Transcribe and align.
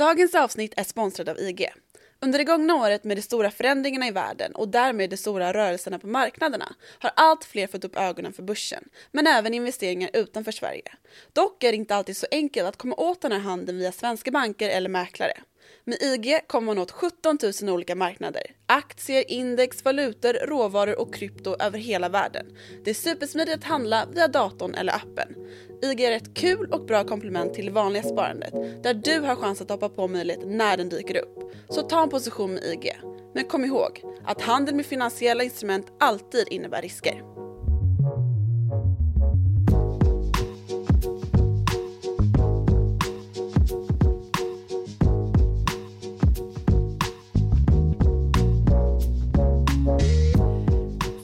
Dagens 0.00 0.34
avsnitt 0.34 0.74
är 0.76 0.84
sponsrad 0.84 1.28
av 1.28 1.38
IG. 1.38 1.68
Under 2.20 2.38
det 2.38 2.44
gångna 2.44 2.74
året 2.74 3.04
med 3.04 3.16
de 3.16 3.22
stora 3.22 3.50
förändringarna 3.50 4.08
i 4.08 4.10
världen 4.10 4.52
och 4.54 4.68
därmed 4.68 5.10
de 5.10 5.16
stora 5.16 5.52
rörelserna 5.52 5.98
på 5.98 6.06
marknaderna 6.06 6.74
har 6.98 7.12
allt 7.16 7.44
fler 7.44 7.66
fått 7.66 7.84
upp 7.84 7.96
ögonen 7.96 8.32
för 8.32 8.42
börsen, 8.42 8.84
men 9.12 9.26
även 9.26 9.54
investeringar 9.54 10.10
utanför 10.12 10.52
Sverige. 10.52 10.92
Dock 11.32 11.64
är 11.64 11.72
det 11.72 11.76
inte 11.76 11.94
alltid 11.94 12.16
så 12.16 12.26
enkelt 12.30 12.68
att 12.68 12.76
komma 12.76 12.94
åt 12.96 13.20
den 13.20 13.32
här 13.32 13.38
handeln 13.38 13.78
via 13.78 13.92
svenska 13.92 14.30
banker 14.30 14.68
eller 14.68 14.88
mäklare. 14.88 15.32
Med 15.90 16.02
IG 16.02 16.40
kommer 16.46 16.66
man 16.66 16.78
åt 16.78 16.90
17 16.90 17.38
000 17.62 17.70
olika 17.70 17.94
marknader. 17.94 18.42
Aktier, 18.66 19.30
index, 19.30 19.84
valutor, 19.84 20.46
råvaror 20.46 21.00
och 21.00 21.14
krypto 21.14 21.56
över 21.60 21.78
hela 21.78 22.08
världen. 22.08 22.46
Det 22.84 22.90
är 22.90 22.94
supersmidigt 22.94 23.56
att 23.56 23.64
handla 23.64 24.06
via 24.12 24.28
datorn 24.28 24.74
eller 24.74 24.92
appen. 24.92 25.34
IG 25.82 26.00
är 26.00 26.12
ett 26.12 26.34
kul 26.34 26.72
och 26.72 26.86
bra 26.86 27.04
komplement 27.04 27.54
till 27.54 27.66
det 27.66 27.72
vanliga 27.72 28.02
sparandet 28.02 28.82
där 28.82 28.94
du 28.94 29.20
har 29.20 29.36
chans 29.36 29.60
att 29.60 29.70
hoppa 29.70 29.88
på 29.88 30.08
möjligheten 30.08 30.56
när 30.56 30.76
den 30.76 30.88
dyker 30.88 31.16
upp. 31.16 31.52
Så 31.68 31.82
ta 31.82 32.02
en 32.02 32.10
position 32.10 32.54
med 32.54 32.64
IG. 32.64 33.00
Men 33.34 33.44
kom 33.44 33.64
ihåg 33.64 34.02
att 34.24 34.42
handel 34.42 34.74
med 34.74 34.86
finansiella 34.86 35.44
instrument 35.44 35.86
alltid 36.00 36.48
innebär 36.50 36.82
risker. 36.82 37.22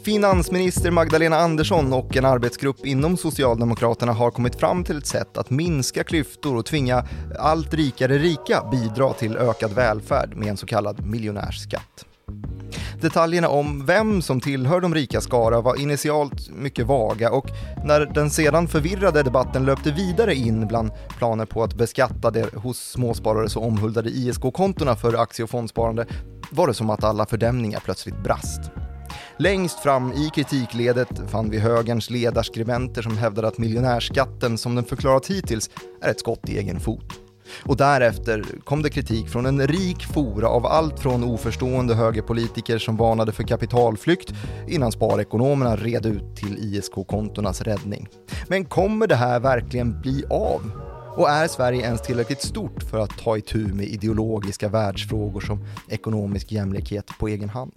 Finansminister 0.07 0.91
Magdalena 0.91 1.37
Andersson 1.37 1.93
och 1.93 2.17
en 2.17 2.25
arbetsgrupp 2.25 2.87
inom 2.87 3.17
Socialdemokraterna 3.17 4.13
har 4.13 4.31
kommit 4.31 4.57
fram 4.57 4.85
till 4.85 4.99
ett 4.99 5.07
sätt 5.07 5.37
att 5.39 5.51
minska 5.51 6.05
klyftor 6.05 6.57
och 6.57 6.67
tvinga 6.67 7.07
allt 7.39 7.75
rikare 7.75 8.19
rika 8.19 8.65
bidra 8.71 9.13
till 9.13 9.37
ökad 9.37 9.73
välfärd 9.73 10.37
med 10.37 10.49
en 10.49 10.57
så 10.57 10.67
kallad 10.67 11.07
miljonärsskatt. 11.07 12.05
Detaljerna 13.01 13.49
om 13.49 13.87
vem 13.87 14.23
som 14.23 14.41
tillhör 14.41 14.81
de 14.81 14.95
rika 14.95 15.21
skara 15.21 15.61
var 15.61 15.81
initialt 15.81 16.51
mycket 16.51 16.87
vaga 16.87 17.31
och 17.31 17.47
när 17.85 18.01
den 18.01 18.31
sedan 18.31 18.69
förvirrade 18.69 19.23
debatten 19.23 19.65
löpte 19.65 19.93
vidare 19.93 20.35
in 20.35 20.67
bland 20.67 20.91
planer 21.19 21.45
på 21.45 21.63
att 21.63 21.75
beskatta 21.75 22.31
det 22.31 22.55
hos 22.55 22.79
småsparare 22.79 23.49
så 23.49 23.61
omhuldade 23.61 24.11
ISK-kontona 24.11 24.97
för 24.97 25.23
aktie 25.23 25.43
och 25.43 25.51
fondsparande 25.51 26.07
var 26.51 26.67
det 26.67 26.75
som 26.75 26.91
att 26.91 27.05
alla 27.05 27.27
fördämningar 27.27 27.81
plötsligt 27.85 28.23
brast. 28.25 28.61
Längst 29.39 29.81
fram 29.81 30.13
i 30.13 30.31
kritikledet 30.35 31.31
fann 31.31 31.51
vi 31.51 31.59
högerns 31.59 32.11
ledarskribenter 32.11 33.03
som 33.03 33.17
hävdade 33.17 33.49
att 33.49 33.59
miljonärskatten 33.59 34.59
som 34.59 34.75
den 34.75 34.85
förklarat 34.85 35.27
hittills 35.27 35.71
är 36.03 36.11
ett 36.11 36.21
skott 36.21 36.49
i 36.49 36.59
egen 36.59 36.81
fot. 36.81 37.21
Och 37.65 37.77
därefter 37.77 38.45
kom 38.65 38.83
det 38.83 38.91
kritik 38.91 39.29
från 39.29 39.47
en 39.47 39.67
rik 39.67 40.05
fora 40.05 40.49
av 40.49 40.67
allt 40.67 41.01
från 41.01 41.25
oförstående 41.25 41.95
högerpolitiker 41.95 42.79
som 42.79 42.97
varnade 42.97 43.33
för 43.33 43.43
kapitalflykt 43.43 44.35
innan 44.69 44.93
sparekonomerna 44.93 45.77
red 45.77 46.07
ut 46.07 46.37
till 46.37 46.59
ISK-kontornas 46.59 47.63
räddning. 47.63 48.09
Men 48.49 48.65
kommer 48.65 49.07
det 49.07 49.17
här 49.17 49.41
verkligen 49.41 50.01
bli 50.01 50.25
av? 50.31 50.71
Och 51.17 51.31
är 51.31 51.49
Sverige 51.49 51.83
ens 51.83 52.03
tillräckligt 52.03 52.43
stort 52.43 52.83
för 52.83 52.99
att 52.99 53.19
ta 53.19 53.39
itu 53.39 53.67
med 53.67 53.87
ideologiska 53.87 54.69
världsfrågor 54.69 55.41
som 55.41 55.67
ekonomisk 55.89 56.53
jämlikhet 56.53 57.11
på 57.19 57.29
egen 57.29 57.49
hand? 57.49 57.73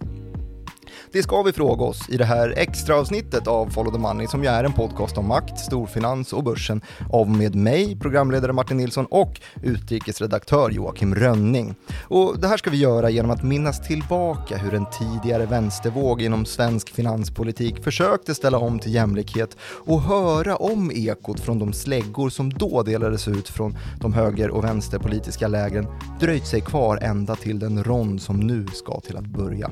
Det 1.12 1.22
ska 1.22 1.42
vi 1.42 1.52
fråga 1.52 1.84
oss 1.84 2.08
i 2.08 2.16
det 2.16 2.24
här 2.24 2.54
extra 2.56 2.96
avsnittet 2.96 3.46
av 3.46 3.66
Follow 3.66 3.92
the 3.92 3.98
Money 3.98 4.26
som 4.26 4.42
ju 4.42 4.48
är 4.48 4.64
en 4.64 4.72
podcast 4.72 5.18
om 5.18 5.28
makt, 5.28 5.58
storfinans 5.58 6.32
och 6.32 6.44
börsen 6.44 6.80
av 7.12 7.30
med 7.30 7.54
mig, 7.54 7.98
programledare 8.00 8.52
Martin 8.52 8.76
Nilsson 8.76 9.06
och 9.06 9.40
utrikesredaktör 9.62 10.70
Joakim 10.70 11.14
Rönning. 11.14 11.74
Och 12.08 12.40
det 12.40 12.48
här 12.48 12.56
ska 12.56 12.70
vi 12.70 12.76
göra 12.76 13.10
genom 13.10 13.30
att 13.30 13.42
minnas 13.42 13.86
tillbaka 13.86 14.56
hur 14.56 14.74
en 14.74 14.86
tidigare 14.90 15.46
vänstervåg 15.46 16.22
inom 16.22 16.44
svensk 16.44 16.90
finanspolitik 16.90 17.84
försökte 17.84 18.34
ställa 18.34 18.58
om 18.58 18.78
till 18.78 18.94
jämlikhet 18.94 19.56
och 19.62 20.02
höra 20.02 20.56
om 20.56 20.90
ekot 20.94 21.40
från 21.40 21.58
de 21.58 21.72
släggor 21.72 22.30
som 22.30 22.50
då 22.50 22.82
delades 22.82 23.28
ut 23.28 23.48
från 23.48 23.76
de 24.00 24.12
höger 24.12 24.50
och 24.50 24.64
vänsterpolitiska 24.64 25.48
lägren 25.48 25.86
dröjt 26.20 26.46
sig 26.46 26.60
kvar 26.60 26.98
ända 27.02 27.36
till 27.36 27.58
den 27.58 27.84
rond 27.84 28.22
som 28.22 28.40
nu 28.40 28.66
ska 28.66 29.00
till 29.00 29.16
att 29.16 29.26
börja. 29.26 29.70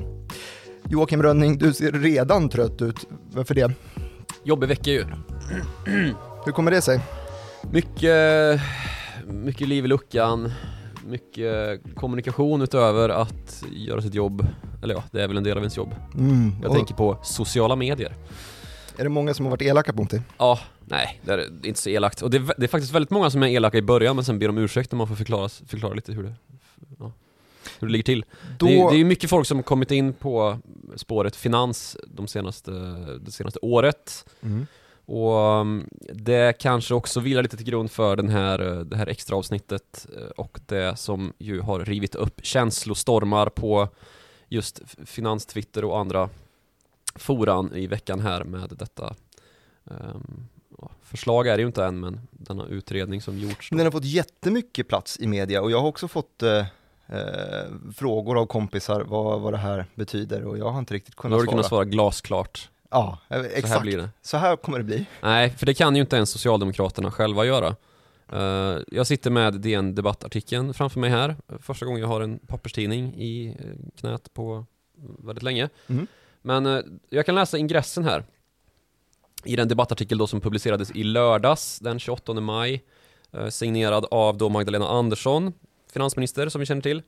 Joakim 0.91 1.23
Rönning, 1.23 1.57
du 1.57 1.73
ser 1.73 1.91
redan 1.91 2.49
trött 2.49 2.81
ut. 2.81 3.07
Varför 3.33 3.55
det? 3.55 3.71
Jobbig 4.43 4.67
vecka 4.67 4.91
ju. 4.91 5.05
Hur 6.45 6.51
kommer 6.51 6.71
det 6.71 6.81
sig? 6.81 7.01
Mycket, 7.71 8.61
mycket 9.25 9.67
liv 9.67 9.85
i 9.85 9.87
luckan, 9.87 10.51
mycket 11.05 11.81
kommunikation 11.95 12.61
utöver 12.61 13.09
att 13.09 13.63
göra 13.71 14.01
sitt 14.01 14.13
jobb. 14.13 14.47
Eller 14.83 14.93
ja, 14.93 15.03
det 15.11 15.23
är 15.23 15.27
väl 15.27 15.37
en 15.37 15.43
del 15.43 15.57
av 15.57 15.63
ens 15.63 15.77
jobb. 15.77 15.95
Mm. 16.13 16.51
Jag 16.63 16.73
tänker 16.73 16.93
på 16.93 17.17
sociala 17.23 17.75
medier. 17.75 18.15
Är 18.97 19.03
det 19.03 19.09
många 19.09 19.33
som 19.33 19.45
har 19.45 19.51
varit 19.51 19.61
elaka 19.61 19.93
mot 19.93 20.09
dig? 20.09 20.21
Ja, 20.37 20.59
nej, 20.79 21.21
det 21.23 21.33
är 21.33 21.65
inte 21.65 21.81
så 21.81 21.89
elakt. 21.89 22.21
Och 22.21 22.29
det 22.29 22.37
är, 22.37 22.53
det 22.57 22.63
är 22.63 22.67
faktiskt 22.67 22.93
väldigt 22.93 23.11
många 23.11 23.29
som 23.29 23.43
är 23.43 23.47
elaka 23.47 23.77
i 23.77 23.81
början 23.81 24.15
men 24.15 24.25
sen 24.25 24.39
ber 24.39 24.49
om 24.49 24.57
ursäkt 24.57 24.91
när 24.91 24.97
man 24.97 25.07
får 25.07 25.15
förklara, 25.15 25.49
förklara 25.49 25.93
lite 25.93 26.11
hur 26.11 26.23
det, 26.23 26.33
ja, 26.99 27.11
hur 27.79 27.87
det 27.87 27.91
ligger 27.91 28.03
till. 28.03 28.25
Då... 28.59 28.65
Det, 28.65 28.79
är, 28.79 28.89
det 28.89 28.95
är 28.95 28.97
ju 28.97 29.05
mycket 29.05 29.29
folk 29.29 29.47
som 29.47 29.63
kommit 29.63 29.91
in 29.91 30.13
på 30.13 30.59
spåret 30.95 31.35
finans 31.35 31.97
de 32.07 32.27
senaste, 32.27 32.71
det 33.21 33.31
senaste 33.31 33.59
året. 33.61 34.25
Mm. 34.41 34.67
Och 35.11 35.59
um, 35.61 35.89
det 36.13 36.59
kanske 36.59 36.93
också 36.93 37.19
vilar 37.19 37.43
lite 37.43 37.57
till 37.57 37.65
grund 37.65 37.91
för 37.91 38.15
den 38.15 38.29
här, 38.29 38.57
det 38.83 38.97
här 38.97 39.07
extra 39.07 39.35
avsnittet 39.35 40.07
eh, 40.17 40.29
och 40.29 40.59
det 40.65 40.99
som 40.99 41.33
ju 41.37 41.61
har 41.61 41.79
rivit 41.79 42.15
upp 42.15 42.45
känslostormar 42.45 43.49
på 43.49 43.87
just 44.47 44.81
finanstwitter 45.05 45.85
och 45.85 45.99
andra 45.99 46.29
foran 47.15 47.73
i 47.73 47.87
veckan 47.87 48.19
här 48.19 48.43
med 48.43 48.69
detta 48.69 49.15
um, 49.83 50.47
ja, 50.77 50.91
förslag 51.03 51.47
är 51.47 51.57
det 51.57 51.61
ju 51.61 51.67
inte 51.67 51.85
än 51.85 51.99
men 51.99 52.19
denna 52.31 52.65
utredning 52.65 53.21
som 53.21 53.37
gjorts. 53.37 53.69
då. 53.69 53.77
Den 53.77 53.85
har 53.85 53.91
fått 53.91 54.05
jättemycket 54.05 54.87
plats 54.87 55.19
i 55.19 55.27
media 55.27 55.61
och 55.61 55.71
jag 55.71 55.81
har 55.81 55.87
också 55.87 56.07
fått 56.07 56.43
eh, 56.43 56.65
eh, 57.09 57.91
frågor 57.95 58.39
av 58.39 58.45
kompisar 58.45 59.01
vad, 59.01 59.41
vad 59.41 59.53
det 59.53 59.57
här 59.57 59.85
betyder 59.95 60.43
och 60.45 60.57
jag 60.57 60.69
har 60.71 60.79
inte 60.79 60.93
riktigt 60.93 61.15
Då 61.15 61.21
kunnat 61.21 61.33
har 61.33 61.39
du 61.39 61.45
svara. 61.45 61.51
kunnat 61.55 61.65
svara 61.69 61.85
glasklart. 61.85 62.69
Ja, 62.91 63.17
eh, 63.29 63.35
Så 63.37 63.43
här 63.43 63.51
exakt. 63.55 63.81
blir 63.81 63.97
det. 63.97 64.09
Så 64.21 64.37
här 64.37 64.55
kommer 64.55 64.77
det 64.77 64.83
bli. 64.83 65.05
Nej, 65.21 65.49
för 65.49 65.65
det 65.65 65.73
kan 65.73 65.95
ju 65.95 66.01
inte 66.01 66.15
ens 66.15 66.29
Socialdemokraterna 66.29 67.11
själva 67.11 67.45
göra. 67.45 67.75
Eh, 68.31 68.77
jag 68.87 69.07
sitter 69.07 69.29
med 69.31 69.53
DN 69.61 69.95
Debattartikeln 69.95 70.73
framför 70.73 70.99
mig 70.99 71.09
här. 71.09 71.35
Första 71.59 71.85
gången 71.85 72.01
jag 72.01 72.07
har 72.07 72.21
en 72.21 72.39
papperstidning 72.47 73.13
i 73.15 73.47
eh, 73.59 73.99
knät 73.99 74.33
på 74.33 74.65
väldigt 75.19 75.43
länge. 75.43 75.69
Mm. 75.87 76.07
Men 76.41 76.65
eh, 76.65 76.81
jag 77.09 77.25
kan 77.25 77.35
läsa 77.35 77.57
ingressen 77.57 78.03
här. 78.03 78.23
I 79.43 79.55
den 79.55 79.67
debattartikel 79.67 80.17
då 80.17 80.27
som 80.27 80.41
publicerades 80.41 80.91
i 80.91 81.03
lördags 81.03 81.79
den 81.79 81.99
28 81.99 82.33
maj. 82.33 82.83
signerad 83.49 84.05
av 84.11 84.37
då 84.37 84.49
Magdalena 84.49 84.87
Andersson, 84.87 85.53
finansminister 85.93 86.49
som 86.49 86.59
vi 86.59 86.65
känner 86.65 86.81
till. 86.81 87.01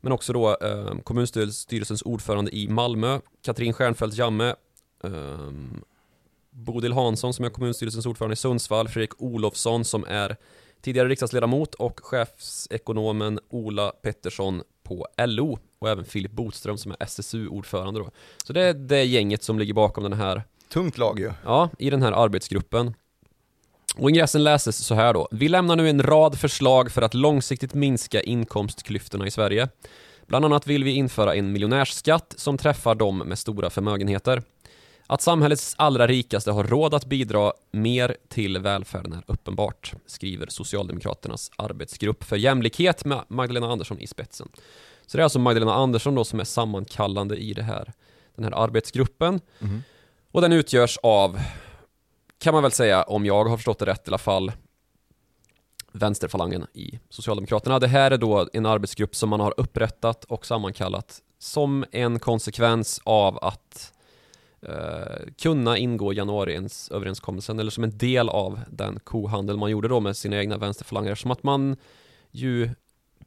Men 0.00 0.12
också 0.12 0.32
då 0.32 0.56
eh, 0.60 0.98
kommunstyrelsens 1.04 2.02
ordförande 2.02 2.56
i 2.56 2.68
Malmö, 2.68 3.20
Katrin 3.42 3.72
Stjernfeldt 3.72 4.16
Jamme, 4.16 4.54
ehm, 5.04 5.84
Bodil 6.50 6.92
Hansson 6.92 7.34
som 7.34 7.44
är 7.44 7.50
kommunstyrelsens 7.50 8.06
ordförande 8.06 8.32
i 8.32 8.36
Sundsvall, 8.36 8.88
Fredrik 8.88 9.22
Olofsson 9.22 9.84
som 9.84 10.04
är 10.08 10.36
tidigare 10.80 11.08
riksdagsledamot 11.08 11.74
och 11.74 12.00
chefsekonomen 12.02 13.40
Ola 13.50 13.90
Pettersson 13.90 14.62
på 14.82 15.06
LO 15.26 15.58
och 15.78 15.88
även 15.88 16.04
Filip 16.04 16.32
Botström 16.32 16.78
som 16.78 16.92
är 16.92 16.96
SSU-ordförande 17.00 18.00
då. 18.00 18.10
Så 18.44 18.52
det 18.52 18.62
är 18.62 18.74
det 18.74 19.04
gänget 19.04 19.42
som 19.42 19.58
ligger 19.58 19.74
bakom 19.74 20.02
den 20.02 20.12
här 20.12 20.42
Tungt 20.68 20.98
lag 20.98 21.20
ju. 21.20 21.32
Ja, 21.44 21.70
i 21.78 21.90
den 21.90 22.02
här 22.02 22.12
arbetsgruppen. 22.12 22.94
Och 23.98 24.10
ingressen 24.10 24.44
läses 24.44 24.86
så 24.86 24.94
här 24.94 25.14
då. 25.14 25.28
Vi 25.30 25.48
lämnar 25.48 25.76
nu 25.76 25.90
en 25.90 26.02
rad 26.02 26.38
förslag 26.38 26.92
för 26.92 27.02
att 27.02 27.14
långsiktigt 27.14 27.74
minska 27.74 28.20
inkomstklyftorna 28.20 29.26
i 29.26 29.30
Sverige. 29.30 29.68
Bland 30.26 30.44
annat 30.44 30.66
vill 30.66 30.84
vi 30.84 30.90
införa 30.90 31.34
en 31.34 31.52
miljonärsskatt 31.52 32.34
som 32.36 32.58
träffar 32.58 32.94
de 32.94 33.18
med 33.18 33.38
stora 33.38 33.70
förmögenheter. 33.70 34.42
Att 35.06 35.22
samhällets 35.22 35.74
allra 35.78 36.06
rikaste 36.06 36.50
har 36.50 36.64
råd 36.64 36.94
att 36.94 37.06
bidra 37.06 37.52
mer 37.70 38.16
till 38.28 38.58
välfärden 38.58 39.12
är 39.12 39.22
uppenbart, 39.26 39.92
skriver 40.06 40.46
Socialdemokraternas 40.50 41.50
arbetsgrupp 41.56 42.24
för 42.24 42.36
jämlikhet 42.36 43.04
med 43.04 43.24
Magdalena 43.28 43.72
Andersson 43.72 43.98
i 44.00 44.06
spetsen. 44.06 44.48
Så 45.06 45.16
det 45.16 45.20
är 45.20 45.24
alltså 45.24 45.38
Magdalena 45.38 45.74
Andersson 45.74 46.14
då 46.14 46.24
som 46.24 46.40
är 46.40 46.44
sammankallande 46.44 47.36
i 47.36 47.54
det 47.54 47.62
här, 47.62 47.92
den 48.34 48.44
här 48.44 48.64
arbetsgruppen. 48.64 49.40
Mhm. 49.58 49.82
Och 50.32 50.40
den 50.40 50.52
utgörs 50.52 50.98
av, 51.02 51.40
kan 52.38 52.54
man 52.54 52.62
väl 52.62 52.72
säga, 52.72 53.02
om 53.02 53.26
jag 53.26 53.44
har 53.44 53.56
förstått 53.56 53.78
det 53.78 53.86
rätt 53.86 54.08
i 54.08 54.10
alla 54.10 54.18
fall, 54.18 54.52
vänsterfalangen 55.92 56.66
i 56.74 56.98
Socialdemokraterna. 57.08 57.78
Det 57.78 57.88
här 57.88 58.10
är 58.10 58.18
då 58.18 58.48
en 58.52 58.66
arbetsgrupp 58.66 59.16
som 59.16 59.28
man 59.28 59.40
har 59.40 59.54
upprättat 59.56 60.24
och 60.24 60.46
sammankallat 60.46 61.22
som 61.38 61.84
en 61.92 62.18
konsekvens 62.18 63.00
av 63.04 63.38
att 63.42 63.92
eh, 64.62 65.32
kunna 65.42 65.78
ingå 65.78 66.12
januariöverenskommelsen 66.12 67.58
eller 67.58 67.70
som 67.70 67.84
en 67.84 67.98
del 67.98 68.28
av 68.28 68.60
den 68.70 69.00
kohandel 69.00 69.56
man 69.56 69.70
gjorde 69.70 69.88
då 69.88 70.00
med 70.00 70.16
sina 70.16 70.36
egna 70.36 70.56
vänsterfalanger 70.56 71.14
som 71.14 71.30
att 71.30 71.42
man 71.42 71.76
ju 72.30 72.70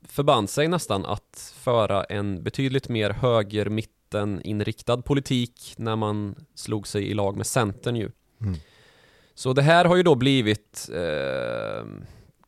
förband 0.04 0.50
sig 0.50 0.68
nästan 0.68 1.06
att 1.06 1.54
föra 1.58 2.04
en 2.04 2.44
betydligt 2.44 2.90
mer 2.90 3.10
höger-mitten-inriktad 3.10 5.02
politik 5.02 5.74
när 5.78 5.96
man 5.96 6.36
slog 6.56 6.88
sig 6.88 7.08
i 7.12 7.13
lag 7.13 7.38
med 7.38 7.48
Centern 7.48 7.96
ju. 7.96 8.12
Mm. 8.42 8.56
Så 9.36 9.54
det 9.54 9.62
här 9.62 9.86
har 9.86 9.95
ju 9.95 10.04
då 10.04 10.16
blivit 10.16 10.89
eh, 10.94 11.86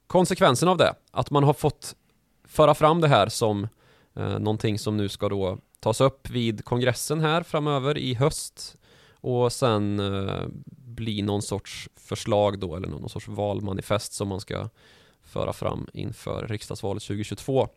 konsekvensen 0.07 0.69
av 0.69 0.77
det. 0.77 0.95
Att 1.11 1.31
man 1.31 1.43
har 1.43 1.53
fått 1.53 1.95
föra 2.47 2.73
fram 2.73 3.01
det 3.01 3.07
här 3.07 3.29
som 3.29 3.67
eh, 4.15 4.39
någonting 4.39 4.79
som 4.79 4.97
nu 4.97 5.09
ska 5.09 5.29
då 5.29 5.57
tas 5.79 6.01
upp 6.01 6.29
vid 6.29 6.65
kongressen 6.65 7.19
här 7.19 7.43
framöver 7.43 7.97
i 7.97 8.13
höst 8.13 8.75
och 9.21 9.51
sen 9.51 9.99
eh, 9.99 10.47
bli 10.65 11.21
någon 11.21 11.41
sorts 11.41 11.89
förslag 11.95 12.59
då 12.59 12.75
eller 12.75 12.87
någon 12.87 13.09
sorts 13.09 13.27
valmanifest 13.27 14.13
som 14.13 14.27
man 14.27 14.39
ska 14.39 14.69
föra 15.23 15.53
fram 15.53 15.87
inför 15.93 16.47
riksdagsvalet 16.47 17.03
2022. 17.03 17.67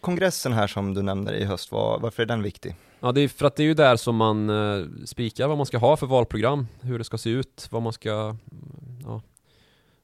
Kongressen 0.00 0.52
här 0.52 0.66
som 0.66 0.94
du 0.94 1.02
nämner 1.02 1.32
i 1.32 1.44
höst, 1.44 1.72
var, 1.72 1.98
varför 1.98 2.22
är 2.22 2.26
den 2.26 2.42
viktig? 2.42 2.76
Ja, 3.00 3.12
det 3.12 3.20
är 3.20 3.28
för 3.28 3.46
att 3.46 3.56
det 3.56 3.62
är 3.62 3.64
ju 3.64 3.74
där 3.74 3.96
som 3.96 4.16
man 4.16 4.50
eh, 4.50 4.86
spikar 5.04 5.48
vad 5.48 5.56
man 5.56 5.66
ska 5.66 5.78
ha 5.78 5.96
för 5.96 6.06
valprogram, 6.06 6.66
hur 6.80 6.98
det 6.98 7.04
ska 7.04 7.18
se 7.18 7.30
ut, 7.30 7.68
vad 7.70 7.82
man 7.82 7.92
ska, 7.92 8.36
ja, 9.04 9.22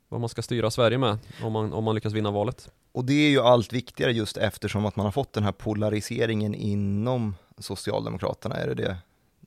vad 0.09 0.21
man 0.21 0.29
ska 0.29 0.43
styra 0.43 0.71
Sverige 0.71 0.99
med 0.99 1.19
om 1.43 1.53
man, 1.53 1.73
om 1.73 1.85
man 1.85 1.95
lyckas 1.95 2.13
vinna 2.13 2.31
valet. 2.31 2.71
Och 2.93 3.05
det 3.05 3.13
är 3.13 3.31
ju 3.31 3.41
allt 3.41 3.73
viktigare 3.73 4.13
just 4.13 4.37
eftersom 4.37 4.87
att 4.87 4.97
man 4.97 5.07
har 5.07 5.13
fått 5.13 5.33
den 5.33 5.45
här 5.45 5.53
polariseringen 5.53 6.55
inom 6.55 7.35
Socialdemokraterna, 7.59 8.55
är 8.55 8.67
det 8.67 8.75
det 8.75 8.97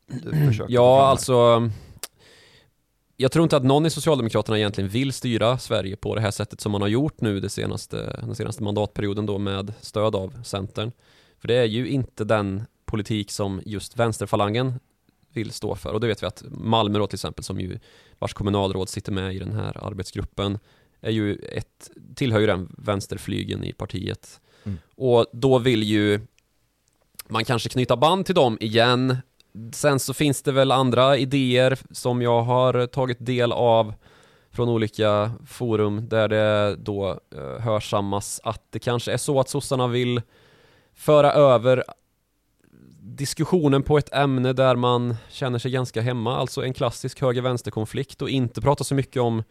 du 0.05 0.47
försöker 0.47 0.73
Ja, 0.73 1.05
alltså 1.05 1.69
jag 3.21 3.31
tror 3.31 3.43
inte 3.43 3.57
att 3.57 3.63
någon 3.63 3.85
i 3.85 3.89
Socialdemokraterna 3.89 4.57
egentligen 4.57 4.89
vill 4.89 5.13
styra 5.13 5.57
Sverige 5.57 5.95
på 5.95 6.15
det 6.15 6.21
här 6.21 6.31
sättet 6.31 6.61
som 6.61 6.71
man 6.71 6.81
har 6.81 6.87
gjort 6.87 7.21
nu 7.21 7.39
det 7.39 7.49
senaste, 7.49 8.21
den 8.21 8.35
senaste 8.35 8.63
mandatperioden 8.63 9.25
då 9.25 9.37
med 9.37 9.73
stöd 9.81 10.15
av 10.15 10.43
Centern. 10.43 10.91
För 11.39 11.47
det 11.47 11.55
är 11.55 11.65
ju 11.65 11.87
inte 11.87 12.23
den 12.23 12.63
politik 12.85 13.31
som 13.31 13.61
just 13.65 13.99
vänsterfalangen 13.99 14.79
vill 15.33 15.51
stå 15.51 15.75
för. 15.75 15.93
Och 15.93 15.99
det 15.99 16.07
vet 16.07 16.23
vi 16.23 16.27
att 16.27 16.43
Malmö 16.51 16.99
då 16.99 17.07
till 17.07 17.15
exempel, 17.15 17.43
som 17.43 17.59
ju 17.59 17.79
vars 18.19 18.33
kommunalråd 18.33 18.89
sitter 18.89 19.11
med 19.11 19.35
i 19.35 19.39
den 19.39 19.51
här 19.51 19.87
arbetsgruppen, 19.87 20.59
är 21.01 21.11
ju 21.11 21.35
ett, 21.35 21.91
tillhör 22.15 22.39
ju 22.39 22.47
den 22.47 22.75
vänsterflygen 22.77 23.63
i 23.63 23.73
partiet. 23.73 24.41
Mm. 24.63 24.79
Och 24.95 25.25
då 25.33 25.59
vill 25.59 25.83
ju 25.83 26.19
man 27.27 27.45
kanske 27.45 27.69
knyta 27.69 27.97
band 27.97 28.25
till 28.25 28.35
dem 28.35 28.57
igen. 28.61 29.17
Sen 29.71 29.99
så 29.99 30.13
finns 30.13 30.41
det 30.41 30.51
väl 30.51 30.71
andra 30.71 31.17
idéer 31.17 31.79
som 31.91 32.21
jag 32.21 32.41
har 32.41 32.87
tagit 32.87 33.25
del 33.25 33.51
av 33.51 33.93
från 34.51 34.69
olika 34.69 35.31
forum 35.47 36.09
där 36.09 36.27
det 36.27 36.75
då 36.75 37.19
eh, 37.35 37.61
hörsammas 37.61 38.41
att 38.43 38.61
det 38.69 38.79
kanske 38.79 39.11
är 39.11 39.17
så 39.17 39.39
att 39.39 39.49
sossarna 39.49 39.87
vill 39.87 40.21
föra 40.93 41.31
över 41.31 41.83
diskussionen 43.01 43.83
på 43.83 43.97
ett 43.97 44.13
ämne 44.13 44.53
där 44.53 44.75
man 44.75 45.15
känner 45.29 45.59
sig 45.59 45.71
ganska 45.71 46.01
hemma, 46.01 46.37
alltså 46.37 46.63
en 46.63 46.73
klassisk 46.73 47.21
höger-vänster-konflikt 47.21 48.21
och 48.21 48.29
inte 48.29 48.61
prata 48.61 48.83
så 48.83 48.95
mycket 48.95 49.21
om 49.21 49.43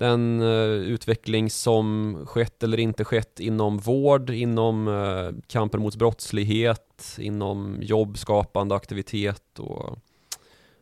den 0.00 0.40
eh, 0.40 0.48
utveckling 0.68 1.50
som 1.50 2.16
skett 2.26 2.62
eller 2.62 2.80
inte 2.80 3.04
skett 3.04 3.40
inom 3.40 3.78
vård, 3.78 4.30
inom 4.30 4.88
eh, 4.88 5.42
kampen 5.46 5.82
mot 5.82 5.96
brottslighet, 5.96 7.16
inom 7.18 7.78
jobbskapande 7.82 8.74
aktivitet 8.74 9.58
och 9.58 9.98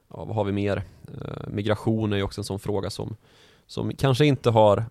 ja, 0.08 0.24
vad 0.24 0.34
har 0.34 0.44
vi 0.44 0.52
mer? 0.52 0.82
Eh, 1.14 1.48
migration 1.48 2.12
är 2.12 2.16
ju 2.16 2.22
också 2.22 2.40
en 2.40 2.44
sån 2.44 2.58
fråga 2.58 2.90
som, 2.90 3.16
som 3.66 3.92
kanske 3.96 4.26
inte 4.26 4.50
har 4.50 4.84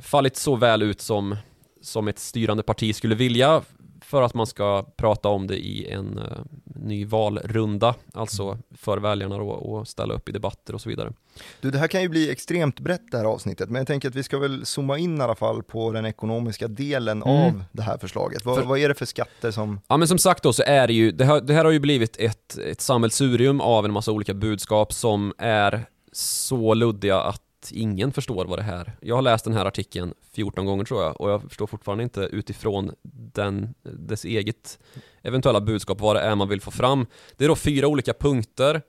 fallit 0.00 0.36
så 0.36 0.56
väl 0.56 0.82
ut 0.82 1.00
som, 1.00 1.36
som 1.80 2.08
ett 2.08 2.18
styrande 2.18 2.62
parti 2.62 2.96
skulle 2.96 3.14
vilja 3.14 3.62
för 4.04 4.22
att 4.22 4.34
man 4.34 4.46
ska 4.46 4.82
prata 4.96 5.28
om 5.28 5.46
det 5.46 5.56
i 5.56 5.90
en 5.90 6.18
eh, 6.18 6.24
ny 6.64 7.04
valrunda, 7.04 7.94
alltså 8.12 8.58
för 8.76 8.98
väljarna 8.98 9.38
då, 9.38 9.48
och 9.48 9.88
ställa 9.88 10.14
upp 10.14 10.28
i 10.28 10.32
debatter 10.32 10.74
och 10.74 10.80
så 10.80 10.88
vidare. 10.88 11.12
Du, 11.60 11.70
det 11.70 11.78
här 11.78 11.88
kan 11.88 12.02
ju 12.02 12.08
bli 12.08 12.30
extremt 12.30 12.80
brett 12.80 13.10
det 13.10 13.16
här 13.18 13.24
avsnittet, 13.24 13.70
men 13.70 13.80
jag 13.80 13.86
tänker 13.86 14.08
att 14.08 14.14
vi 14.14 14.22
ska 14.22 14.38
väl 14.38 14.66
zooma 14.66 14.98
in 14.98 15.18
i 15.18 15.20
alla 15.20 15.34
fall 15.34 15.62
på 15.62 15.92
den 15.92 16.06
ekonomiska 16.06 16.68
delen 16.68 17.22
Mm. 17.22 17.46
av 17.46 17.64
det 17.72 17.82
här 17.82 17.98
förslaget. 17.98 18.44
Vad, 18.44 18.56
För- 18.56 18.62
vad 18.64 18.78
är 18.78 18.88
det 18.88 18.94
för 18.94 19.06
skatter 19.06 19.50
som, 19.50 19.80
Ja 19.88 19.96
men 19.96 20.08
som 20.08 20.18
sagt 20.18 20.42
då 20.42 20.52
så 20.52 20.62
är 20.66 20.86
det 20.86 20.92
ju, 20.92 21.12
det 21.12 21.24
här, 21.24 21.40
det 21.40 21.54
här 21.54 21.64
har 21.64 21.72
ju 21.72 21.78
blivit 21.80 22.16
ett, 22.16 22.58
ett 22.58 22.80
sammelsurium 22.80 23.60
av 23.60 23.84
en 23.84 23.92
massa 23.92 24.12
olika 24.12 24.34
budskap 24.34 24.92
som 24.92 25.32
är 25.38 25.86
så 26.12 26.74
luddiga 26.74 27.20
att 27.20 27.42
ingen 27.72 28.12
förstår 28.12 28.44
vad 28.44 28.58
det 28.58 28.62
här 28.62 28.92
Jag 29.00 29.14
har 29.14 29.22
läst 29.22 29.44
den 29.44 29.54
här 29.54 29.66
artikeln 29.66 30.14
14 30.32 30.66
gånger 30.66 30.84
tror 30.84 31.02
jag 31.02 31.20
och 31.20 31.30
jag 31.30 31.42
förstår 31.42 31.66
fortfarande 31.66 32.04
inte 32.04 32.20
utifrån 32.20 32.92
den, 33.32 33.74
dess 33.82 34.24
eget 34.24 34.78
eventuella 35.22 35.60
budskap 35.60 36.00
vad 36.00 36.16
det 36.16 36.20
är 36.20 36.34
man 36.34 36.48
vill 36.48 36.60
få 36.60 36.70
fram 36.70 37.06
Det 37.36 37.44
är 37.44 37.48
då 37.48 37.56
fyra 37.56 37.88
olika 37.88 38.14
punkter 38.14 38.82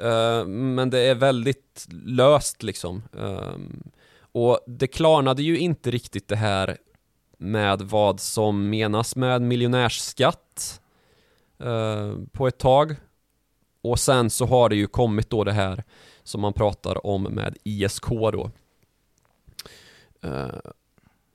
eh, 0.00 0.46
men 0.46 0.90
det 0.90 1.00
är 1.00 1.14
väldigt 1.14 1.86
löst 1.90 2.62
liksom 2.62 3.02
eh, 3.18 3.56
och 4.32 4.60
det 4.66 4.86
klarnade 4.86 5.42
ju 5.42 5.58
inte 5.58 5.90
riktigt 5.90 6.28
det 6.28 6.36
här 6.36 6.76
med 7.38 7.82
vad 7.82 8.20
som 8.20 8.70
menas 8.70 9.16
med 9.16 9.42
miljonärsskatt 9.42 10.80
eh, 11.58 12.14
på 12.32 12.46
ett 12.46 12.58
tag. 12.58 12.96
Och 13.82 13.98
sen 13.98 14.30
så 14.30 14.46
har 14.46 14.68
det 14.68 14.76
ju 14.76 14.86
kommit 14.86 15.30
då 15.30 15.44
det 15.44 15.52
här 15.52 15.84
som 16.26 16.40
man 16.40 16.52
pratar 16.52 17.06
om 17.06 17.22
med 17.22 17.56
ISK 17.64 18.08
då. 18.08 18.50
Eh, 20.22 20.70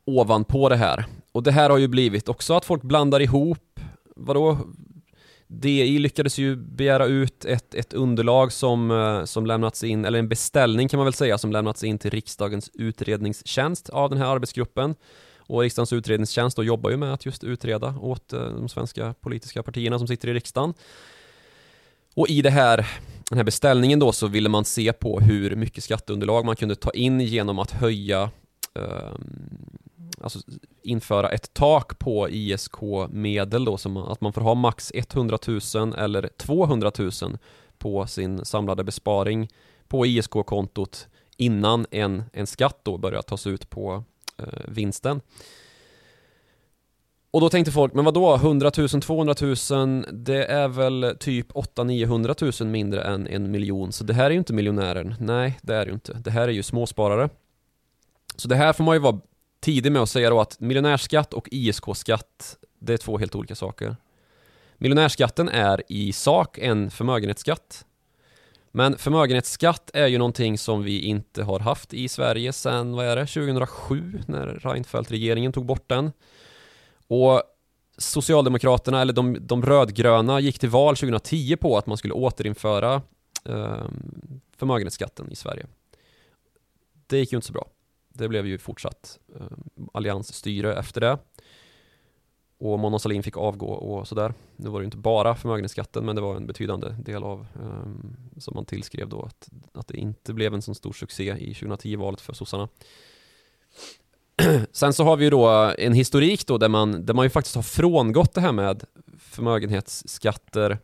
ovanpå 0.05 0.69
det 0.69 0.75
här. 0.75 1.05
Och 1.31 1.43
det 1.43 1.51
här 1.51 1.69
har 1.69 1.77
ju 1.77 1.87
blivit 1.87 2.29
också 2.29 2.53
att 2.53 2.65
folk 2.65 2.83
blandar 2.83 3.19
ihop, 3.19 3.79
vadå? 4.15 4.57
DI 5.47 5.99
lyckades 5.99 6.37
ju 6.37 6.55
begära 6.55 7.05
ut 7.05 7.45
ett, 7.45 7.75
ett 7.75 7.93
underlag 7.93 8.51
som, 8.51 8.91
eh, 8.91 9.23
som 9.25 9.45
lämnats 9.45 9.83
in, 9.83 10.05
eller 10.05 10.19
en 10.19 10.29
beställning 10.29 10.87
kan 10.87 10.97
man 10.97 11.05
väl 11.05 11.13
säga, 11.13 11.37
som 11.37 11.51
lämnats 11.51 11.83
in 11.83 11.97
till 11.97 12.11
riksdagens 12.11 12.69
utredningstjänst 12.73 13.89
av 13.89 14.09
den 14.09 14.19
här 14.19 14.25
arbetsgruppen. 14.25 14.95
Och 15.37 15.61
riksdagens 15.61 15.93
utredningstjänst 15.93 16.57
då 16.57 16.63
jobbar 16.63 16.89
ju 16.89 16.97
med 16.97 17.13
att 17.13 17.25
just 17.25 17.43
utreda 17.43 17.95
åt 18.01 18.33
eh, 18.33 18.39
de 18.39 18.69
svenska 18.69 19.13
politiska 19.21 19.63
partierna 19.63 19.99
som 19.99 20.07
sitter 20.07 20.27
i 20.27 20.33
riksdagen. 20.33 20.73
Och 22.15 22.29
i 22.29 22.41
det 22.41 22.49
här, 22.49 22.87
den 23.31 23.37
här 23.37 23.43
beställningen 23.43 23.99
då 23.99 24.11
så 24.11 24.27
ville 24.27 24.49
man 24.49 24.65
se 24.65 24.93
på 24.93 25.19
hur 25.19 25.55
mycket 25.55 25.83
skatteunderlag 25.83 26.45
man 26.45 26.55
kunde 26.55 26.75
ta 26.75 26.91
in 26.91 27.21
genom 27.21 27.59
att 27.59 27.71
höja 27.71 28.29
eh, 28.75 29.11
Alltså 30.23 30.39
införa 30.81 31.29
ett 31.29 31.53
tak 31.53 31.99
på 31.99 32.29
ISK-medel 32.29 33.65
då, 33.65 33.77
som 33.77 33.97
att 33.97 34.21
man 34.21 34.33
får 34.33 34.41
ha 34.41 34.55
max 34.55 34.91
100 34.95 35.37
000 35.75 35.93
eller 35.97 36.29
200 36.37 36.91
000 36.99 37.11
på 37.77 38.07
sin 38.07 38.45
samlade 38.45 38.83
besparing 38.83 39.49
på 39.87 40.05
ISK-kontot 40.05 41.07
innan 41.37 41.85
en, 41.91 42.23
en 42.33 42.47
skatt 42.47 42.79
då 42.83 42.97
börjar 42.97 43.21
tas 43.21 43.47
ut 43.47 43.69
på 43.69 44.03
eh, 44.37 44.45
vinsten. 44.67 45.21
Och 47.31 47.41
då 47.41 47.49
tänkte 47.49 47.71
folk, 47.71 47.93
men 47.93 48.05
vad 48.05 48.13
då 48.13 48.35
100 48.35 48.71
000, 48.77 48.89
200 48.89 49.35
000, 49.41 50.05
det 50.11 50.45
är 50.45 50.67
väl 50.67 51.15
typ 51.19 51.51
800-900 51.51 52.63
000 52.63 52.71
mindre 52.71 53.01
än 53.01 53.27
en 53.27 53.51
miljon, 53.51 53.91
så 53.91 54.03
det 54.03 54.13
här 54.13 54.25
är 54.25 54.29
ju 54.29 54.37
inte 54.37 54.53
miljonären. 54.53 55.15
Nej, 55.19 55.59
det 55.61 55.75
är 55.75 55.85
det 55.85 55.89
ju 55.89 55.93
inte. 55.93 56.13
Det 56.13 56.31
här 56.31 56.47
är 56.47 56.51
ju 56.51 56.63
småsparare. 56.63 57.29
Så 58.35 58.47
det 58.47 58.55
här 58.55 58.73
får 58.73 58.83
man 58.83 58.95
ju 58.95 58.99
vara 58.99 59.19
tidig 59.59 59.91
med 59.91 60.01
att 60.01 60.09
säga 60.09 60.29
då 60.29 60.41
att 60.41 60.59
miljonärsskatt 60.59 61.33
och 61.33 61.47
ISK-skatt, 61.51 62.57
det 62.79 62.93
är 62.93 62.97
två 62.97 63.17
helt 63.17 63.35
olika 63.35 63.55
saker. 63.55 63.95
Miljonärsskatten 64.77 65.49
är 65.49 65.83
i 65.87 66.13
sak 66.13 66.57
en 66.57 66.91
förmögenhetsskatt. 66.91 67.85
Men 68.71 68.97
förmögenhetsskatt 68.97 69.91
är 69.93 70.07
ju 70.07 70.17
någonting 70.17 70.57
som 70.57 70.83
vi 70.83 71.01
inte 71.01 71.43
har 71.43 71.59
haft 71.59 71.93
i 71.93 72.09
Sverige 72.09 72.53
sedan, 72.53 72.95
vad 72.95 73.05
är 73.05 73.15
det, 73.15 73.25
2007 73.25 74.21
när 74.27 74.47
Reinfeldt-regeringen 74.47 75.51
tog 75.51 75.65
bort 75.65 75.89
den. 75.89 76.11
Och 77.11 77.43
Socialdemokraterna, 77.97 79.01
eller 79.01 79.13
de, 79.13 79.37
de 79.41 79.61
rödgröna, 79.61 80.39
gick 80.39 80.59
till 80.59 80.69
val 80.69 80.95
2010 80.95 81.55
på 81.55 81.77
att 81.77 81.87
man 81.87 81.97
skulle 81.97 82.13
återinföra 82.13 83.01
eh, 83.45 83.85
förmögenhetsskatten 84.57 85.31
i 85.31 85.35
Sverige. 85.35 85.65
Det 87.07 87.17
gick 87.17 87.31
ju 87.31 87.35
inte 87.35 87.47
så 87.47 87.53
bra. 87.53 87.67
Det 88.09 88.27
blev 88.27 88.47
ju 88.47 88.57
fortsatt 88.57 89.19
eh, 89.35 89.57
alliansstyre 89.93 90.75
efter 90.75 91.01
det. 91.01 91.17
Och 92.59 92.79
Mona 92.79 92.99
Sahlin 92.99 93.23
fick 93.23 93.37
avgå 93.37 93.67
och 93.67 94.07
sådär. 94.07 94.33
Nu 94.55 94.69
var 94.69 94.79
det 94.79 94.83
ju 94.83 94.85
inte 94.87 94.97
bara 94.97 95.35
förmögenhetsskatten 95.35 96.05
men 96.05 96.15
det 96.15 96.21
var 96.21 96.35
en 96.35 96.47
betydande 96.47 96.89
del 96.89 97.23
av 97.23 97.47
eh, 97.55 98.39
som 98.39 98.55
man 98.55 98.65
tillskrev 98.65 99.09
då 99.09 99.21
att, 99.21 99.49
att 99.73 99.87
det 99.87 99.97
inte 99.97 100.33
blev 100.33 100.53
en 100.53 100.61
så 100.61 100.73
stor 100.73 100.93
succé 100.93 101.35
i 101.37 101.53
2010-valet 101.53 102.21
för 102.21 102.33
sossarna. 102.33 102.69
Sen 104.71 104.93
så 104.93 105.03
har 105.03 105.17
vi 105.17 105.23
ju 105.23 105.29
då 105.29 105.73
en 105.77 105.93
historik 105.93 106.47
då 106.47 106.57
där 106.57 106.69
man, 106.69 107.05
där 107.05 107.13
man 107.13 107.25
ju 107.25 107.29
faktiskt 107.29 107.55
har 107.55 107.63
frångått 107.63 108.33
det 108.33 108.41
här 108.41 108.51
med 108.51 108.83
förmögenhetsskatter 109.19 110.77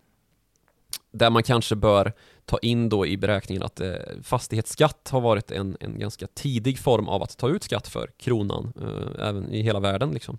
där 1.12 1.30
man 1.30 1.44
kanske 1.44 1.76
bör 1.76 2.14
ta 2.46 2.58
in 2.58 2.90
då 2.90 3.06
i 3.06 3.18
beräkningen 3.18 3.64
att 3.64 3.80
eh, 3.80 3.94
fastighetsskatt 4.24 5.10
har 5.12 5.22
varit 5.22 5.52
en, 5.52 5.78
en 5.80 6.00
ganska 6.00 6.28
tidig 6.28 6.80
form 6.80 7.08
av 7.08 7.24
att 7.24 7.38
ta 7.38 7.50
ut 7.50 7.64
skatt 7.64 7.88
för 7.88 8.10
kronan, 8.18 8.74
eh, 8.82 9.28
även 9.28 9.54
i 9.54 9.62
hela 9.62 9.80
världen 9.80 10.12
liksom. 10.12 10.38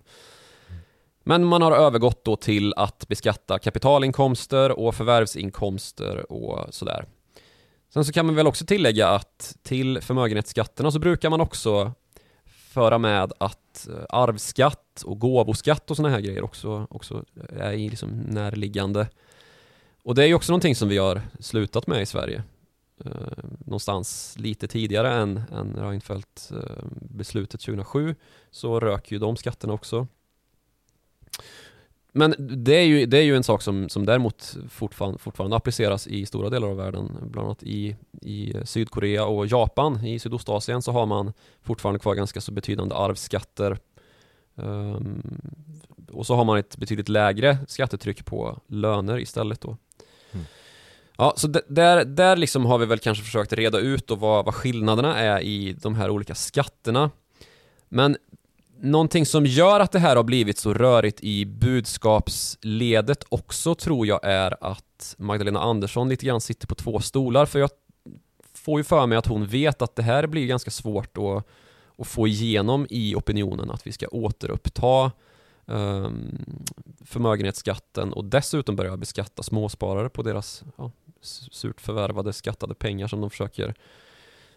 Men 1.23 1.45
man 1.45 1.61
har 1.61 1.71
övergått 1.71 2.25
då 2.25 2.35
till 2.35 2.73
att 2.77 3.07
beskatta 3.07 3.59
kapitalinkomster 3.59 4.79
och 4.79 4.95
förvärvsinkomster 4.95 6.31
och 6.31 6.73
sådär. 6.73 7.05
Sen 7.93 8.05
så 8.05 8.11
kan 8.11 8.25
man 8.25 8.35
väl 8.35 8.47
också 8.47 8.65
tillägga 8.65 9.07
att 9.07 9.57
till 9.63 10.01
förmögenhetsskatterna 10.01 10.91
så 10.91 10.99
brukar 10.99 11.29
man 11.29 11.41
också 11.41 11.93
föra 12.69 12.97
med 12.97 13.33
att 13.37 13.87
eh, 13.87 14.05
arvsskatt 14.09 15.03
och 15.05 15.19
gåvoskatt 15.19 15.91
och 15.91 15.97
sådana 15.97 16.15
här 16.15 16.21
grejer 16.21 16.43
också, 16.43 16.87
också 16.89 17.23
är 17.49 17.77
liksom 17.77 18.09
närliggande. 18.09 19.07
Och 20.03 20.15
det 20.15 20.23
är 20.23 20.27
ju 20.27 20.33
också 20.33 20.51
någonting 20.51 20.75
som 20.75 20.89
vi 20.89 20.97
har 20.97 21.21
slutat 21.39 21.87
med 21.87 22.01
i 22.01 22.05
Sverige. 22.05 22.43
Eh, 23.05 23.11
någonstans 23.59 24.35
lite 24.39 24.67
tidigare 24.67 25.13
än, 25.13 25.41
än 25.51 25.75
Reinfeldt 25.75 26.51
eh, 26.51 26.85
beslutet 27.01 27.61
2007 27.61 28.15
så 28.51 28.79
rök 28.79 29.11
ju 29.11 29.19
de 29.19 29.37
skatterna 29.37 29.73
också. 29.73 30.07
Men 32.11 32.35
det 32.37 32.75
är 32.75 32.83
ju, 32.83 33.05
det 33.05 33.17
är 33.17 33.21
ju 33.21 33.35
en 33.35 33.43
sak 33.43 33.61
som, 33.61 33.89
som 33.89 34.05
däremot 34.05 34.57
fortfarande, 34.69 35.19
fortfarande 35.19 35.55
appliceras 35.55 36.07
i 36.07 36.25
stora 36.25 36.49
delar 36.49 36.67
av 36.67 36.77
världen. 36.77 37.17
Bland 37.21 37.45
annat 37.45 37.63
i, 37.63 37.95
i 38.21 38.53
Sydkorea 38.63 39.25
och 39.25 39.47
Japan. 39.47 40.05
I 40.05 40.19
Sydostasien 40.19 40.81
så 40.81 40.91
har 40.91 41.05
man 41.05 41.33
fortfarande 41.61 41.99
kvar 41.99 42.15
ganska 42.15 42.41
så 42.41 42.51
betydande 42.51 42.95
arvsskatter. 42.95 43.77
Um, 44.55 45.41
och 46.11 46.25
så 46.25 46.35
har 46.35 46.45
man 46.45 46.57
ett 46.57 46.77
betydligt 46.77 47.09
lägre 47.09 47.57
skattetryck 47.67 48.25
på 48.25 48.61
löner 48.67 49.19
istället 49.19 49.61
då. 49.61 49.77
Mm. 50.31 50.45
Ja, 51.17 51.33
så 51.37 51.47
där, 51.47 52.05
där 52.05 52.35
liksom 52.35 52.65
har 52.65 52.77
vi 52.77 52.85
väl 52.85 52.99
kanske 52.99 53.23
försökt 53.23 53.53
reda 53.53 53.79
ut 53.79 54.07
då 54.07 54.15
vad, 54.15 54.45
vad 54.45 54.55
skillnaderna 54.55 55.17
är 55.17 55.41
i 55.41 55.75
de 55.81 55.95
här 55.95 56.09
olika 56.09 56.35
skatterna. 56.35 57.11
Men 57.89 58.17
Någonting 58.81 59.25
som 59.25 59.45
gör 59.45 59.79
att 59.79 59.91
det 59.91 59.99
här 59.99 60.15
har 60.15 60.23
blivit 60.23 60.57
så 60.57 60.73
rörigt 60.73 61.23
i 61.23 61.45
budskapsledet 61.45 63.23
också 63.29 63.75
tror 63.75 64.07
jag 64.07 64.19
är 64.23 64.57
att 64.61 65.15
Magdalena 65.17 65.59
Andersson 65.59 66.09
lite 66.09 66.25
grann 66.25 66.41
sitter 66.41 66.67
på 66.67 66.75
två 66.75 66.99
stolar. 66.99 67.45
För 67.45 67.59
jag 67.59 67.69
får 68.53 68.79
ju 68.79 68.83
för 68.83 69.07
mig 69.07 69.17
att 69.17 69.27
hon 69.27 69.45
vet 69.45 69.81
att 69.81 69.95
det 69.95 70.03
här 70.03 70.27
blir 70.27 70.47
ganska 70.47 70.71
svårt 70.71 71.17
att, 71.17 71.45
att 71.97 72.07
få 72.07 72.27
igenom 72.27 72.87
i 72.89 73.15
opinionen 73.15 73.71
att 73.71 73.87
vi 73.87 73.91
ska 73.91 74.07
återuppta 74.07 75.11
um, 75.65 76.37
förmögenhetsskatten 77.05 78.13
och 78.13 78.25
dessutom 78.25 78.75
börja 78.75 78.97
beskatta 78.97 79.43
småsparare 79.43 80.09
på 80.09 80.21
deras 80.21 80.63
ja, 80.77 80.91
surt 81.21 81.81
förvärvade 81.81 82.33
skattade 82.33 82.73
pengar 82.73 83.07
som 83.07 83.21
de 83.21 83.29
försöker 83.29 83.75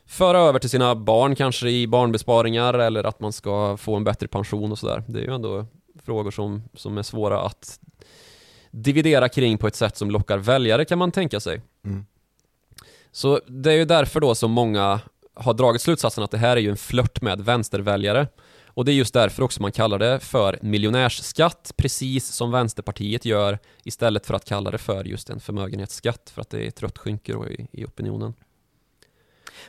föra 0.07 0.39
över 0.39 0.59
till 0.59 0.71
sina 0.71 0.95
barn 0.95 1.35
kanske 1.35 1.69
i 1.69 1.87
barnbesparingar 1.87 2.75
eller 2.75 3.05
att 3.05 3.21
man 3.21 3.33
ska 3.33 3.77
få 3.77 3.97
en 3.97 4.05
bättre 4.05 4.29
pension 4.29 4.73
och 4.73 4.79
sådär. 4.79 5.05
Det 5.09 5.19
är 5.19 5.23
ju 5.23 5.35
ändå 5.35 5.67
frågor 6.05 6.31
som, 6.31 6.63
som 6.75 6.99
är 6.99 7.03
svåra 7.03 7.41
att 7.41 7.81
dividera 8.71 9.29
kring 9.29 9.59
på 9.59 9.67
ett 9.67 9.77
sätt 9.77 9.97
som 9.97 10.11
lockar 10.11 10.39
väljare 10.39 10.85
kan 10.85 10.99
man 10.99 11.13
tänka 11.13 11.41
sig. 11.41 11.63
Mm. 11.85 12.07
Så 13.13 13.41
det 13.47 13.73
är 13.73 13.77
ju 13.77 13.85
därför 13.85 14.21
då 14.21 14.35
som 14.35 14.51
många 14.51 15.01
har 15.35 15.55
dragit 15.55 15.83
slutsatsen 15.83 16.25
att 16.25 16.31
det 16.31 16.39
här 16.39 16.57
är 16.57 16.61
ju 16.61 16.71
en 16.71 16.77
flört 16.77 17.21
med 17.23 17.41
vänsterväljare. 17.41 18.27
Och 18.75 18.85
det 18.85 18.93
är 18.93 18.95
just 18.95 19.15
därför 19.15 19.43
också 19.43 19.63
man 19.63 19.73
kallar 19.73 19.99
det 19.99 20.21
för 20.21 20.59
miljonärsskatt, 20.63 21.73
precis 21.77 22.27
som 22.27 22.51
Vänsterpartiet 22.51 23.25
gör, 23.25 23.59
istället 23.85 24.27
för 24.27 24.35
att 24.35 24.45
kalla 24.45 24.71
det 24.71 24.79
för 24.79 25.05
just 25.05 25.31
en 25.31 25.41
förmögenhetsskatt, 25.41 26.31
för 26.35 26.41
att 26.41 26.51
det 26.51 26.65
är 26.65 26.69
ett 26.69 26.83
rött 26.83 26.99
skynke 26.99 27.33
i, 27.33 27.67
i 27.73 27.85
opinionen. 27.85 28.35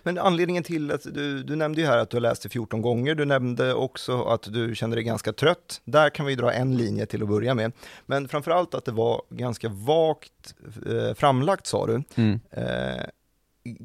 Men 0.04 0.18
anledningen 0.18 0.64
till 0.64 0.92
att 0.92 1.04
du, 1.04 1.44
du 1.44 1.56
nämnde 1.56 1.82
ju 1.82 1.88
här 1.88 1.98
att 1.98 2.10
du 2.10 2.18
har 2.18 2.22
läst 2.22 2.44
det 2.44 2.50
14 2.50 2.82
gånger, 2.82 3.16
du 3.16 3.26
nämnde 3.26 3.74
också 3.74 4.24
att 4.24 4.54
du 4.54 4.76
kände 4.76 4.96
dig 4.96 5.04
ganska 5.04 5.34
trött. 5.34 5.82
Där 5.86 6.10
kan 6.10 6.26
vi 6.26 6.36
dra 6.36 6.54
en 6.54 6.78
linje 6.78 7.06
till 7.06 7.24
att 7.24 7.30
börja 7.30 7.54
med. 7.54 7.72
Men 8.06 8.28
framförallt 8.28 8.74
att 8.74 8.86
det 8.86 8.92
var 8.92 9.22
ganska 9.30 9.70
vagt 9.70 10.56
eh, 10.90 11.14
framlagt 11.16 11.68
sa 11.68 11.88
du. 11.88 12.04
Mm. 12.16 12.40
Eh, 12.52 13.04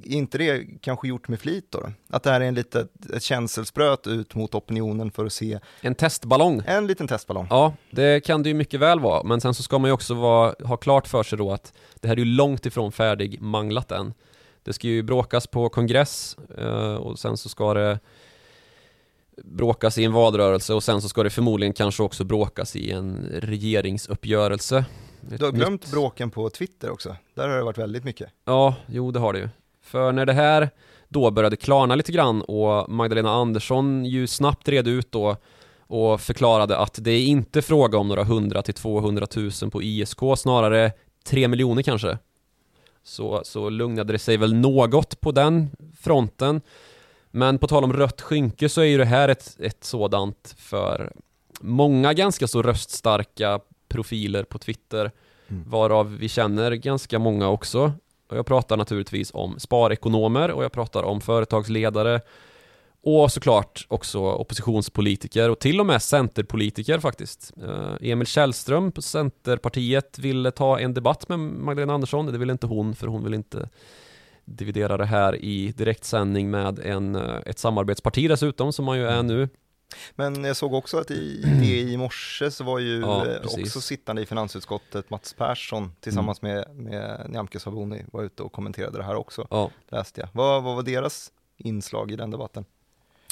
inte 0.05 0.38
det 0.38 0.65
kanske 0.81 1.09
gjort 1.09 1.29
med 1.29 1.41
flit 1.41 1.67
då? 1.71 1.93
Att 2.11 2.23
det 2.23 2.31
här 2.31 2.41
är 2.41 2.45
en 2.45 2.55
litet 2.55 3.11
ett 3.15 3.23
känselspröt 3.23 4.07
ut 4.07 4.35
mot 4.35 4.55
opinionen 4.55 5.11
för 5.11 5.27
att 5.27 5.33
se 5.33 5.59
En 5.81 5.95
testballong 5.95 6.62
En 6.67 6.87
liten 6.87 7.09
testballong 7.09 7.47
Ja, 7.50 7.75
det 7.91 8.25
kan 8.25 8.43
det 8.43 8.49
ju 8.49 8.55
mycket 8.55 8.81
väl 8.81 9.00
vara, 9.00 9.23
men 9.23 9.41
sen 9.41 9.55
så 9.55 9.62
ska 9.62 9.79
man 9.79 9.88
ju 9.88 9.93
också 9.93 10.15
vara, 10.15 10.55
ha 10.65 10.77
klart 10.77 11.09
för 11.09 11.23
sig 11.23 11.38
då 11.38 11.53
att 11.53 11.73
det 12.00 12.09
här 12.09 12.15
är 12.15 12.19
ju 12.19 12.25
långt 12.25 12.67
ifrån 12.67 12.93
färdig 12.93 13.41
manglat 13.41 13.93
än 13.93 14.15
det 14.68 14.75
ska 14.75 14.88
ju 14.88 15.02
bråkas 15.02 15.46
på 15.46 15.68
kongress 15.68 16.37
eh, 16.58 16.94
och 16.94 17.18
sen 17.18 17.37
så 17.37 17.48
ska 17.48 17.75
det 17.75 17.98
bråkas 19.44 19.98
i 19.98 20.04
en 20.04 20.12
valrörelse 20.12 20.75
och 20.75 20.82
sen 20.82 21.02
så 21.02 21.08
ska 21.08 21.22
det 21.22 21.30
förmodligen 21.30 21.72
kanske 21.72 22.02
också 22.02 22.25
bråkas 22.25 22.76
i 22.76 22.90
en 22.90 23.26
regeringsuppgörelse. 23.32 24.84
Du 25.20 25.44
har 25.44 25.52
glömt 25.52 25.82
nytt... 25.82 25.92
bråken 25.92 26.30
på 26.30 26.50
Twitter 26.50 26.90
också. 26.90 27.16
Där 27.34 27.48
har 27.48 27.56
det 27.56 27.62
varit 27.62 27.78
väldigt 27.78 28.04
mycket. 28.04 28.30
Ja, 28.44 28.75
jo 28.87 29.10
det 29.10 29.18
har 29.18 29.32
det 29.32 29.38
ju. 29.38 29.48
För 29.82 30.12
när 30.12 30.26
det 30.26 30.32
här 30.32 30.70
då 31.08 31.30
började 31.30 31.56
klarna 31.56 31.94
lite 31.94 32.12
grann 32.12 32.42
och 32.42 32.90
Magdalena 32.90 33.30
Andersson 33.30 34.04
ju 34.04 34.26
snabbt 34.26 34.68
red 34.68 34.88
ut 34.88 35.12
då 35.12 35.37
och 35.80 36.20
förklarade 36.20 36.78
att 36.78 36.98
det 37.00 37.10
är 37.10 37.26
inte 37.26 37.62
fråga 37.62 37.98
om 37.98 38.08
några 38.08 38.25
hundra 38.25 38.62
till 38.62 38.75
200 38.75 39.26
000 39.37 39.70
på 39.70 39.82
ISK, 39.82 40.18
snarare 40.37 40.92
3 41.25 41.48
miljoner 41.48 41.82
kanske 41.82 42.18
så, 43.09 43.41
så 43.45 43.71
lugnade 43.71 44.12
det 44.12 44.19
sig 44.19 44.37
väl 44.37 44.55
något 44.55 45.21
på 45.21 45.33
den 45.33 45.71
fronten. 46.00 46.61
Men 47.31 47.59
på 47.59 47.67
tal 47.67 47.85
om 47.85 47.93
rött 47.93 48.21
skynke 48.21 48.69
så 48.69 48.81
är 48.81 48.85
ju 48.85 48.99
det 48.99 49.05
här 49.05 49.29
ett, 49.29 49.57
ett 49.61 49.85
sådant 49.85 50.55
för 50.59 51.12
många 51.61 52.12
ganska 52.12 52.49
så 52.49 52.62
röststarka 52.62 53.61
profiler 53.88 54.43
på 54.43 54.59
Twitter, 54.59 55.11
mm. 55.49 55.65
varav 55.71 56.17
vi 56.17 56.29
känner 56.29 56.73
ganska 56.73 57.19
många 57.19 57.49
också. 57.49 57.93
Och 58.31 58.37
jag 58.37 58.47
pratar 58.47 58.77
naturligtvis 58.77 59.31
om 59.35 59.59
sparekonomer 59.59 60.50
och 60.50 60.65
jag 60.65 60.73
pratar 60.73 61.03
om 61.03 61.21
företagsledare 61.21 62.21
och 63.02 63.33
såklart 63.33 63.87
också 63.88 64.21
oppositionspolitiker 64.21 65.50
och 65.50 65.59
till 65.59 65.81
och 65.81 65.87
med 65.87 66.02
centerpolitiker 66.02 66.99
faktiskt. 66.99 67.52
Eh, 67.62 68.11
Emil 68.11 68.26
Källström 68.26 68.93
på 68.93 69.02
Centerpartiet 69.02 70.19
ville 70.19 70.50
ta 70.50 70.78
en 70.78 70.95
debatt 70.95 71.28
med 71.28 71.38
Magdalena 71.38 71.95
Andersson. 71.95 72.26
Det 72.26 72.38
ville 72.38 72.52
inte 72.52 72.67
hon, 72.67 72.95
för 72.95 73.07
hon 73.07 73.25
vill 73.25 73.35
inte 73.35 73.69
dividera 74.45 74.97
det 74.97 75.05
här 75.05 75.37
i 75.45 75.73
direktsändning 75.76 76.50
med 76.50 76.78
en, 76.78 77.17
eh, 77.17 77.37
ett 77.47 77.59
samarbetsparti 77.59 78.28
dessutom, 78.28 78.73
som 78.73 78.85
man 78.85 78.99
ju 78.99 79.07
är 79.07 79.23
nu. 79.23 79.49
Men 80.14 80.45
jag 80.45 80.57
såg 80.57 80.75
också 80.75 80.99
att 80.99 81.11
i 81.11 81.43
det 81.61 81.81
i 81.81 81.97
morse 81.97 82.50
så 82.50 82.64
var 82.64 82.78
ju 82.78 83.00
ja, 83.00 83.26
eh, 83.26 83.40
också 83.43 83.81
sittande 83.81 84.23
i 84.23 84.26
finansutskottet 84.26 85.11
Mats 85.11 85.35
Persson 85.35 85.93
tillsammans 86.00 86.43
mm. 86.43 86.55
med, 86.55 86.76
med 86.76 87.31
Nyamko 87.31 87.59
Sabuni 87.59 88.05
var 88.12 88.23
ute 88.23 88.43
och 88.43 88.52
kommenterade 88.52 88.99
det 88.99 89.05
här 89.05 89.14
också, 89.14 89.47
ja. 89.50 89.71
läste 89.88 90.21
jag. 90.21 90.28
Vad, 90.33 90.62
vad 90.62 90.76
var 90.76 90.83
deras 90.83 91.33
inslag 91.57 92.11
i 92.11 92.17
den 92.17 92.31
debatten? 92.31 92.64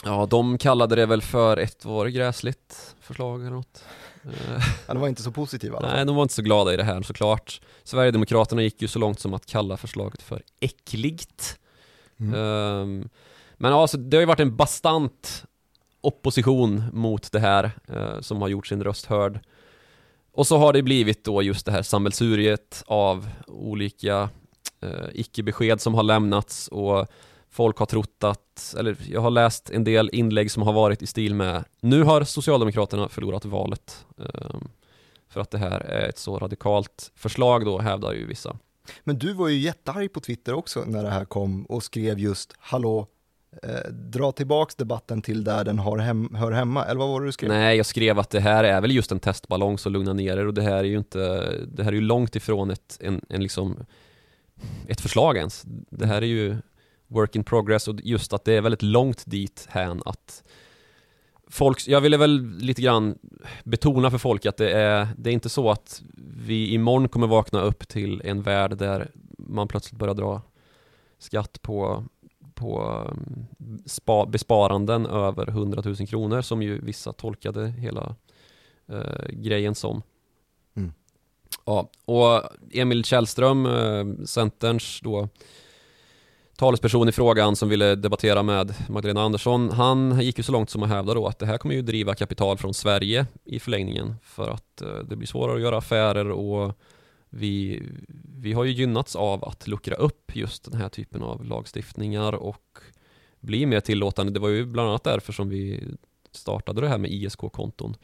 Ja, 0.06 0.26
de 0.26 0.58
kallade 0.58 0.94
det 0.94 1.06
väl 1.06 1.22
för 1.22 1.56
ett, 1.56 1.84
var 1.84 2.06
gräsligt 2.06 2.94
förslag 3.00 3.40
eller 3.40 3.50
något? 3.50 3.84
ja, 4.86 4.94
de 4.94 5.00
var 5.00 5.08
inte 5.08 5.22
så 5.22 5.32
positiva 5.32 5.80
Nej, 5.80 6.04
de 6.04 6.16
var 6.16 6.22
inte 6.22 6.34
så 6.34 6.42
glada 6.42 6.74
i 6.74 6.76
det 6.76 6.84
här 6.84 7.02
såklart. 7.02 7.60
Sverigedemokraterna 7.84 8.62
gick 8.62 8.82
ju 8.82 8.88
så 8.88 8.98
långt 8.98 9.20
som 9.20 9.34
att 9.34 9.46
kalla 9.46 9.76
förslaget 9.76 10.22
för 10.22 10.42
äckligt. 10.60 11.58
Mm. 12.20 12.34
Um, 12.34 13.08
men 13.56 13.72
alltså, 13.72 13.96
det 13.96 14.16
har 14.16 14.22
ju 14.22 14.26
varit 14.26 14.40
en 14.40 14.56
bastant 14.56 15.44
opposition 16.00 16.84
mot 16.92 17.32
det 17.32 17.40
här 17.40 17.70
uh, 17.90 18.20
som 18.20 18.42
har 18.42 18.48
gjort 18.48 18.66
sin 18.66 18.84
röst 18.84 19.06
hörd. 19.06 19.40
Och 20.32 20.46
så 20.46 20.58
har 20.58 20.72
det 20.72 20.82
blivit 20.82 21.24
då 21.24 21.42
just 21.42 21.66
det 21.66 21.72
här 21.72 21.82
sammelsuriet 21.82 22.84
av 22.86 23.28
olika 23.46 24.28
uh, 24.84 25.08
icke-besked 25.12 25.80
som 25.80 25.94
har 25.94 26.02
lämnats 26.02 26.68
och 26.68 27.06
folk 27.56 27.78
har 27.78 27.86
trott 27.86 28.24
att, 28.24 28.74
eller 28.78 28.96
jag 29.08 29.20
har 29.20 29.30
läst 29.30 29.70
en 29.70 29.84
del 29.84 30.10
inlägg 30.12 30.50
som 30.50 30.62
har 30.62 30.72
varit 30.72 31.02
i 31.02 31.06
stil 31.06 31.34
med 31.34 31.64
Nu 31.80 32.02
har 32.02 32.24
Socialdemokraterna 32.24 33.08
förlorat 33.08 33.44
valet 33.44 34.06
um, 34.16 34.68
För 35.28 35.40
att 35.40 35.50
det 35.50 35.58
här 35.58 35.80
är 35.80 36.08
ett 36.08 36.18
så 36.18 36.38
radikalt 36.38 37.12
förslag 37.14 37.64
då, 37.64 37.78
hävdar 37.78 38.12
ju 38.12 38.26
vissa 38.26 38.58
Men 39.04 39.18
du 39.18 39.32
var 39.32 39.48
ju 39.48 39.58
jättearg 39.58 40.12
på 40.12 40.20
Twitter 40.20 40.54
också 40.54 40.84
när 40.86 41.02
det 41.02 41.10
här 41.10 41.24
kom 41.24 41.64
och 41.64 41.82
skrev 41.82 42.18
just 42.18 42.52
Hallå, 42.58 43.06
eh, 43.62 43.90
dra 43.90 44.32
tillbaks 44.32 44.74
debatten 44.74 45.22
till 45.22 45.44
där 45.44 45.64
den 45.64 45.78
har 45.78 45.98
hem, 45.98 46.34
hör 46.34 46.52
hemma, 46.52 46.84
eller 46.84 47.00
vad 47.00 47.08
var 47.08 47.20
det 47.20 47.26
du 47.26 47.32
skrev? 47.32 47.50
Nej, 47.50 47.76
jag 47.76 47.86
skrev 47.86 48.18
att 48.18 48.30
det 48.30 48.40
här 48.40 48.64
är 48.64 48.80
väl 48.80 48.90
just 48.90 49.12
en 49.12 49.20
testballong, 49.20 49.78
så 49.78 49.88
lugna 49.88 50.12
ner 50.12 50.36
er 50.36 50.46
och 50.46 50.54
det 50.54 50.62
här 50.62 50.78
är 50.78 50.84
ju 50.84 50.98
inte, 50.98 51.52
det 51.66 51.84
här 51.84 51.90
är 51.90 51.96
ju 51.96 52.00
långt 52.00 52.36
ifrån 52.36 52.70
ett, 52.70 52.98
en, 53.00 53.20
en 53.28 53.42
liksom 53.42 53.76
ett 54.88 55.00
förslag 55.00 55.36
ens. 55.36 55.62
Det 55.90 56.06
här 56.06 56.22
är 56.22 56.26
ju 56.26 56.56
work 57.08 57.36
in 57.36 57.44
progress 57.44 57.88
och 57.88 58.00
just 58.04 58.32
att 58.32 58.44
det 58.44 58.52
är 58.52 58.60
väldigt 58.60 58.82
långt 58.82 59.22
dit 59.26 59.66
hän 59.70 60.02
att 60.04 60.42
folk, 61.48 61.88
jag 61.88 62.00
ville 62.00 62.16
väl 62.16 62.58
lite 62.58 62.82
grann 62.82 63.18
betona 63.64 64.10
för 64.10 64.18
folk 64.18 64.46
att 64.46 64.56
det 64.56 64.72
är, 64.72 65.08
det 65.16 65.30
är 65.30 65.34
inte 65.34 65.48
så 65.48 65.70
att 65.70 66.02
vi 66.36 66.74
imorgon 66.74 67.08
kommer 67.08 67.26
vakna 67.26 67.60
upp 67.60 67.88
till 67.88 68.22
en 68.24 68.42
värld 68.42 68.76
där 68.76 69.10
man 69.38 69.68
plötsligt 69.68 69.98
börjar 69.98 70.14
dra 70.14 70.42
skatt 71.18 71.62
på, 71.62 72.04
på 72.54 72.82
um, 73.10 73.46
spa, 73.86 74.26
besparanden 74.26 75.06
över 75.06 75.48
100 75.48 75.82
000 75.84 75.96
kronor 75.96 76.42
som 76.42 76.62
ju 76.62 76.80
vissa 76.80 77.12
tolkade 77.12 77.68
hela 77.68 78.14
eh, 78.88 79.28
grejen 79.28 79.74
som. 79.74 80.02
Mm. 80.76 80.92
Ja, 81.64 81.90
och 82.04 82.42
Emil 82.72 83.04
Källström, 83.04 83.66
eh, 83.66 84.24
Centerns 84.24 85.00
då 85.02 85.28
talesperson 86.56 87.08
i 87.08 87.12
frågan 87.12 87.56
som 87.56 87.68
ville 87.68 87.94
debattera 87.94 88.42
med 88.42 88.74
Magdalena 88.88 89.22
Andersson, 89.22 89.70
han 89.70 90.20
gick 90.20 90.38
ju 90.38 90.44
så 90.44 90.52
långt 90.52 90.70
som 90.70 90.82
att 90.82 90.88
hävda 90.88 91.14
då 91.14 91.26
att 91.26 91.38
det 91.38 91.46
här 91.46 91.58
kommer 91.58 91.74
ju 91.74 91.82
driva 91.82 92.14
kapital 92.14 92.58
från 92.58 92.74
Sverige 92.74 93.26
i 93.44 93.60
förlängningen 93.60 94.14
för 94.22 94.50
att 94.50 94.82
eh, 94.82 94.98
det 94.98 95.16
blir 95.16 95.26
svårare 95.26 95.56
att 95.56 95.62
göra 95.62 95.78
affärer 95.78 96.30
och 96.30 96.78
vi, 97.28 97.82
vi 98.38 98.52
har 98.52 98.64
ju 98.64 98.72
gynnats 98.72 99.16
av 99.16 99.44
att 99.44 99.68
luckra 99.68 99.94
upp 99.94 100.36
just 100.36 100.64
den 100.64 100.80
här 100.80 100.88
typen 100.88 101.22
av 101.22 101.44
lagstiftningar 101.44 102.32
och 102.32 102.78
bli 103.40 103.66
mer 103.66 103.80
tillåtande. 103.80 104.32
Det 104.32 104.40
var 104.40 104.48
ju 104.48 104.66
bland 104.66 104.88
annat 104.88 105.04
därför 105.04 105.32
som 105.32 105.48
vi 105.48 105.84
startade 106.32 106.80
det 106.80 106.88
här 106.88 106.98
med 106.98 107.10
ISK-konton. 107.10 107.96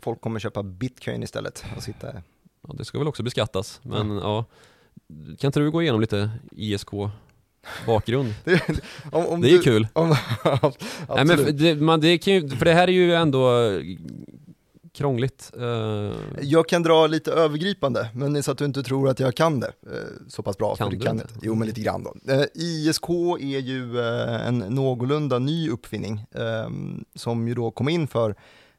Folk 0.00 0.20
kommer 0.20 0.40
köpa 0.40 0.62
bitcoin 0.62 1.22
istället 1.22 1.64
och 1.76 1.82
sitta 1.82 2.22
Ja, 2.68 2.74
det 2.74 2.84
ska 2.84 2.98
väl 2.98 3.08
också 3.08 3.22
beskattas, 3.22 3.80
men 3.82 4.10
ja. 4.10 4.44
Kan 5.38 5.48
inte 5.48 5.60
du 5.60 5.70
gå 5.70 5.82
igenom 5.82 6.00
lite 6.00 6.30
ISK 6.52 6.90
bakgrund? 7.86 8.34
om, 9.12 9.26
om 9.26 9.40
det 9.40 9.48
är 9.48 9.50
ju 9.50 9.56
du- 9.56 9.62
kul. 9.62 9.88
Om, 9.92 10.08
Nej, 11.08 11.24
men 11.24 11.38
för 11.38 11.52
det, 11.52 11.74
man, 11.74 12.00
det 12.00 12.18
kan 12.18 12.34
ju, 12.34 12.48
för 12.48 12.64
det 12.64 12.72
här 12.74 12.88
är 12.88 12.92
ju 12.92 13.14
ändå 13.14 13.50
krångligt. 14.94 15.52
Eh, 15.56 16.12
Jag 16.42 16.68
kan 16.68 16.82
dra 16.82 17.06
lite 17.06 17.32
övergripande, 17.32 18.08
men 18.14 18.32
det 18.32 18.42
så 18.42 18.50
att 18.52 18.58
du 18.58 18.64
inte 18.64 18.82
tror 18.82 19.08
att 19.08 19.20
jag 19.20 19.34
kan 19.34 19.60
det 19.60 19.66
eh, 19.66 19.92
så 20.28 20.42
pass 20.42 20.58
bra. 20.58 20.76
Kan 20.76 20.86
för 20.86 20.90
det 20.90 20.96
du 20.96 21.04
kan 21.06 21.14
inte? 21.16 21.28
Jo, 21.42 21.54
men 21.54 21.68
lite 21.68 21.80
grann 21.80 22.02
då. 22.04 22.32
Eh, 22.32 22.44
ISK 22.54 23.08
är 23.40 23.58
ju 23.58 24.00
en 24.46 24.58
någorlunda 24.58 25.38
ny 25.38 25.70
uppfinning 25.70 26.24
eh, 26.34 26.68
som 27.14 27.48
ju 27.48 27.54
då 27.54 27.70
kom 27.70 27.88
in 27.88 28.06
för 28.08 28.34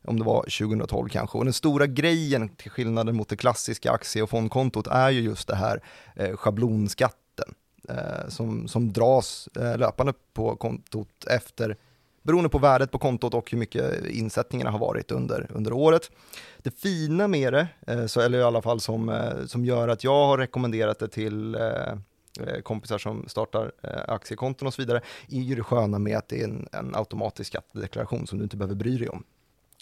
om 0.07 0.19
det 0.19 0.25
var 0.25 0.41
2012 0.41 1.09
kanske. 1.09 1.37
Och 1.37 1.43
den 1.43 1.53
stora 1.53 1.87
grejen 1.87 2.49
till 2.49 2.71
skillnaden 2.71 3.15
mot 3.15 3.29
det 3.29 3.35
klassiska 3.37 3.91
aktie 3.91 4.21
och 4.23 4.29
fondkontot 4.29 4.87
är 4.87 5.09
ju 5.09 5.21
just 5.21 5.47
det 5.47 5.55
här 5.55 5.83
eh, 6.15 6.35
schablonskatten 6.35 7.53
Eh, 7.89 8.27
som, 8.27 8.67
som 8.67 8.93
dras 8.93 9.49
eh, 9.55 9.77
löpande 9.77 10.13
på 10.33 10.55
kontot 10.55 11.25
efter 11.27 11.77
beroende 12.21 12.49
på 12.49 12.57
värdet 12.57 12.91
på 12.91 12.97
kontot 12.97 13.33
och 13.33 13.51
hur 13.51 13.57
mycket 13.57 14.05
insättningarna 14.05 14.71
har 14.71 14.79
varit 14.79 15.11
under, 15.11 15.47
under 15.53 15.73
året. 15.73 16.11
Det 16.57 16.79
fina 16.79 17.27
med 17.27 17.53
det, 17.53 17.67
eh, 17.87 18.05
så, 18.05 18.21
eller 18.21 18.39
i 18.39 18.43
alla 18.43 18.61
fall 18.61 18.79
som, 18.79 19.09
eh, 19.09 19.45
som 19.45 19.65
gör 19.65 19.87
att 19.87 20.03
jag 20.03 20.25
har 20.25 20.37
rekommenderat 20.37 20.99
det 20.99 21.07
till 21.07 21.55
eh, 21.55 21.61
eh 21.61 22.61
kompisar 22.63 22.97
som 22.97 23.27
startar 23.27 23.71
eh, 23.83 24.13
aktiekonton 24.13 24.67
och 24.67 24.73
så 24.73 24.81
vidare, 24.81 25.01
är 25.29 25.41
ju 25.41 25.55
det 25.55 25.63
sköna 25.63 25.99
med 25.99 26.17
att 26.17 26.27
det 26.27 26.41
är 26.41 26.43
en, 26.43 26.67
en 26.71 26.95
automatisk 26.95 27.47
skattedeklaration 27.47 28.27
som 28.27 28.37
du 28.37 28.43
inte 28.43 28.57
behöver 28.57 28.75
bry 28.75 28.97
dig 28.97 29.09
om. 29.09 29.23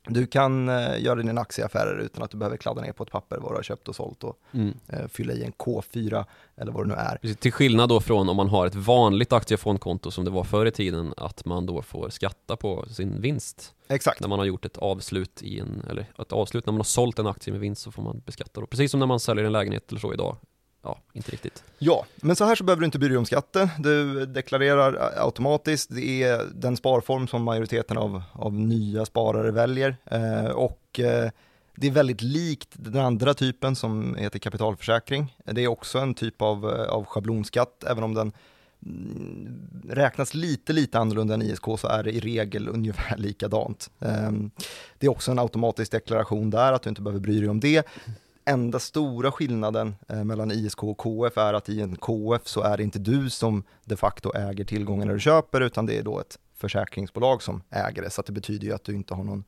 Du 0.10 0.27
kan 0.27 0.70
eh, 0.70 1.01
göra 1.04 1.16
dina 1.16 1.42
aktieaffärer 1.42 1.98
utan 2.00 2.24
att 2.24 2.32
du 2.32 2.38
behöver 2.38 2.58
kladda 2.58 2.82
ner 2.82 2.92
på 2.92 3.04
ett 3.04 3.12
papper 3.12 3.38
vad 3.38 3.51
du 3.51 3.56
har 3.56 3.63
köpt 3.63 3.88
och 3.88 3.96
sålt 3.96 4.24
och 4.24 4.39
mm. 4.51 4.74
eh, 4.88 5.08
fylla 5.08 5.34
i 5.34 5.44
en 5.44 5.51
K4 5.51 6.25
eller 6.58 6.72
vad 6.72 6.84
det 6.84 6.88
nu 6.88 6.96
är. 6.96 7.18
Precis, 7.22 7.38
Till 7.38 7.51
skillnad 7.51 7.89
då 7.89 8.00
från 8.00 8.30
om 8.30 8.38
man 8.38 8.50
har 8.50 8.68
ett 8.68 8.75
vanligt 8.75 9.34
aktiefondkonto 9.34 10.12
som 10.12 10.25
det 10.25 10.32
var 10.32 10.44
förr 10.44 10.66
i 10.66 10.72
tiden, 10.72 11.13
att 11.18 11.46
man 11.46 11.66
då 11.66 11.82
får 11.82 12.10
skatta 12.10 12.56
på 12.56 12.86
sin 12.89 13.22
vinst. 13.22 13.74
Exakt. 13.88 14.20
När 14.20 14.27
man 14.27 14.39
har 14.39 14.46
gjort 14.46 14.66
ett 14.66 14.77
avslut 14.77 15.44
i 15.44 15.60
en, 15.60 15.84
eller 15.89 16.06
ett 16.20 16.32
avslut 16.32 16.66
när 16.66 16.74
man 16.74 16.80
har 16.80 16.84
sålt 16.84 17.20
en 17.20 17.27
aktie 17.27 17.51
med 17.54 17.62
vinst 17.62 17.82
så 17.82 17.92
får 17.92 18.04
man 18.04 18.22
beskatta 18.25 18.62
då. 18.62 18.68
Precis 18.68 18.92
som 18.92 19.00
när 19.00 19.08
man 19.08 19.20
säljer 19.20 19.46
en 19.46 19.51
lägenhet 19.51 19.89
eller 19.89 20.00
så 20.00 20.13
idag. 20.13 20.38
Ja, 20.88 20.98
inte 21.13 21.32
riktigt. 21.32 21.63
Ja, 21.77 22.06
men 22.15 22.36
så 22.36 22.46
här 22.46 22.56
så 22.56 22.63
behöver 22.63 22.79
du 22.79 22.86
inte 22.86 23.00
bry 23.00 23.08
dig 23.08 23.17
om 23.17 23.25
skatten. 23.25 23.70
Du 23.79 24.25
deklarerar 24.25 25.13
automatiskt. 25.17 25.89
Det 25.96 26.24
är 26.24 26.46
den 26.53 26.77
sparform 26.77 27.27
som 27.27 27.44
majoriteten 27.44 27.98
av, 27.98 28.24
av 28.34 28.53
nya 28.53 29.06
sparare 29.06 29.51
väljer. 29.51 29.98
Eh, 30.06 30.46
och 30.46 31.00
eh, 31.00 31.29
det 31.75 31.88
är 31.88 31.91
väldigt 31.91 32.22
likt 32.22 32.70
den 32.74 33.06
andra 33.06 33.34
typen 33.34 33.75
som 33.75 34.15
heter 34.15 34.39
kapitalförsäkring. 34.39 35.36
Det 35.46 35.63
är 35.63 35.67
också 35.67 36.00
en 36.00 36.13
typ 36.13 36.41
av, 36.41 36.69
eh, 36.69 36.89
av 36.89 37.06
schablonskatt, 37.06 37.84
även 37.84 38.04
om 38.04 38.13
den 38.13 38.32
mm, 38.86 39.69
räknas 39.89 40.34
lite, 40.34 40.73
lite 40.73 41.00
annorlunda 41.00 41.34
än 41.34 41.41
ISK 41.41 41.65
så 41.80 41.88
är 41.88 42.04
det 42.04 42.12
i 42.12 42.19
regel 42.19 42.69
ungefär 42.73 43.17
likadant. 43.17 43.89
Ehm, 44.00 44.52
det 44.97 45.06
är 45.06 45.12
också 45.12 45.32
en 45.32 45.39
automatisk 45.39 45.91
deklaration 45.91 46.50
där, 46.50 46.73
att 46.73 46.82
du 46.82 46.89
inte 46.89 47.02
behöver 47.02 47.21
bry 47.21 47.39
dig 47.39 47.50
om 47.50 47.60
det 47.60 47.88
enda 48.47 48.79
stora 48.79 49.31
skillnaden 49.31 49.95
eh, 50.07 50.23
mellan 50.23 50.51
ISK 50.51 50.83
och 50.83 50.97
KF 50.97 51.38
är 51.38 51.53
att 51.53 51.69
i 51.69 51.81
en 51.81 51.95
KF 51.95 52.47
så 52.47 52.62
är 52.62 52.77
det 52.77 52.83
inte 52.83 52.99
du 52.99 53.29
som 53.29 53.63
de 53.86 53.95
facto 53.95 54.33
äger 54.36 54.65
tillgången 54.65 55.07
när 55.07 55.13
du 55.13 55.19
köper, 55.19 55.62
utan 55.62 55.86
det 55.86 55.97
är 55.97 56.03
då 56.03 56.19
ett 56.19 56.39
försäkringsbolag 56.55 57.43
som 57.43 57.62
äger 57.69 58.01
det. 58.01 58.10
Så 58.10 58.21
att 58.21 58.27
det 58.27 58.33
betyder 58.33 58.67
ju 58.67 58.73
att 58.73 58.83
du 58.83 58.95
inte 58.95 59.13
har 59.13 59.23
någon, 59.23 59.43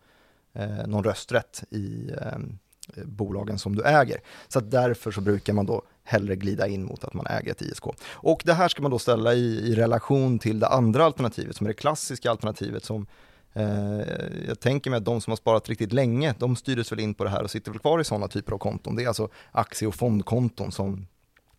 eh, 0.53 0.87
någon 0.87 1.03
rösträtt 1.03 1.63
i 1.69 2.11
eh, 2.21 3.03
bolagen 3.05 3.59
som 3.59 3.75
du 3.75 3.83
äger. 3.83 4.17
Så 4.47 4.59
att 4.59 4.71
därför 4.71 5.11
så 5.11 5.21
brukar 5.21 5.53
man 5.53 5.65
då 5.65 5.81
hellre 6.03 6.35
glida 6.35 6.67
in 6.67 6.85
mot 6.85 7.03
att 7.03 7.13
man 7.13 7.27
äger 7.27 7.51
ett 7.51 7.61
ISK. 7.61 7.83
Och 8.11 8.41
det 8.45 8.53
här 8.53 8.67
ska 8.67 8.81
man 8.81 8.91
då 8.91 8.99
ställa 8.99 9.33
i, 9.33 9.71
i 9.71 9.75
relation 9.75 10.39
till 10.39 10.59
det 10.59 10.67
andra 10.67 11.05
alternativet, 11.05 11.55
som 11.55 11.65
är 11.65 11.69
det 11.69 11.73
klassiska 11.73 12.31
alternativet 12.31 12.83
som 12.83 13.07
Eh, 13.53 13.99
jag 14.47 14.59
tänker 14.59 14.89
mig 14.89 14.97
att 14.97 15.05
de 15.05 15.21
som 15.21 15.31
har 15.31 15.35
sparat 15.37 15.69
riktigt 15.69 15.93
länge, 15.93 16.35
de 16.39 16.55
styrdes 16.55 16.91
väl 16.91 16.99
in 16.99 17.13
på 17.13 17.23
det 17.23 17.29
här 17.29 17.43
och 17.43 17.51
sitter 17.51 17.71
väl 17.71 17.79
kvar 17.79 17.99
i 17.99 18.03
sådana 18.03 18.27
typer 18.27 18.53
av 18.53 18.57
konton. 18.57 18.95
Det 18.95 19.03
är 19.03 19.07
alltså 19.07 19.29
aktie 19.51 19.87
och 19.87 19.95
fondkonton 19.95 20.71
som 20.71 21.07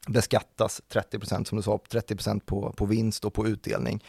beskattas 0.09 0.83
30% 0.93 1.45
som 1.45 1.57
du 1.57 1.63
sa, 1.63 1.81
30% 1.91 2.41
på, 2.41 2.73
på 2.73 2.87
vinst 2.87 3.25
och 3.25 3.35
på 3.35 3.47
utdelning. 3.47 4.05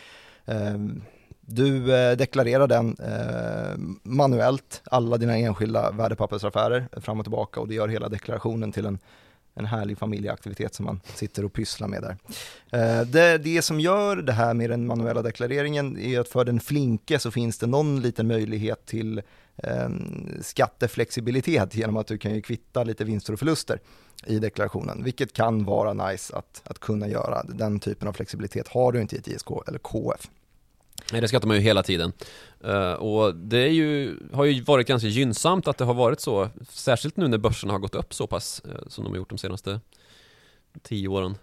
Ehm, 0.46 1.02
du 1.42 1.96
eh, 1.96 2.18
deklarerar 2.18 2.68
den 2.68 2.98
eh, 3.00 3.78
manuellt, 4.04 4.82
alla 4.86 5.18
dina 5.18 5.38
enskilda 5.38 5.92
värdepappersaffärer 5.92 6.90
fram 7.02 7.20
och 7.20 7.26
tillbaka 7.26 7.60
och 7.60 7.68
det 7.68 7.74
gör 7.74 7.88
hela 7.88 8.10
deklarationen 8.10 8.72
till 8.72 8.86
en, 8.86 9.00
en 9.54 9.66
härlig 9.66 9.98
familjeaktivitet 9.98 10.76
som 10.76 10.86
man 10.86 11.02
sitter 11.16 11.46
och 11.46 11.54
pysslar 11.54 11.88
med 11.88 12.02
där. 12.02 12.18
Eh, 12.72 13.06
det, 13.06 13.38
det 13.38 13.62
som 13.62 13.80
gör 13.80 14.16
det 14.16 14.34
här 14.34 14.54
med 14.54 14.70
den 14.70 14.88
manuella 14.88 15.22
deklareringen 15.22 16.00
är 16.00 16.20
att 16.20 16.30
för 16.30 16.46
den 16.46 16.60
flinke 16.60 17.20
så 17.20 17.32
finns 17.32 17.58
det 17.58 17.68
någon 17.68 18.02
liten 18.02 18.28
möjlighet 18.28 18.86
till 18.86 19.22
ehm, 19.58 20.30
skatteflexibilitet 20.42 21.76
genom 21.76 21.98
att 21.98 22.08
du 22.08 22.18
kan 22.18 22.36
ju 22.36 22.42
kvitta 22.42 22.84
lite 22.84 23.04
vinster 23.04 23.34
och 23.34 23.40
förluster 23.40 23.80
i 24.26 24.40
deklarationen, 24.40 25.04
vilket 25.04 25.34
kan 25.34 25.64
vara 25.64 25.94
nice 25.94 26.36
att, 26.36 26.62
att 26.66 26.80
kunna 26.80 27.08
göra. 27.08 27.44
Den 27.44 27.80
typen 27.80 28.08
av 28.08 28.14
flexibilitet 28.14 28.68
har 28.68 28.92
du 28.92 29.02
inte 29.02 29.16
i 29.16 29.20
ett 29.20 29.28
ISK 29.28 29.48
eller 29.68 29.80
KF. 29.80 30.30
Nej, 31.12 31.22
det 31.22 31.28
skattar 31.28 31.48
man 31.48 31.58
ju 31.58 31.64
hela 31.64 31.84
tiden. 31.84 32.14
Eh, 32.64 32.94
och 32.94 33.36
det 33.36 33.58
är 33.58 33.72
ju, 33.72 34.18
har 34.34 34.46
ju 34.46 34.62
varit 34.62 34.88
ganska 34.88 35.08
gynnsamt 35.08 35.68
att 35.68 35.78
det 35.78 35.86
har 35.86 35.94
varit 35.94 36.20
så, 36.20 36.50
särskilt 36.70 37.18
nu 37.18 37.28
när 37.28 37.38
börserna 37.38 37.74
har 37.74 37.80
gått 37.80 37.96
upp 37.96 38.14
så 38.14 38.28
pass 38.28 38.62
eh, 38.66 38.88
som 38.88 39.04
de 39.04 39.10
har 39.10 39.18
gjort 39.18 39.30
de 39.30 39.38
senaste 39.38 39.80
tio 40.82 41.08
åren. 41.08 41.36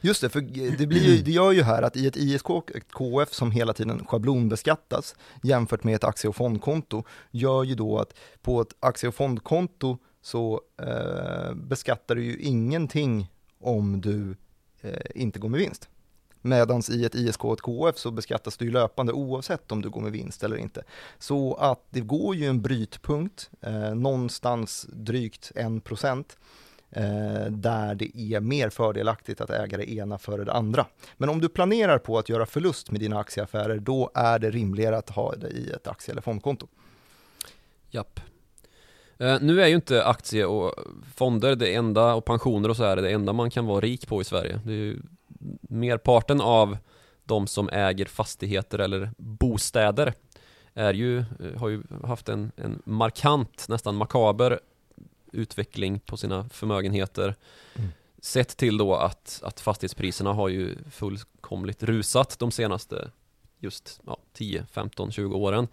Just 0.00 0.20
det, 0.20 0.28
för 0.28 0.40
det, 0.78 0.86
blir 0.86 1.16
ju, 1.16 1.22
det 1.22 1.30
gör 1.30 1.52
ju 1.52 1.62
här 1.62 1.82
att 1.82 1.96
i 1.96 2.06
ett 2.06 2.16
ISK 2.16 2.50
och 2.50 2.72
ett 2.76 2.92
KF 2.92 3.34
som 3.34 3.50
hela 3.50 3.72
tiden 3.72 4.06
schablonbeskattas 4.06 5.14
jämfört 5.42 5.84
med 5.84 5.94
ett 5.94 6.04
aktie 6.04 6.28
och 6.28 6.36
fondkonto 6.36 7.04
gör 7.30 7.64
ju 7.64 7.74
då 7.74 7.98
att 7.98 8.14
på 8.42 8.60
ett 8.60 8.74
aktie 8.80 9.08
och 9.08 9.14
fondkonto 9.14 9.98
så 10.22 10.60
eh, 10.82 11.54
beskattar 11.54 12.14
du 12.14 12.24
ju 12.24 12.36
ingenting 12.38 13.32
om 13.60 14.00
du 14.00 14.36
eh, 14.80 15.06
inte 15.14 15.38
går 15.38 15.48
med 15.48 15.60
vinst. 15.60 15.88
Medan 16.42 16.82
i 16.90 17.04
ett 17.04 17.14
ISK 17.14 17.44
och 17.44 17.52
ett 17.52 17.60
KF 17.60 17.98
så 17.98 18.10
beskattas 18.10 18.56
du 18.56 18.64
ju 18.64 18.70
löpande 18.70 19.12
oavsett 19.12 19.72
om 19.72 19.82
du 19.82 19.90
går 19.90 20.00
med 20.00 20.12
vinst 20.12 20.44
eller 20.44 20.56
inte. 20.56 20.84
Så 21.18 21.54
att 21.54 21.80
det 21.90 22.00
går 22.00 22.34
ju 22.34 22.46
en 22.46 22.62
brytpunkt, 22.62 23.50
eh, 23.60 23.94
någonstans 23.94 24.86
drygt 24.92 25.52
1% 25.54 26.36
eh, 26.90 27.04
där 27.50 27.94
det 27.94 28.16
är 28.16 28.40
mer 28.40 28.70
fördelaktigt 28.70 29.40
att 29.40 29.50
äga 29.50 29.76
det 29.76 29.90
ena 29.90 30.18
före 30.18 30.44
det 30.44 30.52
andra. 30.52 30.86
Men 31.16 31.28
om 31.28 31.40
du 31.40 31.48
planerar 31.48 31.98
på 31.98 32.18
att 32.18 32.28
göra 32.28 32.46
förlust 32.46 32.90
med 32.90 33.00
dina 33.00 33.18
aktieaffärer, 33.18 33.78
då 33.78 34.10
är 34.14 34.38
det 34.38 34.50
rimligare 34.50 34.98
att 34.98 35.10
ha 35.10 35.34
det 35.34 35.48
i 35.48 35.70
ett 35.70 35.88
aktie 35.88 36.12
eller 36.12 36.22
fondkonto. 36.22 36.66
Japp. 37.90 38.20
Eh, 39.18 39.38
nu 39.40 39.62
är 39.62 39.66
ju 39.66 39.74
inte 39.74 40.04
aktie 40.04 40.46
och 40.46 40.74
fonder 41.14 41.56
det 41.56 41.74
enda, 41.74 42.14
och 42.14 42.24
pensioner 42.24 42.68
och 42.68 42.76
så 42.76 42.84
är 42.84 42.96
det 42.96 43.02
det 43.02 43.10
enda 43.10 43.32
man 43.32 43.50
kan 43.50 43.66
vara 43.66 43.80
rik 43.80 44.08
på 44.08 44.20
i 44.20 44.24
Sverige. 44.24 44.60
Det 44.64 44.72
är 44.72 44.76
ju 44.76 45.00
merparten 45.60 46.40
av 46.40 46.78
de 47.24 47.46
som 47.46 47.68
äger 47.68 48.06
fastigheter 48.06 48.78
eller 48.78 49.10
bostäder 49.16 50.14
är 50.74 50.94
ju, 50.94 51.18
eh, 51.18 51.24
har 51.56 51.68
ju 51.68 51.82
haft 52.04 52.28
en, 52.28 52.52
en 52.56 52.82
markant, 52.84 53.66
nästan 53.68 53.96
makaber 53.96 54.60
utveckling 55.32 56.00
på 56.00 56.16
sina 56.16 56.48
förmögenheter. 56.48 57.34
Mm. 57.74 57.88
Sett 58.18 58.56
till 58.56 58.78
då 58.78 58.94
att, 58.94 59.40
att 59.44 59.60
fastighetspriserna 59.60 60.32
har 60.32 60.48
ju 60.48 60.76
fullkomligt 60.90 61.82
rusat 61.82 62.38
de 62.38 62.50
senaste 62.50 63.10
just 63.58 64.00
ja, 64.06 64.16
10, 64.32 64.66
15, 64.70 65.12
20 65.12 65.36
åren. 65.36 65.68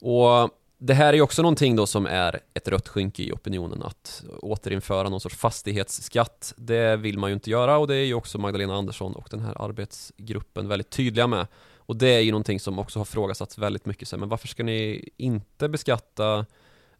Och 0.00 0.50
det 0.78 0.94
här 0.94 1.08
är 1.08 1.12
ju 1.12 1.22
också 1.22 1.42
någonting 1.42 1.76
då 1.76 1.86
som 1.86 2.06
är 2.06 2.40
ett 2.54 2.68
rött 2.68 2.88
skynke 2.88 3.22
i 3.22 3.32
opinionen 3.32 3.82
att 3.82 4.24
återinföra 4.42 5.08
någon 5.08 5.20
sorts 5.20 5.36
fastighetsskatt. 5.36 6.54
Det 6.56 6.96
vill 6.96 7.18
man 7.18 7.30
ju 7.30 7.34
inte 7.34 7.50
göra 7.50 7.78
och 7.78 7.86
det 7.86 7.94
är 7.94 8.04
ju 8.04 8.14
också 8.14 8.38
Magdalena 8.38 8.74
Andersson 8.74 9.14
och 9.14 9.28
den 9.30 9.40
här 9.40 9.62
arbetsgruppen 9.64 10.68
väldigt 10.68 10.90
tydliga 10.90 11.26
med. 11.26 11.46
Och 11.76 11.96
det 11.96 12.08
är 12.08 12.20
ju 12.20 12.30
någonting 12.30 12.60
som 12.60 12.78
också 12.78 13.00
har 13.00 13.04
frågasatts 13.04 13.58
väldigt 13.58 13.86
mycket. 13.86 14.08
Så 14.08 14.16
men 14.18 14.28
varför 14.28 14.48
ska 14.48 14.62
ni 14.62 15.08
inte 15.16 15.68
beskatta 15.68 16.46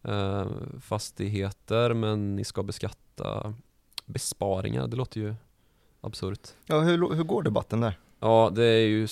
eh, 0.03 0.47
fastigheter 0.81 1.93
men 1.93 2.35
ni 2.35 2.43
ska 2.43 2.63
beskatta 2.63 3.53
besparingar. 4.05 4.87
Det 4.87 4.97
låter 4.97 5.19
ju 5.19 5.35
absurt. 6.01 6.47
Ja, 6.65 6.79
hur, 6.79 7.15
hur 7.15 7.23
går 7.23 7.43
debatten 7.43 7.81
där? 7.81 7.97
Ja, 8.21 8.51
det 8.55 8.63
är 8.63 8.87
ju 8.87 9.07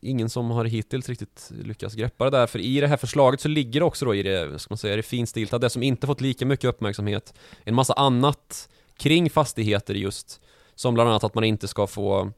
ingen 0.00 0.30
som 0.30 0.50
har 0.50 0.64
hittills 0.64 1.08
riktigt 1.08 1.52
lyckats 1.64 1.94
greppa 1.94 2.24
det 2.24 2.38
där. 2.38 2.46
För 2.46 2.58
i 2.58 2.80
det 2.80 2.86
här 2.86 2.96
förslaget 2.96 3.40
så 3.40 3.48
ligger 3.48 3.80
det 3.80 3.86
också 3.86 4.04
då 4.04 4.14
i 4.14 4.22
det, 4.22 4.58
ska 4.58 4.72
man 4.72 4.78
säga, 4.78 4.96
det 4.96 5.02
finstilta, 5.02 5.58
det 5.58 5.70
som 5.70 5.82
inte 5.82 6.06
fått 6.06 6.20
lika 6.20 6.46
mycket 6.46 6.64
uppmärksamhet. 6.64 7.34
En 7.64 7.74
massa 7.74 7.92
annat 7.92 8.68
kring 8.96 9.30
fastigheter 9.30 9.94
just. 9.94 10.40
Som 10.74 10.94
bland 10.94 11.10
annat 11.10 11.24
att 11.24 11.34
man 11.34 11.44
inte 11.44 11.68
ska 11.68 11.86
få 11.86 12.30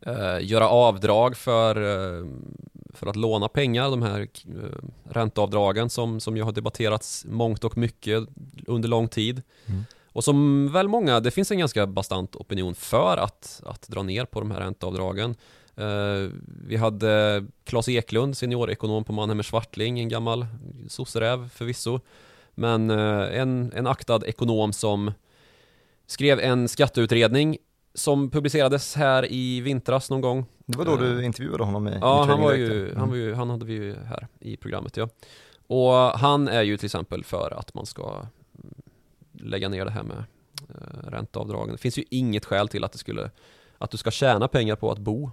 eh, 0.00 0.38
göra 0.40 0.68
avdrag 0.68 1.36
för, 1.36 1.76
eh, 1.76 2.26
för 2.94 3.06
att 3.06 3.16
låna 3.16 3.48
pengar, 3.48 3.90
de 3.90 4.02
här 4.02 4.20
eh, 4.20 4.78
ränteavdragen 5.10 5.90
som, 5.90 6.20
som 6.20 6.36
ju 6.36 6.42
har 6.42 6.52
debatterats 6.52 7.24
mångt 7.28 7.64
och 7.64 7.78
mycket 7.78 8.28
under 8.66 8.88
lång 8.88 9.08
tid. 9.08 9.42
Mm. 9.66 9.84
Och 10.16 10.24
som 10.24 10.68
väl 10.72 10.88
många, 10.88 11.20
det 11.20 11.30
finns 11.30 11.50
en 11.50 11.58
ganska 11.58 11.86
bastant 11.86 12.36
opinion 12.36 12.74
för 12.74 13.16
att, 13.16 13.62
att 13.66 13.88
dra 13.88 14.02
ner 14.02 14.24
på 14.24 14.40
de 14.40 14.50
här 14.50 14.60
ränteavdragen. 14.60 15.34
Uh, 15.80 16.30
vi 16.66 16.76
hade 16.76 17.44
Claes 17.64 17.88
Eklund, 17.88 18.36
seniorekonom 18.36 19.04
på 19.04 19.12
Mannheimer 19.12 19.42
Swartling, 19.42 19.98
en 19.98 20.08
gammal 20.08 20.46
sosseräv 20.88 21.48
förvisso. 21.48 22.00
Men 22.54 22.90
uh, 22.90 23.38
en, 23.40 23.72
en 23.74 23.86
aktad 23.86 24.26
ekonom 24.26 24.72
som 24.72 25.12
skrev 26.06 26.40
en 26.40 26.68
skatteutredning 26.68 27.58
som 27.94 28.30
publicerades 28.30 28.94
här 28.94 29.32
i 29.32 29.60
vintras 29.60 30.10
någon 30.10 30.20
gång. 30.20 30.46
Det 30.66 30.78
var 30.78 30.84
då 30.84 30.96
du 30.96 31.18
eh, 31.18 31.26
intervjuade 31.26 31.64
honom 31.64 31.88
i 31.88 31.98
Ja, 32.00 32.24
han 32.28 32.40
var, 32.40 32.54
ju, 32.54 32.94
han 32.94 33.08
var 33.08 33.16
ju, 33.16 33.34
han 33.34 33.50
hade 33.50 33.64
vi 33.64 33.72
ju 33.72 33.94
här 34.04 34.26
i 34.40 34.56
programmet 34.56 34.96
ja. 34.96 35.08
Och 35.66 36.18
han 36.18 36.48
är 36.48 36.62
ju 36.62 36.76
till 36.76 36.86
exempel 36.86 37.24
för 37.24 37.58
att 37.58 37.74
man 37.74 37.86
ska 37.86 38.26
lägga 39.40 39.68
ner 39.68 39.84
det 39.84 39.90
här 39.90 40.02
med 40.02 40.24
eh, 40.68 41.10
ränteavdragen. 41.10 41.72
Det 41.72 41.78
finns 41.78 41.98
ju 41.98 42.04
inget 42.10 42.44
skäl 42.44 42.68
till 42.68 42.84
att 42.84 42.92
det 42.92 42.98
skulle 42.98 43.30
att 43.78 43.90
du 43.90 43.96
ska 43.96 44.10
tjäna 44.10 44.48
pengar 44.48 44.76
på 44.76 44.90
att 44.92 44.98
bo. 44.98 45.30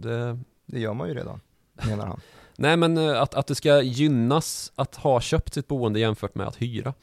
Det, 0.00 0.38
det 0.66 0.80
gör 0.80 0.94
man 0.94 1.08
ju 1.08 1.14
redan, 1.14 1.40
menar 1.86 2.06
han. 2.06 2.20
Nej 2.56 2.76
men 2.76 2.98
eh, 2.98 3.22
att, 3.22 3.34
att 3.34 3.46
det 3.46 3.54
ska 3.54 3.82
gynnas 3.82 4.72
att 4.74 4.96
ha 4.96 5.20
köpt 5.20 5.54
sitt 5.54 5.68
boende 5.68 6.00
jämfört 6.00 6.34
med 6.34 6.46
att 6.46 6.62
hyra. 6.62 6.94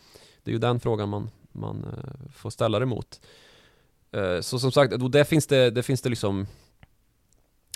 Det 0.43 0.51
är 0.51 0.53
ju 0.53 0.59
den 0.59 0.79
frågan 0.79 1.09
man, 1.09 1.29
man 1.51 1.83
eh, 1.83 2.31
får 2.35 2.49
ställa 2.49 2.79
det 2.79 2.85
mot. 2.85 3.21
Så 4.41 4.59
som 4.59 4.71
sagt, 4.71 4.93
det 5.11 5.25
finns 5.25 5.47
det, 5.47 5.69
det 5.69 5.83
finns 5.83 6.01
det 6.01 6.09
liksom 6.09 6.47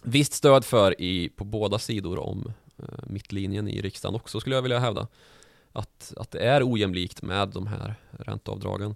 visst 0.03 0.33
stöd 0.33 0.65
för 0.65 1.01
i, 1.01 1.29
på 1.29 1.43
båda 1.43 1.79
sidor 1.79 2.19
om 2.19 2.53
mittlinjen 3.03 3.67
i 3.67 3.81
riksdagen 3.81 4.15
också 4.15 4.39
skulle 4.39 4.55
jag 4.55 4.61
vilja 4.61 4.79
hävda 4.79 5.07
att, 5.79 6.13
att 6.17 6.31
det 6.31 6.39
är 6.39 6.71
ojämlikt 6.73 7.21
med 7.21 7.49
de 7.49 7.67
här 7.67 7.95
ränteavdragen. 8.11 8.95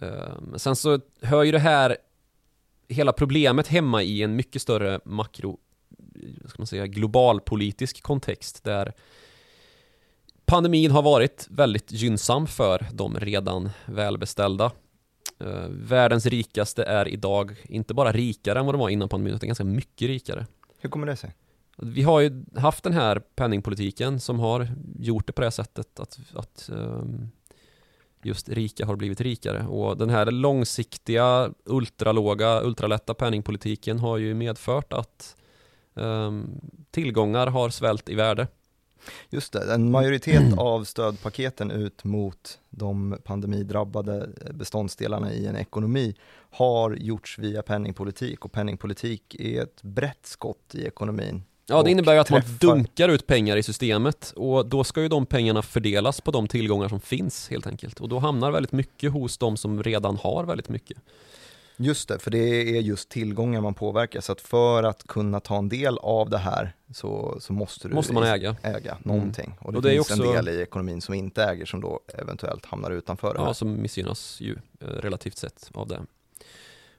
Um, 0.00 0.54
sen 0.56 0.76
så 0.76 1.00
hör 1.22 1.42
ju 1.42 1.52
det 1.52 1.58
här 1.58 1.96
hela 2.88 3.12
problemet 3.12 3.66
hemma 3.66 4.02
i 4.02 4.22
en 4.22 4.36
mycket 4.36 4.62
större 4.62 5.00
makro, 5.04 5.58
ska 6.46 6.58
man 6.58 6.66
säga, 6.66 6.86
globalpolitisk 6.86 8.02
kontext 8.02 8.64
där 8.64 8.92
pandemin 10.44 10.90
har 10.90 11.02
varit 11.02 11.46
väldigt 11.50 11.92
gynnsam 11.92 12.46
för 12.46 12.86
de 12.92 13.20
redan 13.20 13.70
välbeställda. 13.86 14.72
Eh, 15.40 15.68
världens 15.68 16.26
rikaste 16.26 16.84
är 16.84 17.08
idag 17.08 17.56
inte 17.64 17.94
bara 17.94 18.12
rikare 18.12 18.58
än 18.58 18.66
vad 18.66 18.74
de 18.74 18.80
var 18.80 18.88
innan 18.88 19.08
pandemin, 19.08 19.34
utan 19.34 19.46
ganska 19.46 19.64
mycket 19.64 20.08
rikare. 20.08 20.46
Hur 20.78 20.90
kommer 20.90 21.06
det 21.06 21.16
sig? 21.16 21.34
Vi 21.82 22.02
har 22.02 22.20
ju 22.20 22.44
haft 22.56 22.84
den 22.84 22.92
här 22.92 23.18
penningpolitiken 23.18 24.20
som 24.20 24.40
har 24.40 24.68
gjort 24.98 25.26
det 25.26 25.32
på 25.32 25.40
det 25.40 25.50
sättet 25.50 26.00
att, 26.00 26.18
att 26.34 26.70
um, 26.72 27.30
just 28.22 28.48
rika 28.48 28.86
har 28.86 28.96
blivit 28.96 29.20
rikare 29.20 29.66
och 29.66 29.96
den 29.96 30.10
här 30.10 30.30
långsiktiga 30.30 31.50
ultralåga, 31.64 32.62
ultralätta 32.62 33.14
penningpolitiken 33.14 33.98
har 33.98 34.16
ju 34.16 34.34
medfört 34.34 34.92
att 34.92 35.36
um, 35.94 36.60
tillgångar 36.90 37.46
har 37.46 37.68
svält 37.70 38.08
i 38.08 38.14
värde. 38.14 38.48
Just 39.30 39.52
det, 39.52 39.74
en 39.74 39.90
majoritet 39.90 40.58
av 40.58 40.84
stödpaketen 40.84 41.70
ut 41.70 42.04
mot 42.04 42.58
de 42.70 43.18
pandemidrabbade 43.24 44.28
beståndsdelarna 44.54 45.32
i 45.32 45.46
en 45.46 45.56
ekonomi 45.56 46.14
har 46.50 46.94
gjorts 46.94 47.38
via 47.38 47.62
penningpolitik 47.62 48.44
och 48.44 48.52
penningpolitik 48.52 49.34
är 49.34 49.62
ett 49.62 49.82
brett 49.82 50.26
skott 50.26 50.74
i 50.74 50.86
ekonomin. 50.86 51.42
Ja, 51.70 51.82
det 51.82 51.90
innebär 51.90 52.14
ju 52.14 52.18
att 52.18 52.30
man 52.30 52.42
dunkar 52.60 53.08
ut 53.08 53.26
pengar 53.26 53.56
i 53.56 53.62
systemet 53.62 54.32
och 54.36 54.66
då 54.66 54.84
ska 54.84 55.02
ju 55.02 55.08
de 55.08 55.26
pengarna 55.26 55.62
fördelas 55.62 56.20
på 56.20 56.30
de 56.30 56.48
tillgångar 56.48 56.88
som 56.88 57.00
finns 57.00 57.48
helt 57.50 57.66
enkelt. 57.66 58.00
Och 58.00 58.08
då 58.08 58.18
hamnar 58.18 58.50
väldigt 58.50 58.72
mycket 58.72 59.12
hos 59.12 59.38
de 59.38 59.56
som 59.56 59.82
redan 59.82 60.16
har 60.16 60.44
väldigt 60.44 60.68
mycket. 60.68 60.98
Just 61.76 62.08
det, 62.08 62.18
för 62.18 62.30
det 62.30 62.76
är 62.76 62.80
just 62.80 63.08
tillgångar 63.08 63.60
man 63.60 63.74
påverkar. 63.74 64.20
Så 64.20 64.32
att 64.32 64.40
för 64.40 64.82
att 64.82 65.06
kunna 65.06 65.40
ta 65.40 65.58
en 65.58 65.68
del 65.68 65.98
av 65.98 66.30
det 66.30 66.38
här 66.38 66.72
så, 66.94 67.36
så 67.40 67.52
måste 67.52 67.88
du 67.88 67.94
måste 67.94 68.12
man 68.12 68.22
äga, 68.22 68.56
äga 68.62 68.90
mm. 68.90 69.02
någonting. 69.02 69.44
Mm. 69.46 69.58
Och 69.58 69.72
det, 69.72 69.78
och 69.78 69.82
det 69.82 69.90
finns 69.90 70.10
också... 70.10 70.22
en 70.24 70.44
del 70.44 70.48
i 70.48 70.62
ekonomin 70.62 71.00
som 71.00 71.14
inte 71.14 71.44
äger 71.44 71.66
som 71.66 71.80
då 71.80 72.00
eventuellt 72.18 72.66
hamnar 72.66 72.90
utanför 72.90 73.34
det 73.34 73.40
här. 73.40 73.46
Ja, 73.46 73.54
som 73.54 73.82
missgynnas 73.82 74.40
ju 74.40 74.56
eh, 74.80 74.86
relativt 74.86 75.36
sett 75.36 75.70
av 75.74 75.88
det. 75.88 76.00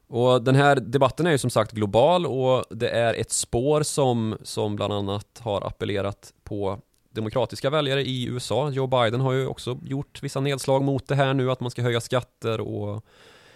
Och 0.10 0.44
den 0.44 0.56
här 0.56 0.76
debatten 0.76 1.28
är 1.28 1.32
ju 1.32 1.38
som 1.38 1.50
sagt 1.50 1.72
global 1.72 2.26
och 2.26 2.66
det 2.70 2.90
är 2.90 3.14
ett 3.14 3.32
spår 3.32 3.84
som, 3.84 4.38
som 4.44 4.76
bland 4.76 4.94
annat 4.94 5.40
har 5.44 5.68
appellerat 5.68 6.34
på 6.44 6.80
demokratiska 7.12 7.70
väljare 7.70 8.04
i 8.04 8.26
USA. 8.26 8.70
Joe 8.70 8.88
Biden 8.88 9.22
har 9.22 9.32
ju 9.32 9.48
också 9.48 9.80
gjort 9.84 10.24
vissa 10.24 10.40
nedslag 10.40 10.84
mot 10.84 11.08
det 11.08 11.16
här 11.16 11.34
nu, 11.34 11.52
att 11.52 11.60
man 11.60 11.72
ska 11.72 11.82
höja 11.82 12.02
skatter 12.02 12.62
och 12.62 13.06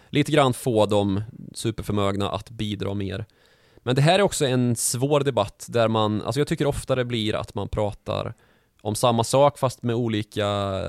lite 0.09 0.31
grann 0.31 0.53
få 0.53 0.85
de 0.85 1.21
superförmögna 1.53 2.29
att 2.29 2.49
bidra 2.49 2.93
mer. 2.93 3.25
Men 3.77 3.95
det 3.95 4.01
här 4.01 4.19
är 4.19 4.23
också 4.23 4.45
en 4.45 4.75
svår 4.75 5.19
debatt 5.19 5.65
där 5.69 5.87
man, 5.87 6.21
alltså 6.21 6.39
jag 6.39 6.47
tycker 6.47 6.65
ofta 6.65 6.95
det 6.95 7.05
blir 7.05 7.35
att 7.35 7.55
man 7.55 7.67
pratar 7.67 8.33
om 8.81 8.95
samma 8.95 9.23
sak 9.23 9.57
fast 9.57 9.83
med 9.83 9.95
olika 9.95 10.79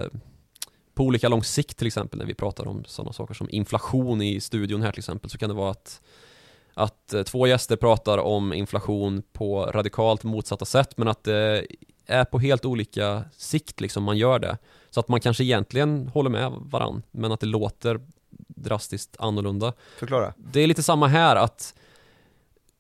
på 0.95 1.05
olika 1.05 1.29
lång 1.29 1.45
sikt 1.45 1.79
till 1.79 1.87
exempel 1.87 2.19
när 2.19 2.27
vi 2.27 2.35
pratar 2.35 2.69
om 2.69 2.85
sådana 2.85 3.13
saker 3.13 3.35
som 3.35 3.51
inflation 3.51 4.23
i 4.23 4.41
studion 4.41 4.83
här 4.83 4.93
till 4.93 5.01
exempel 5.01 5.31
så 5.31 5.39
kan 5.39 5.49
det 5.49 5.55
vara 5.55 5.71
att 5.71 6.01
att 6.75 7.15
eh, 7.15 7.23
två 7.23 7.47
gäster 7.47 7.77
pratar 7.77 8.19
om 8.19 8.53
inflation 8.53 9.23
på 9.33 9.67
radikalt 9.67 10.25
motsatta 10.25 10.65
sätt 10.65 10.97
men 10.97 11.09
att 11.09 11.25
det 11.25 11.67
är 12.07 12.25
på 12.25 12.39
helt 12.39 12.65
olika 12.65 13.25
sikt 13.37 13.81
liksom 13.81 14.03
man 14.03 14.19
gör 14.19 14.39
det. 14.39 14.59
Så 14.91 15.01
att 15.01 15.09
man 15.09 15.21
kanske 15.21 15.45
egentligen 15.45 16.09
håller 16.09 16.31
med 16.31 16.53
varann 16.57 17.03
men 17.11 17.33
att 17.33 17.41
det 17.41 17.47
låter 17.47 18.01
drastiskt 18.49 19.17
annorlunda. 19.19 19.73
Förklara. 19.99 20.35
Det 20.37 20.61
är 20.61 20.67
lite 20.67 20.83
samma 20.83 21.07
här 21.07 21.37
att 21.37 21.75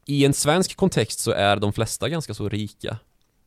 i 0.06 0.24
en 0.24 0.34
svensk 0.34 0.76
kontext 0.76 1.18
så 1.20 1.30
är 1.30 1.56
de 1.56 1.72
flesta 1.72 2.08
ganska 2.08 2.34
så 2.34 2.48
rika 2.48 2.98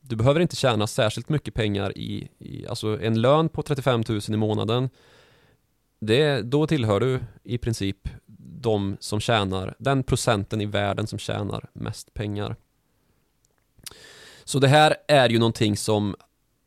du 0.09 0.15
behöver 0.15 0.39
inte 0.39 0.55
tjäna 0.55 0.87
särskilt 0.87 1.29
mycket 1.29 1.53
pengar 1.53 1.97
i, 1.97 2.29
i 2.39 2.67
alltså 2.67 3.01
en 3.01 3.21
lön 3.21 3.49
på 3.49 3.63
35 3.63 4.03
000 4.09 4.21
i 4.27 4.37
månaden. 4.37 4.89
Det, 5.99 6.41
Då 6.41 6.67
tillhör 6.67 6.99
du 6.99 7.19
i 7.43 7.57
princip 7.57 8.09
de 8.61 8.97
som 8.99 9.19
tjänar, 9.19 9.75
den 9.79 10.03
procenten 10.03 10.61
i 10.61 10.65
världen 10.65 11.07
som 11.07 11.19
tjänar 11.19 11.69
mest 11.73 12.13
pengar. 12.13 12.55
Så 14.43 14.59
det 14.59 14.67
här 14.67 14.95
är 15.07 15.29
ju 15.29 15.39
någonting 15.39 15.77
som 15.77 16.15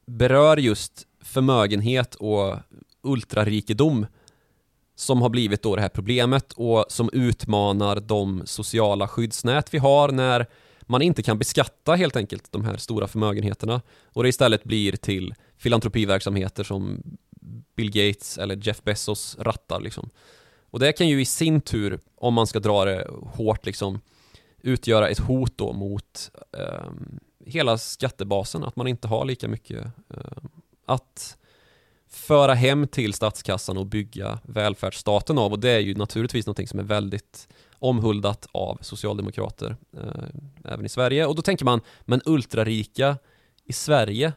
berör 0.07 0.57
just 0.57 1.07
förmögenhet 1.21 2.15
och 2.15 2.57
ultrarikedom 3.03 4.07
som 4.95 5.23
har 5.23 5.29
blivit 5.29 5.63
då 5.63 5.77
det 5.77 5.83
här 5.83 5.89
problemet 5.89 6.53
och 6.53 6.85
som 6.89 7.11
utmanar 7.13 8.01
de 8.01 8.43
sociala 8.47 9.09
skyddsnät 9.09 9.75
vi 9.75 9.79
har 9.79 10.13
när 10.13 10.47
man 10.91 11.03
inte 11.03 11.23
kan 11.23 11.39
beskatta 11.39 11.95
helt 11.95 12.17
enkelt 12.17 12.53
de 12.53 12.65
här 12.65 12.77
stora 12.77 13.09
förmögenheterna. 13.09 13.83
Och 14.05 14.23
det 14.23 14.29
istället 14.29 14.65
blir 14.65 14.93
till 14.93 15.35
filantropiverksamheter 15.59 16.65
som 16.65 17.03
Bill 17.77 17.91
Gates 17.91 18.39
eller 18.39 18.57
Jeff 18.67 18.83
Bezos 18.83 19.37
rattar 19.39 19.81
liksom. 19.81 20.11
Och 20.71 20.79
det 20.79 20.93
kan 20.93 21.09
ju 21.09 21.21
i 21.21 21.25
sin 21.25 21.61
tur, 21.61 22.01
om 22.15 22.35
man 22.35 22.47
ska 22.47 22.61
dra 22.61 22.85
det 22.85 23.09
hårt 23.23 23.67
liksom, 23.67 24.01
utgöra 24.63 25.09
ett 25.09 25.19
hot 25.19 25.53
då 25.57 25.73
mot 25.73 26.31
eh, 26.59 26.91
hela 27.47 27.79
skattebasen, 27.79 28.65
att 28.65 28.77
man 28.77 28.87
inte 28.87 29.09
har 29.09 29.25
lika 29.25 29.49
mycket 29.49 29.85
eh, 30.15 30.43
att 30.87 31.37
föra 32.09 32.55
hem 32.55 32.89
till 32.89 33.15
statskassan 33.15 33.77
och 33.77 33.87
bygga 33.87 34.39
välfärdsstaten 34.43 35.39
av. 35.39 35.53
Och 35.53 35.61
det 35.61 35.71
är 35.71 35.79
ju 35.79 35.95
naturligtvis 35.95 36.47
någonting 36.47 36.69
som 36.69 36.79
är 36.79 36.85
väldigt 36.85 37.49
omhuldat 37.81 38.47
av 38.53 38.79
socialdemokrater 38.81 39.77
eh, 39.97 40.73
även 40.73 40.87
i 40.87 40.89
Sverige. 40.89 41.27
Och 41.27 41.35
då 41.35 41.43
tänker 41.43 41.65
man, 41.65 41.81
men 42.01 42.21
ultrarika 42.25 43.19
i 43.65 43.73
Sverige 43.73 44.33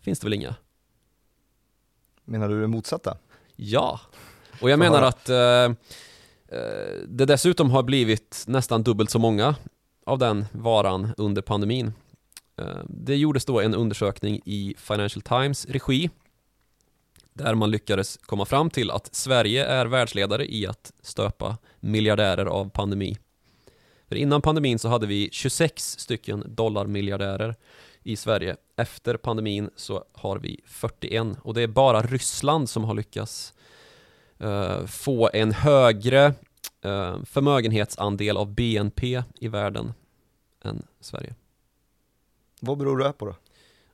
finns 0.00 0.20
det 0.20 0.26
väl 0.26 0.34
inga? 0.34 0.54
Menar 2.24 2.48
du 2.48 2.60
det 2.60 2.66
motsatta? 2.66 3.16
Ja, 3.56 4.00
och 4.60 4.70
jag 4.70 4.78
menar 4.78 5.02
att 5.02 5.28
eh, 5.28 5.38
eh, 5.38 5.70
det 7.08 7.24
dessutom 7.24 7.70
har 7.70 7.82
blivit 7.82 8.44
nästan 8.46 8.82
dubbelt 8.82 9.10
så 9.10 9.18
många 9.18 9.54
av 10.06 10.18
den 10.18 10.44
varan 10.52 11.14
under 11.16 11.42
pandemin. 11.42 11.92
Eh, 12.56 12.78
det 12.88 13.16
gjordes 13.16 13.44
då 13.44 13.60
en 13.60 13.74
undersökning 13.74 14.40
i 14.44 14.74
Financial 14.78 15.22
Times 15.22 15.66
regi 15.66 16.10
där 17.44 17.54
man 17.54 17.70
lyckades 17.70 18.16
komma 18.16 18.44
fram 18.44 18.70
till 18.70 18.90
att 18.90 19.14
Sverige 19.14 19.66
är 19.66 19.86
världsledare 19.86 20.54
i 20.54 20.66
att 20.66 20.92
stöpa 21.02 21.58
miljardärer 21.80 22.46
av 22.46 22.70
pandemi. 22.70 23.16
För 24.08 24.16
innan 24.16 24.42
pandemin 24.42 24.78
så 24.78 24.88
hade 24.88 25.06
vi 25.06 25.28
26 25.32 25.98
stycken 25.98 26.44
dollarmiljardärer 26.46 27.56
i 28.02 28.16
Sverige. 28.16 28.56
Efter 28.76 29.16
pandemin 29.16 29.70
så 29.76 30.04
har 30.12 30.38
vi 30.38 30.60
41 30.66 31.26
och 31.42 31.54
det 31.54 31.62
är 31.62 31.66
bara 31.66 32.02
Ryssland 32.02 32.70
som 32.70 32.84
har 32.84 32.94
lyckats 32.94 33.54
uh, 34.42 34.86
få 34.86 35.30
en 35.32 35.52
högre 35.52 36.26
uh, 36.84 37.24
förmögenhetsandel 37.24 38.36
av 38.36 38.54
BNP 38.54 39.22
i 39.40 39.48
världen 39.48 39.92
än 40.64 40.82
Sverige. 41.00 41.34
Vad 42.60 42.78
beror 42.78 42.98
det 42.98 43.12
på 43.12 43.26
då? 43.26 43.34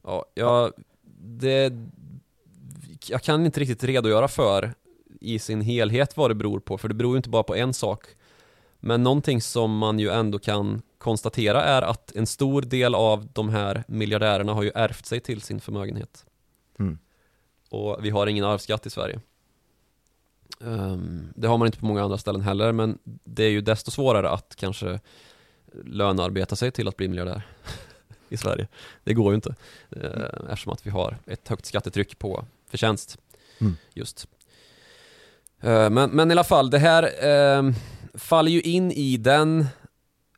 Ja, 0.03 0.25
jag, 0.35 0.73
det, 1.21 1.73
jag 3.11 3.23
kan 3.23 3.47
inte 3.47 3.61
riktigt 3.61 3.85
redogöra 3.85 4.29
för 4.29 4.75
i 5.21 5.39
sin 5.39 5.61
helhet 5.61 6.17
vad 6.17 6.31
det 6.31 6.35
beror 6.35 6.61
på, 6.61 6.79
för 6.79 6.89
det 6.89 6.95
beror 6.95 7.13
ju 7.13 7.17
inte 7.17 7.29
bara 7.29 7.43
på 7.43 7.55
en 7.55 7.75
sak. 7.75 8.05
Men 8.81 9.03
någonting 9.03 9.41
som 9.41 9.79
man 9.79 9.99
ju 9.99 10.11
ändå 10.11 10.39
kan 10.39 10.83
konstatera 10.99 11.63
är 11.63 11.83
att 11.83 12.17
en 12.17 12.27
stor 12.27 12.63
del 12.63 12.95
av 12.95 13.29
de 13.33 13.49
här 13.49 13.85
miljardärerna 13.89 14.55
har 14.55 14.63
ju 14.63 14.71
ärvt 14.75 15.07
sig 15.07 15.21
till 15.21 15.41
sin 15.41 15.61
förmögenhet. 15.61 16.27
Mm. 16.79 16.99
Och 17.71 17.99
vi 18.03 18.11
har 18.11 18.27
ingen 18.27 18.45
arvsskatt 18.45 18.87
i 18.87 18.91
Sverige. 18.91 19.21
Um, 20.59 21.29
det 21.35 21.49
har 21.49 21.59
man 21.59 21.67
inte 21.67 21.79
på 21.79 21.87
många 21.87 22.03
andra 22.03 22.19
ställen 22.19 22.41
heller, 22.41 22.73
men 22.73 22.99
det 23.05 23.45
är 23.45 23.51
ju 23.51 23.61
desto 23.61 23.91
svårare 23.91 24.31
att 24.31 24.57
kanske 24.57 25.01
lönearbeta 25.85 26.57
sig 26.57 26.71
till 26.71 26.89
att 26.89 26.97
bli 26.97 27.09
miljardär 27.09 27.43
i 28.29 28.37
Sverige. 28.37 28.69
Det 29.05 29.15
går 29.15 29.33
ju 29.33 29.35
inte, 29.35 29.55
uh, 29.97 30.51
eftersom 30.51 30.73
att 30.73 30.87
vi 30.87 30.91
har 30.91 31.19
ett 31.27 31.49
högt 31.49 31.67
skattetryck 31.67 32.19
på 32.19 32.45
förtjänst 32.77 33.19
Mm. 33.59 33.77
just. 33.95 34.29
Uh, 35.65 35.91
men, 35.91 36.11
men 36.11 36.31
i 36.31 36.33
alla 36.33 36.45
fall, 36.45 36.71
det 36.71 36.79
här 36.79 37.03
uh, 37.63 37.73
faller 38.15 38.51
ju 38.51 38.61
in 38.61 38.93
i 38.93 39.17
den 39.17 39.67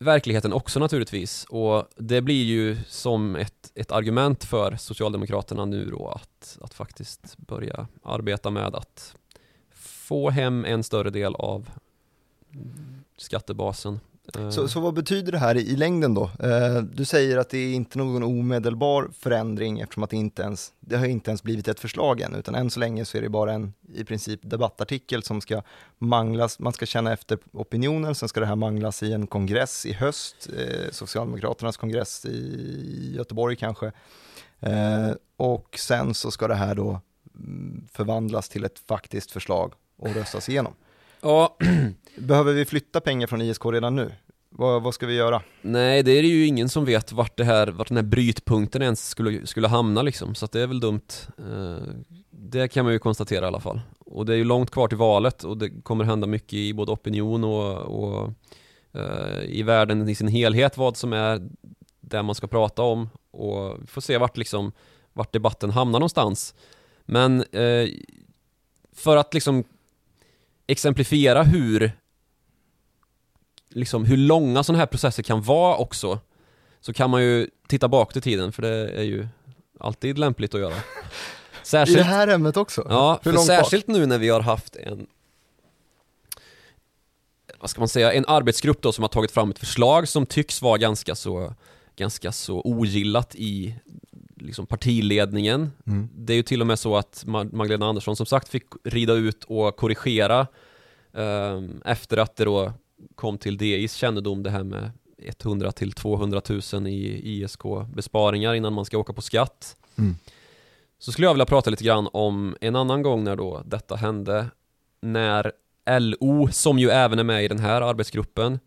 verkligheten 0.00 0.52
också 0.52 0.80
naturligtvis 0.80 1.44
och 1.44 1.88
det 1.96 2.20
blir 2.20 2.44
ju 2.44 2.76
som 2.86 3.36
ett, 3.36 3.72
ett 3.74 3.92
argument 3.92 4.44
för 4.44 4.76
Socialdemokraterna 4.76 5.64
nu 5.64 5.90
då 5.90 6.08
att, 6.08 6.58
att 6.60 6.74
faktiskt 6.74 7.36
börja 7.36 7.86
arbeta 8.02 8.50
med 8.50 8.74
att 8.74 9.16
få 9.74 10.30
hem 10.30 10.64
en 10.64 10.82
större 10.82 11.10
del 11.10 11.34
av 11.34 11.70
skattebasen. 13.16 14.00
Så, 14.34 14.68
så 14.68 14.80
vad 14.80 14.94
betyder 14.94 15.32
det 15.32 15.38
här 15.38 15.54
i, 15.54 15.60
i 15.60 15.76
längden 15.76 16.14
då? 16.14 16.30
Eh, 16.40 16.82
du 16.82 17.04
säger 17.04 17.38
att 17.38 17.50
det 17.50 17.58
är 17.58 17.74
inte 17.74 17.98
någon 17.98 18.22
omedelbar 18.22 19.10
förändring 19.18 19.80
eftersom 19.80 20.02
att 20.02 20.10
det 20.10 20.16
inte 20.16 20.42
ens, 20.42 20.72
det 20.80 20.96
har 20.96 21.06
inte 21.06 21.30
ens 21.30 21.42
blivit 21.42 21.68
ett 21.68 21.80
förslag 21.80 22.20
än, 22.20 22.34
utan 22.34 22.54
än 22.54 22.70
så 22.70 22.80
länge 22.80 23.04
så 23.04 23.18
är 23.18 23.22
det 23.22 23.28
bara 23.28 23.52
en 23.52 23.74
i 23.94 24.04
princip 24.04 24.40
debattartikel 24.42 25.22
som 25.22 25.40
ska 25.40 25.62
manglas, 25.98 26.58
man 26.58 26.72
ska 26.72 26.86
känna 26.86 27.12
efter 27.12 27.38
opinionen, 27.52 28.14
sen 28.14 28.28
ska 28.28 28.40
det 28.40 28.46
här 28.46 28.56
manglas 28.56 29.02
i 29.02 29.12
en 29.12 29.26
kongress 29.26 29.86
i 29.86 29.92
höst, 29.92 30.48
eh, 30.58 30.90
Socialdemokraternas 30.90 31.76
kongress 31.76 32.24
i 32.24 33.14
Göteborg 33.16 33.56
kanske, 33.56 33.92
eh, 34.60 35.10
och 35.36 35.78
sen 35.78 36.14
så 36.14 36.30
ska 36.30 36.48
det 36.48 36.54
här 36.54 36.74
då 36.74 37.00
mm, 37.34 37.86
förvandlas 37.92 38.48
till 38.48 38.64
ett 38.64 38.78
faktiskt 38.78 39.30
förslag 39.30 39.72
och 39.96 40.14
röstas 40.14 40.48
igenom. 40.48 40.74
Ja, 41.20 41.56
Behöver 42.18 42.52
vi 42.52 42.64
flytta 42.64 43.00
pengar 43.00 43.26
från 43.26 43.42
ISK 43.42 43.64
redan 43.64 43.96
nu? 43.96 44.12
Vad, 44.50 44.82
vad 44.82 44.94
ska 44.94 45.06
vi 45.06 45.14
göra? 45.14 45.42
nej 45.62 46.02
det 46.02 46.10
är 46.12 46.22
ju 46.22 46.46
ingen 46.46 46.68
som 46.68 46.84
vet 46.84 47.12
vart 47.12 47.36
det 47.36 47.44
här, 47.44 47.66
vart 47.66 47.88
den 47.88 47.96
här 47.96 48.04
brytpunkten 48.04 48.82
ens 48.82 49.08
skulle, 49.08 49.46
skulle 49.46 49.68
hamna 49.68 50.02
liksom, 50.02 50.34
så 50.34 50.46
det 50.46 50.60
är 50.60 50.66
väl 50.66 50.80
dumt. 50.80 51.00
Eh, 51.38 51.76
Det 52.30 52.68
kan 52.68 52.84
man 52.84 52.92
ju 52.92 52.98
konstatera 52.98 53.44
i 53.44 53.48
alla 53.48 53.60
fall. 53.60 53.80
Och 53.98 54.26
det 54.26 54.32
är 54.32 54.36
ju 54.36 54.44
långt 54.44 54.70
kvar 54.70 54.88
till 54.88 54.98
valet 54.98 55.44
och 55.44 55.58
det 55.58 55.70
kommer 55.82 56.04
hända 56.04 56.26
mycket 56.26 56.52
i 56.52 56.74
både 56.74 56.92
opinion 56.92 57.44
och, 57.44 57.76
och 57.76 58.32
eh, 58.92 59.42
i 59.44 59.62
världen 59.62 60.08
i 60.08 60.14
sin 60.14 60.28
helhet 60.28 60.76
vad 60.76 60.96
som 60.96 61.12
är 61.12 61.48
det 62.00 62.22
man 62.22 62.34
ska 62.34 62.46
prata 62.46 62.82
om 62.82 63.08
och 63.30 63.76
vi 63.82 63.86
får 63.86 64.00
se 64.00 64.18
vart 64.18 64.36
liksom, 64.36 64.72
vart 65.12 65.32
debatten 65.32 65.70
hamnar 65.70 65.98
någonstans. 65.98 66.54
Men 67.04 67.40
eh, 67.52 67.88
för 68.92 69.16
att 69.16 69.34
liksom 69.34 69.64
exemplifiera 70.68 71.42
hur 71.42 71.92
liksom 73.68 74.04
hur 74.04 74.16
långa 74.16 74.62
sådana 74.62 74.78
här 74.78 74.86
processer 74.86 75.22
kan 75.22 75.42
vara 75.42 75.76
också 75.76 76.18
så 76.80 76.92
kan 76.92 77.10
man 77.10 77.22
ju 77.22 77.50
titta 77.68 77.88
bakåt 77.88 78.16
i 78.16 78.20
tiden 78.20 78.52
för 78.52 78.62
det 78.62 78.90
är 78.90 79.02
ju 79.02 79.28
alltid 79.80 80.18
lämpligt 80.18 80.54
att 80.54 80.60
göra. 80.60 80.74
I 81.62 81.70
Särskilt 81.70 81.98
det 81.98 82.04
här 82.04 82.28
ämnet 82.28 82.56
också? 82.56 82.86
Ja, 82.90 83.20
Hur 83.22 83.32
för 83.32 83.38
särskilt 83.38 83.86
nu 83.86 84.06
när 84.06 84.18
vi 84.18 84.28
har 84.28 84.40
haft 84.40 84.76
en 84.76 85.06
vad 87.60 87.70
ska 87.70 87.80
man 87.80 87.88
säga, 87.88 88.12
en 88.12 88.24
arbetsgrupp 88.28 88.82
då 88.82 88.92
som 88.92 89.02
har 89.02 89.08
tagit 89.08 89.30
fram 89.30 89.50
ett 89.50 89.58
förslag 89.58 90.08
som 90.08 90.26
tycks 90.26 90.62
vara 90.62 90.78
ganska 90.78 91.14
så 91.14 91.54
ganska 91.96 92.32
så 92.32 92.60
ogillat 92.64 93.34
i 93.34 93.74
liksom 94.40 94.66
partiledningen. 94.66 95.70
Mm. 95.86 96.08
Det 96.14 96.32
är 96.32 96.36
ju 96.36 96.42
till 96.42 96.60
och 96.60 96.66
med 96.66 96.78
så 96.78 96.96
att 96.96 97.24
Ma- 97.26 97.54
Magdalena 97.54 97.86
Andersson 97.86 98.16
som 98.16 98.26
sagt 98.26 98.48
fick 98.48 98.64
rida 98.84 99.12
ut 99.12 99.44
och 99.44 99.76
korrigera 99.76 100.46
ehm, 101.12 101.82
efter 101.84 102.16
att 102.16 102.36
det 102.36 102.44
då 102.44 102.72
kom 103.14 103.38
till 103.38 103.56
DIs 103.56 103.94
kännedom 103.94 104.42
det 104.42 104.50
här 104.50 104.64
med 104.64 104.90
100 105.18 105.72
till 105.72 105.92
200 105.92 106.42
000 106.72 106.86
i 106.86 107.20
ISK 107.24 107.62
besparingar 107.94 108.54
innan 108.54 108.72
man 108.72 108.84
ska 108.84 108.98
åka 108.98 109.12
på 109.12 109.22
skatt. 109.22 109.76
Mm. 109.98 110.16
Så 110.98 111.12
skulle 111.12 111.26
jag 111.26 111.34
vilja 111.34 111.46
prata 111.46 111.70
lite 111.70 111.84
grann 111.84 112.08
om 112.12 112.56
en 112.60 112.76
annan 112.76 113.02
gång 113.02 113.24
när 113.24 113.36
då 113.36 113.62
detta 113.66 113.96
hände 113.96 114.46
När 115.00 115.52
LO, 115.98 116.48
som 116.52 116.78
ju 116.78 116.90
även 116.90 117.18
är 117.18 117.24
med 117.24 117.44
i 117.44 117.48
den 117.48 117.58
här 117.58 117.82
arbetsgruppen 117.82 118.58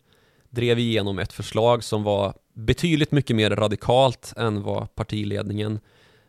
Drev 0.54 0.78
igenom 0.78 1.18
ett 1.18 1.32
förslag 1.32 1.84
som 1.84 2.02
var 2.02 2.34
betydligt 2.54 3.12
mycket 3.12 3.36
mer 3.36 3.50
radikalt 3.50 4.32
än 4.36 4.62
vad 4.62 4.94
partiledningen 4.94 5.80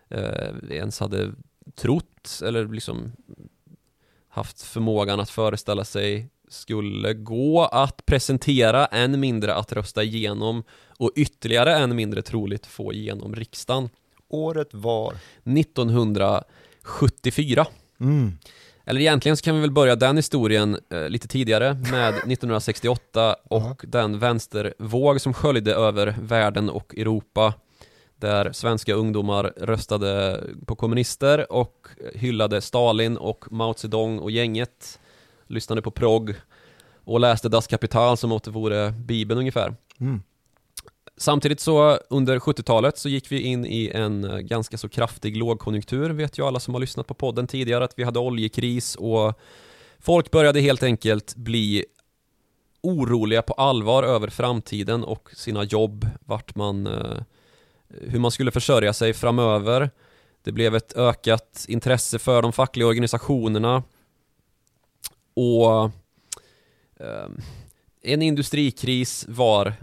eh, 0.10 0.50
ens 0.70 1.00
hade 1.00 1.32
trott 1.76 2.42
eller 2.46 2.68
liksom 2.68 3.12
haft 4.30 4.62
förmågan 4.62 5.20
att 5.20 5.30
föreställa 5.30 5.86
sig 5.86 6.30
skulle 6.48 7.14
gå 7.14 7.66
att 7.66 8.06
presentera, 8.06 8.86
än 8.86 9.20
mindre 9.20 9.56
att 9.56 9.74
rösta 9.74 10.04
igenom 10.04 10.64
och 10.88 11.12
ytterligare 11.16 11.76
än 11.76 11.96
mindre 11.96 12.22
troligt 12.22 12.66
få 12.66 12.94
igenom 12.94 13.36
riksdagen. 13.36 13.90
Året 14.28 14.70
var? 14.72 15.14
1974. 15.44 17.66
Mm. 18.00 18.38
Eller 18.86 19.02
egentligen 19.02 19.38
så 19.38 19.44
kan 19.44 19.56
vi 19.56 19.62
väl 19.62 19.72
börja 19.72 19.96
den 19.96 20.18
historien 20.18 20.78
eh, 20.90 21.10
lite 21.10 21.28
tidigare 21.28 21.74
med 21.74 22.10
1968 22.14 23.36
och 23.44 23.82
den 23.88 24.20
vänstervåg 24.20 25.22
som 25.22 25.34
sköljde 25.34 25.76
över 25.76 26.16
världen 26.22 26.70
och 26.70 26.96
Europa 26.98 27.54
där 28.16 28.52
svenska 28.52 28.94
ungdomar 28.94 29.54
röstade 29.58 30.44
på 30.66 30.76
kommunister 30.76 31.52
och 31.52 31.88
hyllade 32.16 32.62
Stalin 32.62 33.18
och 33.18 33.52
Mao 33.52 33.74
Zedong 33.74 34.20
och 34.20 34.32
gänget 34.32 35.00
lyssnade 35.48 35.82
på 35.82 35.92
progg 35.92 36.36
och 37.04 37.20
läste 37.20 37.50
Das 37.50 37.68
Kapital 37.68 38.18
som 38.18 38.32
åt 38.32 38.44
det 38.44 38.52
vore 38.52 38.92
Bibeln 38.92 39.40
ungefär. 39.40 39.76
Mm. 40.00 40.22
Samtidigt 41.18 41.60
så 41.60 42.00
under 42.10 42.40
70-talet 42.40 42.98
så 42.98 43.10
gick 43.10 43.32
vi 43.32 43.42
in 43.42 43.66
i 43.66 43.92
en 43.94 44.24
eh, 44.24 44.38
ganska 44.38 44.78
så 44.78 44.90
kraftig 44.90 45.38
lågkonjunktur 45.38 46.10
vet 46.10 46.38
ju 46.38 46.46
alla 46.46 46.60
som 46.60 46.74
har 46.74 46.82
lyssnat 46.82 47.08
på 47.08 47.14
podden 47.14 47.48
tidigare 47.48 47.84
att 47.84 47.94
vi 48.00 48.04
hade 48.04 48.20
oljekris 48.20 48.96
och 48.96 49.40
folk 50.00 50.32
började 50.32 50.62
helt 50.62 50.84
enkelt 50.84 51.36
bli 51.36 51.86
oroliga 52.82 53.42
på 53.42 53.54
allvar 53.54 54.04
över 54.04 54.28
framtiden 54.28 55.04
och 55.04 55.30
sina 55.34 55.64
jobb, 55.64 56.08
vart 56.26 56.56
man 56.56 56.88
eh, 56.88 57.22
hur 57.88 58.20
man 58.20 58.32
skulle 58.32 58.52
försörja 58.52 58.94
sig 58.94 59.14
framöver. 59.14 59.90
Det 60.44 60.52
blev 60.52 60.76
ett 60.76 60.94
ökat 60.98 61.66
intresse 61.68 62.20
för 62.20 62.42
de 62.42 62.54
fackliga 62.54 62.88
organisationerna 62.88 63.84
och 65.34 65.84
eh, 67.00 67.28
en 68.02 68.22
industrikris 68.22 69.26
var 69.28 69.74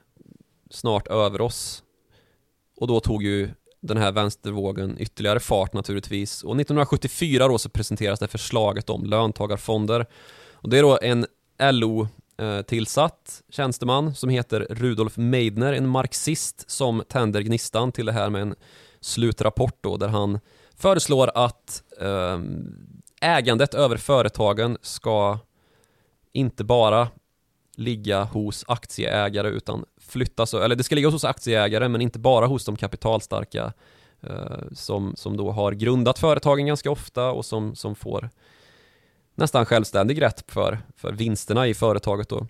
snart 0.71 1.09
över 1.09 1.41
oss. 1.41 1.83
Och 2.77 2.87
då 2.87 3.01
tog 3.01 3.23
ju 3.23 3.51
den 3.81 3.97
här 3.97 4.13
vänstervågen 4.13 4.97
ytterligare 4.99 5.41
fart 5.41 5.73
naturligtvis. 5.73 6.43
Och 6.43 6.51
1974 6.51 7.49
då 7.49 7.59
så 7.59 7.69
presenteras 7.69 8.21
det 8.21 8.29
förslaget 8.29 8.91
om 8.91 9.05
löntagarfonder. 9.05 10.07
Och 10.53 10.71
det 10.71 10.79
är 10.79 10.83
då 10.83 10.99
en 11.03 11.27
LO-tillsatt 11.73 13.43
eh, 13.49 13.53
tjänsteman 13.53 14.15
som 14.15 14.31
heter 14.31 14.67
Rudolf 14.71 15.17
Meidner, 15.17 15.73
en 15.73 15.89
marxist 15.89 16.71
som 16.71 17.03
tänder 17.09 17.41
gnistan 17.41 17.93
till 17.93 18.07
det 18.07 18.13
här 18.13 18.31
med 18.31 18.43
en 18.43 18.55
slutrapport 19.01 19.79
då 19.81 19.97
där 19.97 20.09
han 20.09 20.41
föreslår 20.77 21.31
att 21.35 21.83
eh, 22.01 22.41
ägandet 23.21 23.75
över 23.75 23.97
företagen 23.97 24.79
ska 24.83 25.39
inte 26.33 26.65
bara 26.65 27.09
ligga 27.77 28.25
hos 28.25 28.65
aktieägare 28.69 29.49
utan 29.49 29.85
flyttas, 30.11 30.55
eller 30.55 30.77
det 30.77 30.85
ska 30.85 30.95
ligga 30.95 31.09
hos 31.09 31.25
aktieägare 31.25 31.89
men 31.89 32.01
inte 32.01 32.19
bara 32.19 32.47
hos 32.47 32.65
de 32.65 32.77
kapitalstarka 32.77 33.73
eh, 34.21 34.73
som, 34.73 35.17
som 35.17 35.37
då 35.37 35.51
har 35.51 35.73
grundat 35.73 36.19
företagen 36.19 36.67
ganska 36.67 36.91
ofta 36.91 37.31
och 37.31 37.45
som, 37.45 37.75
som 37.75 37.95
får 37.95 38.31
nästan 39.35 39.67
självständig 39.67 40.23
rätt 40.23 40.45
för, 40.49 40.79
för 40.97 41.13
vinsterna 41.13 41.67
i 41.67 41.75
företaget 41.75 42.29
då. 42.29 42.47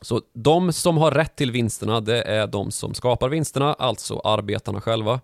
Så 0.00 0.22
de 0.32 0.72
som 0.72 0.96
har 0.96 1.10
rätt 1.10 1.36
till 1.36 1.50
vinsterna, 1.50 2.00
det 2.00 2.22
är 2.22 2.46
de 2.46 2.70
som 2.70 2.94
skapar 2.94 3.28
vinsterna, 3.28 3.74
alltså 3.74 4.20
arbetarna 4.24 4.80
själva. 4.80 5.20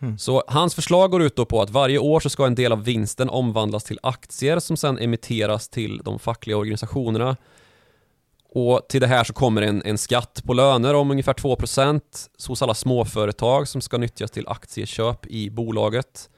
Mm. 0.00 0.18
Så 0.18 0.42
hans 0.46 0.74
förslag 0.74 1.10
går 1.10 1.22
ut 1.22 1.36
då 1.36 1.44
på 1.44 1.62
att 1.62 1.70
varje 1.70 1.98
år 1.98 2.20
så 2.20 2.30
ska 2.30 2.46
en 2.46 2.54
del 2.54 2.72
av 2.72 2.84
vinsten 2.84 3.30
omvandlas 3.30 3.84
till 3.84 3.98
aktier 4.02 4.58
som 4.58 4.76
sedan 4.76 4.98
emitteras 4.98 5.68
till 5.68 5.98
de 6.04 6.18
fackliga 6.18 6.56
organisationerna. 6.56 7.36
Och 8.48 8.82
till 8.88 9.00
det 9.00 9.06
här 9.06 9.24
så 9.24 9.32
kommer 9.32 9.62
en, 9.62 9.82
en 9.84 9.98
skatt 9.98 10.42
på 10.44 10.52
löner 10.52 10.94
om 10.94 11.10
ungefär 11.10 11.34
2% 11.34 12.00
hos 12.48 12.62
alla 12.62 12.74
småföretag 12.74 13.68
som 13.68 13.80
ska 13.80 13.98
nyttjas 13.98 14.30
till 14.30 14.48
aktieköp 14.48 15.26
i 15.26 15.50
bolaget. 15.50 16.30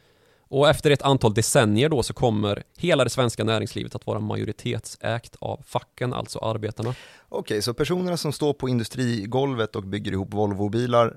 Och 0.49 0.69
efter 0.69 0.91
ett 0.91 1.03
antal 1.03 1.35
decennier 1.35 1.89
då 1.89 2.03
så 2.03 2.15
kommer 2.15 2.63
hela 2.79 3.05
det 3.05 3.11
svenska 3.11 3.45
näringslivet 3.45 3.95
att 3.95 4.07
vara 4.07 4.21
majoritetsägt 4.21 5.37
av 5.39 5.63
facken, 5.67 6.13
alltså 6.13 6.39
arbetarna. 6.39 6.95
Okej, 7.29 7.63
så 7.63 7.75
personerna 7.75 8.17
som 8.17 8.33
står 8.33 8.53
på 8.53 8.69
industrigolvet 8.69 9.77
och 9.77 9.83
bygger 9.83 10.13
ihop 10.13 10.35
Volvobilar 10.35 11.17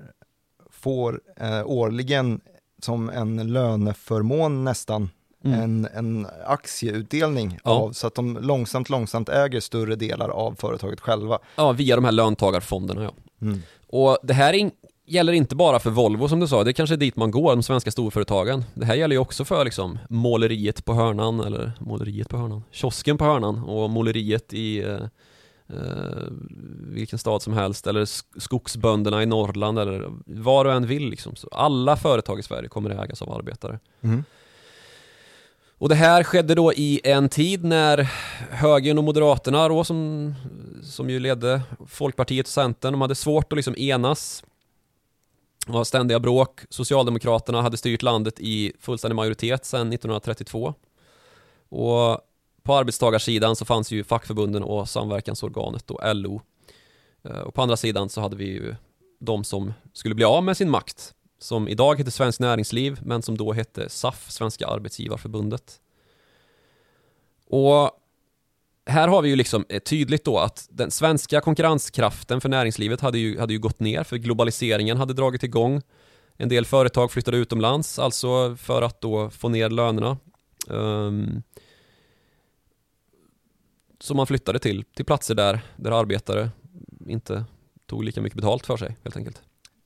får 0.70 1.20
eh, 1.36 1.66
årligen 1.66 2.40
som 2.82 3.08
en 3.08 3.52
löneförmån 3.52 4.64
nästan 4.64 5.10
mm. 5.44 5.60
en, 5.60 5.88
en 5.94 6.26
aktieutdelning 6.46 7.58
ja. 7.64 7.70
av, 7.70 7.92
så 7.92 8.06
att 8.06 8.14
de 8.14 8.38
långsamt, 8.40 8.88
långsamt 8.90 9.28
äger 9.28 9.60
större 9.60 9.96
delar 9.96 10.28
av 10.28 10.54
företaget 10.58 11.00
själva. 11.00 11.38
Ja, 11.56 11.72
via 11.72 11.96
de 11.96 12.04
här 12.04 12.12
löntagarfonderna 12.12 13.02
ja. 13.02 13.14
Mm. 13.40 13.62
Och 13.88 14.18
det 14.22 14.34
här 14.34 14.52
är 14.52 14.70
gäller 15.06 15.32
inte 15.32 15.56
bara 15.56 15.78
för 15.78 15.90
Volvo 15.90 16.28
som 16.28 16.40
du 16.40 16.48
sa, 16.48 16.64
det 16.64 16.70
är 16.70 16.72
kanske 16.72 16.96
dit 16.96 17.16
man 17.16 17.30
går, 17.30 17.50
de 17.50 17.62
svenska 17.62 17.90
storföretagen. 17.90 18.64
Det 18.74 18.86
här 18.86 18.94
gäller 18.94 19.14
ju 19.14 19.20
också 19.20 19.44
för 19.44 19.64
liksom 19.64 19.98
måleriet 20.08 20.84
på 20.84 20.94
hörnan, 20.94 21.40
eller 21.40 21.72
måleriet 21.78 22.28
på 22.28 22.36
hörnan, 22.36 22.62
kiosken 22.70 23.18
på 23.18 23.24
hörnan 23.24 23.64
och 23.64 23.90
måleriet 23.90 24.52
i 24.52 24.82
eh, 24.82 25.00
eh, 25.66 26.28
vilken 26.80 27.18
stad 27.18 27.42
som 27.42 27.52
helst, 27.52 27.86
eller 27.86 28.04
skogsbönderna 28.40 29.22
i 29.22 29.26
Norrland, 29.26 29.78
eller 29.78 30.10
var 30.26 30.64
och 30.64 30.72
en 30.72 30.86
vill 30.86 31.10
liksom. 31.10 31.36
Så 31.36 31.48
alla 31.48 31.96
företag 31.96 32.38
i 32.38 32.42
Sverige 32.42 32.68
kommer 32.68 32.90
att 32.90 33.04
ägas 33.04 33.22
av 33.22 33.32
arbetare. 33.32 33.78
Mm. 34.00 34.24
Och 35.78 35.88
det 35.88 35.94
här 35.94 36.24
skedde 36.24 36.54
då 36.54 36.72
i 36.72 37.00
en 37.04 37.28
tid 37.28 37.64
när 37.64 37.98
högern 38.50 38.98
och 38.98 39.04
moderaterna 39.04 39.68
då 39.68 39.84
som, 39.84 40.34
som 40.82 41.10
ju 41.10 41.20
ledde 41.20 41.62
Folkpartiet 41.86 42.46
och 42.46 42.52
Centern, 42.52 42.92
de 42.92 43.00
hade 43.00 43.14
svårt 43.14 43.52
att 43.52 43.56
liksom 43.56 43.76
enas 43.76 44.44
det 45.66 45.72
var 45.72 45.84
ständiga 45.84 46.20
bråk. 46.20 46.60
Socialdemokraterna 46.68 47.62
hade 47.62 47.76
styrt 47.76 48.02
landet 48.02 48.40
i 48.40 48.72
fullständig 48.80 49.16
majoritet 49.16 49.64
sedan 49.64 49.92
1932. 49.92 50.74
Och 51.68 52.20
på 52.62 52.74
arbetstagarsidan 52.74 53.56
så 53.56 53.64
fanns 53.64 53.90
ju 53.90 54.04
fackförbunden 54.04 54.62
och 54.62 54.88
samverkansorganet 54.88 55.86
då 55.86 56.00
LO. 56.14 56.40
Eh, 57.24 57.38
och 57.38 57.54
på 57.54 57.62
andra 57.62 57.76
sidan 57.76 58.08
så 58.08 58.20
hade 58.20 58.36
vi 58.36 58.44
ju 58.44 58.74
de 59.20 59.44
som 59.44 59.72
skulle 59.92 60.14
bli 60.14 60.24
av 60.24 60.44
med 60.44 60.56
sin 60.56 60.70
makt. 60.70 61.14
Som 61.38 61.68
idag 61.68 61.98
heter 61.98 62.10
Svenskt 62.10 62.40
Näringsliv 62.40 62.98
men 63.02 63.22
som 63.22 63.36
då 63.36 63.52
hette 63.52 63.88
SAF, 63.88 64.30
Svenska 64.30 64.66
Arbetsgivarförbundet. 64.66 65.80
Och 67.46 67.90
här 68.86 69.08
har 69.08 69.22
vi 69.22 69.28
ju 69.28 69.36
liksom 69.36 69.64
eh, 69.68 69.80
tydligt 69.80 70.24
då 70.24 70.38
att 70.38 70.68
den 70.70 70.90
svenska 70.90 71.40
konkurrenskraften 71.40 72.40
för 72.40 72.48
näringslivet 72.48 73.00
hade 73.00 73.18
ju, 73.18 73.38
hade 73.38 73.52
ju 73.52 73.58
gått 73.58 73.80
ner 73.80 74.04
för 74.04 74.16
globaliseringen 74.16 74.96
hade 74.96 75.14
dragit 75.14 75.42
igång. 75.42 75.82
En 76.36 76.48
del 76.48 76.66
företag 76.66 77.12
flyttade 77.12 77.36
utomlands, 77.36 77.98
alltså 77.98 78.56
för 78.56 78.82
att 78.82 79.00
då 79.00 79.30
få 79.30 79.48
ner 79.48 79.70
lönerna. 79.70 80.18
Um, 80.68 81.42
så 84.00 84.14
man 84.14 84.26
flyttade 84.26 84.58
till, 84.58 84.84
till 84.84 85.04
platser 85.04 85.34
där, 85.34 85.60
där 85.76 85.90
arbetare 85.90 86.50
inte 87.06 87.44
tog 87.86 88.04
lika 88.04 88.20
mycket 88.20 88.36
betalt 88.36 88.66
för 88.66 88.76
sig 88.76 88.96
helt 89.02 89.16
enkelt. 89.16 89.42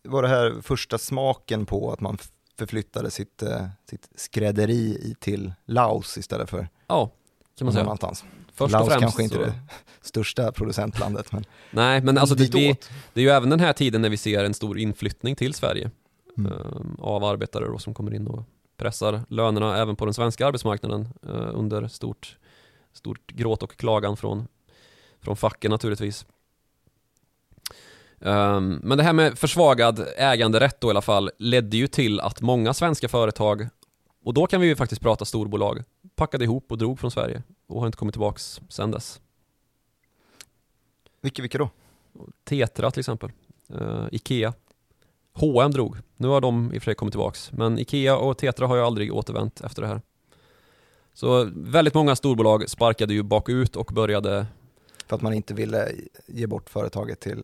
Var 0.08 0.22
det 0.22 0.28
här 0.28 0.60
första 0.62 0.98
smaken 0.98 1.66
på 1.66 1.92
att 1.92 2.00
man 2.00 2.18
förflyttade 2.58 3.10
sitt, 3.10 3.42
eh, 3.42 3.66
sitt 3.90 4.08
skrädderi 4.14 5.14
till 5.20 5.52
Laos 5.64 6.18
istället 6.18 6.50
för 6.50 6.68
ja, 6.86 7.10
kan 7.58 7.64
man 7.64 7.72
säga. 7.72 7.84
någonstans? 7.84 8.24
Först 8.52 8.72
Laos 8.72 8.88
kanske 8.88 9.22
inte 9.22 9.34
så... 9.34 9.42
det 9.42 9.54
största 10.00 10.52
producentlandet. 10.52 11.32
Men 11.32 11.44
Nej, 11.70 12.00
men 12.00 12.18
alltså 12.18 12.34
det, 12.34 12.54
vi, 12.54 12.76
det 13.12 13.20
är 13.20 13.24
ju 13.24 13.30
även 13.30 13.50
den 13.50 13.60
här 13.60 13.72
tiden 13.72 14.02
när 14.02 14.08
vi 14.08 14.16
ser 14.16 14.44
en 14.44 14.54
stor 14.54 14.78
inflyttning 14.78 15.36
till 15.36 15.54
Sverige 15.54 15.90
mm. 16.38 16.52
eh, 16.52 16.58
av 16.98 17.24
arbetare 17.24 17.66
då, 17.66 17.78
som 17.78 17.94
kommer 17.94 18.14
in 18.14 18.26
och 18.26 18.44
pressar 18.76 19.20
lönerna 19.28 19.76
även 19.76 19.96
på 19.96 20.04
den 20.04 20.14
svenska 20.14 20.46
arbetsmarknaden 20.46 21.08
eh, 21.22 21.50
under 21.54 21.88
stort, 21.88 22.36
stort 22.92 23.32
gråt 23.32 23.62
och 23.62 23.76
klagan 23.76 24.16
från, 24.16 24.48
från 25.20 25.36
facken 25.36 25.70
naturligtvis. 25.70 26.26
Um, 28.20 28.80
men 28.82 28.98
det 28.98 29.04
här 29.04 29.12
med 29.12 29.38
försvagad 29.38 30.06
äganderätt 30.16 30.80
då 30.80 30.88
i 30.88 30.90
alla 30.90 31.02
fall 31.02 31.30
ledde 31.38 31.76
ju 31.76 31.86
till 31.86 32.20
att 32.20 32.40
många 32.40 32.74
svenska 32.74 33.08
företag 33.08 33.68
och 34.24 34.34
då 34.34 34.46
kan 34.46 34.60
vi 34.60 34.66
ju 34.66 34.76
faktiskt 34.76 35.02
prata 35.02 35.24
storbolag 35.24 35.82
packade 36.16 36.44
ihop 36.44 36.72
och 36.72 36.78
drog 36.78 37.00
från 37.00 37.10
Sverige 37.10 37.42
och 37.66 37.80
har 37.80 37.86
inte 37.86 37.98
kommit 37.98 38.14
tillbaks 38.14 38.60
sedan 38.68 38.90
dess. 38.90 39.20
Vilka, 41.20 41.42
vilka 41.42 41.58
då? 41.58 41.70
Tetra 42.44 42.90
till 42.90 43.00
exempel, 43.00 43.30
uh, 43.80 44.06
Ikea, 44.12 44.52
H&M 45.32 45.70
drog. 45.70 45.96
Nu 46.16 46.28
har 46.28 46.40
de 46.40 46.72
i 46.72 46.78
och 46.78 46.82
för 46.82 46.84
sig 46.84 46.94
kommit 46.94 47.12
tillbaks, 47.12 47.52
men 47.52 47.78
Ikea 47.78 48.16
och 48.16 48.38
Tetra 48.38 48.66
har 48.66 48.76
ju 48.76 48.82
aldrig 48.82 49.14
återvänt 49.14 49.60
efter 49.60 49.82
det 49.82 49.88
här. 49.88 50.02
Så 51.14 51.50
väldigt 51.54 51.94
många 51.94 52.16
storbolag 52.16 52.68
sparkade 52.68 53.14
ju 53.14 53.22
bakut 53.22 53.76
och 53.76 53.90
började 53.94 54.46
För 55.06 55.16
att 55.16 55.22
man 55.22 55.34
inte 55.34 55.54
ville 55.54 55.92
ge 56.26 56.46
bort 56.46 56.70
företaget 56.70 57.20
till 57.20 57.42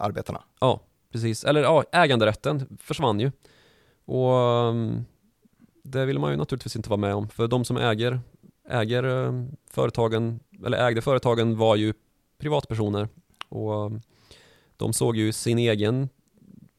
arbetarna? 0.00 0.42
Ja, 0.60 0.80
precis. 1.12 1.44
Eller 1.44 1.62
ja, 1.62 1.84
äganderätten 1.92 2.78
försvann 2.80 3.20
ju. 3.20 3.32
Och 4.04 4.32
um, 4.68 5.04
det 5.82 6.06
vill 6.06 6.18
man 6.18 6.30
ju 6.30 6.36
naturligtvis 6.36 6.76
inte 6.76 6.88
vara 6.88 7.00
med 7.00 7.14
om, 7.14 7.28
för 7.28 7.48
de 7.48 7.64
som 7.64 7.76
äger, 7.76 8.20
äger 8.68 9.04
eh, 9.04 9.44
företagen, 9.70 10.40
eller 10.66 10.78
ägde 10.86 11.02
företagen 11.02 11.56
var 11.56 11.76
ju 11.76 11.94
privatpersoner 12.38 13.08
och 13.48 13.84
eh, 13.84 13.90
de 14.76 14.92
såg 14.92 15.16
ju 15.16 15.32
sin 15.32 15.58
egen 15.58 16.08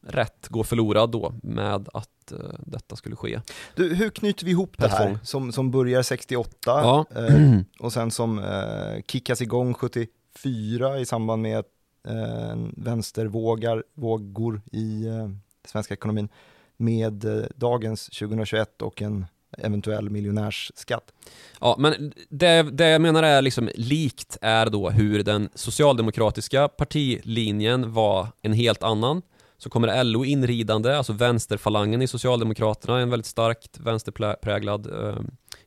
rätt 0.06 0.48
gå 0.48 0.64
förlorad 0.64 1.10
då 1.10 1.34
med 1.42 1.88
att 1.94 2.32
uh, 2.32 2.38
detta 2.58 2.96
skulle 2.96 3.16
ske. 3.16 3.40
Du, 3.74 3.94
hur 3.94 4.10
knyter 4.10 4.44
vi 4.44 4.50
ihop 4.50 4.78
det 4.78 4.88
här 4.88 5.18
som, 5.22 5.52
som 5.52 5.70
börjar 5.70 6.02
68 6.02 6.50
ja. 6.64 7.06
uh, 7.18 7.60
och 7.78 7.92
sen 7.92 8.10
som 8.10 8.38
uh, 8.38 9.02
kickas 9.06 9.42
igång 9.42 9.74
74 9.74 10.98
i 10.98 11.06
samband 11.06 11.42
med 11.42 11.58
uh, 11.58 11.64
Eh, 12.08 12.56
vänstervågar, 12.76 13.84
vågor 13.94 14.62
i 14.72 15.06
eh, 15.06 15.28
svenska 15.64 15.94
ekonomin 15.94 16.28
med 16.76 17.24
eh, 17.24 17.46
dagens 17.56 18.06
2021 18.06 18.82
och 18.82 19.02
en 19.02 19.26
eventuell 19.58 20.10
miljonärsskatt. 20.10 21.12
Ja, 21.60 21.76
men 21.78 22.12
det, 22.28 22.62
det 22.62 22.88
jag 22.88 23.00
menar 23.00 23.22
är 23.22 23.42
liksom 23.42 23.70
likt 23.74 24.38
är 24.40 24.66
då 24.66 24.90
hur 24.90 25.22
den 25.22 25.48
socialdemokratiska 25.54 26.68
partilinjen 26.68 27.92
var 27.92 28.28
en 28.42 28.52
helt 28.52 28.82
annan. 28.82 29.22
Så 29.58 29.70
kommer 29.70 30.04
LO 30.04 30.24
inridande, 30.24 30.96
alltså 30.96 31.12
vänsterfalangen 31.12 32.02
i 32.02 32.06
Socialdemokraterna, 32.06 33.00
en 33.00 33.10
väldigt 33.10 33.26
starkt 33.26 33.80
vänsterpräglad 33.80 34.86
eh, 34.86 35.20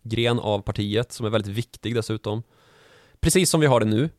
gren 0.03 0.39
av 0.39 0.59
partiet 0.59 1.11
som 1.11 1.25
är 1.25 1.29
väldigt 1.29 1.51
viktig 1.51 1.95
dessutom. 1.95 2.43
Precis 3.19 3.49
som 3.49 3.61
vi 3.61 3.67
har 3.67 3.79
det 3.79 3.85
nu. 3.85 4.09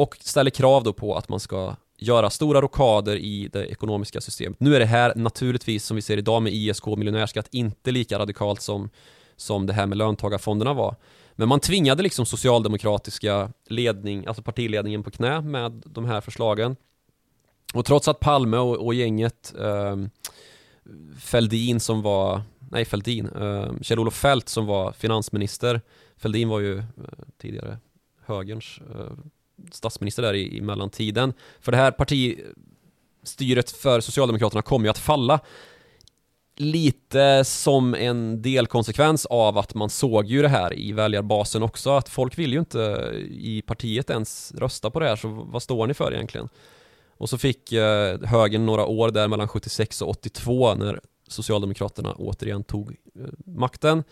Och 0.00 0.16
ställer 0.20 0.50
krav 0.50 0.82
då 0.82 0.92
på 0.92 1.14
att 1.16 1.28
man 1.28 1.40
ska 1.40 1.76
göra 1.98 2.30
stora 2.30 2.60
rokader 2.60 3.16
i 3.16 3.48
det 3.52 3.66
ekonomiska 3.66 4.20
systemet. 4.20 4.60
Nu 4.60 4.74
är 4.74 4.80
det 4.80 4.86
här 4.86 5.12
naturligtvis 5.16 5.84
som 5.84 5.94
vi 5.94 6.02
ser 6.02 6.16
idag 6.16 6.42
med 6.42 6.52
ISK 6.52 6.88
och 6.88 6.98
miljonärskatt 6.98 7.48
inte 7.50 7.90
lika 7.90 8.18
radikalt 8.18 8.62
som, 8.62 8.90
som 9.36 9.66
det 9.66 9.72
här 9.72 9.86
med 9.86 9.98
löntagarfonderna 9.98 10.74
var. 10.74 10.96
Men 11.32 11.48
man 11.48 11.60
tvingade 11.60 12.02
liksom 12.02 12.26
socialdemokratiska 12.26 13.52
ledning, 13.68 14.26
alltså 14.26 14.42
partiledningen 14.42 15.02
på 15.02 15.10
knä 15.10 15.40
med 15.40 15.82
de 15.86 16.04
här 16.04 16.20
förslagen. 16.20 16.76
Och 17.74 17.84
trots 17.84 18.08
att 18.08 18.20
Palme 18.20 18.56
och, 18.56 18.86
och 18.86 18.94
gänget 18.94 19.54
eh, 19.58 19.96
Fälldin 21.18 21.80
som 21.80 22.02
var, 22.02 22.42
nej 22.70 22.84
Fälldin, 22.84 23.26
eh, 23.26 23.72
Kjell-Olof 23.82 24.14
Fält 24.14 24.48
som 24.48 24.66
var 24.66 24.92
finansminister, 24.92 25.80
Fälldin 26.16 26.48
var 26.48 26.60
ju 26.60 26.78
eh, 26.78 26.84
tidigare 27.38 27.78
högerns 28.26 28.80
eh, 28.94 29.12
statsminister 29.72 30.22
där 30.22 30.34
i, 30.34 30.56
i 30.56 30.60
mellantiden. 30.60 31.32
För 31.60 31.72
det 31.72 31.78
här 31.78 31.90
partistyret 31.90 33.70
för 33.70 34.00
Socialdemokraterna 34.00 34.62
kommer 34.62 34.86
ju 34.86 34.90
att 34.90 34.98
falla 34.98 35.40
lite 36.56 37.44
som 37.44 37.94
en 37.94 38.42
delkonsekvens 38.42 39.26
av 39.26 39.58
att 39.58 39.74
man 39.74 39.90
såg 39.90 40.26
ju 40.26 40.42
det 40.42 40.48
här 40.48 40.78
i 40.78 40.92
väljarbasen 40.92 41.62
också, 41.62 41.90
att 41.90 42.08
folk 42.08 42.38
vill 42.38 42.52
ju 42.52 42.58
inte 42.58 43.12
i 43.30 43.62
partiet 43.62 44.10
ens 44.10 44.52
rösta 44.54 44.90
på 44.90 45.00
det 45.00 45.08
här, 45.08 45.16
så 45.16 45.28
vad 45.28 45.62
står 45.62 45.86
ni 45.86 45.94
för 45.94 46.14
egentligen? 46.14 46.48
Och 47.20 47.28
så 47.28 47.38
fick 47.38 47.72
eh, 47.72 48.20
högern 48.22 48.66
några 48.66 48.86
år 48.86 49.10
där 49.10 49.28
mellan 49.28 49.48
76 49.48 50.02
och 50.02 50.08
82 50.08 50.74
när 50.74 51.00
Socialdemokraterna 51.28 52.14
återigen 52.14 52.64
tog 52.64 52.90
eh, 52.90 53.26
makten. 53.46 54.04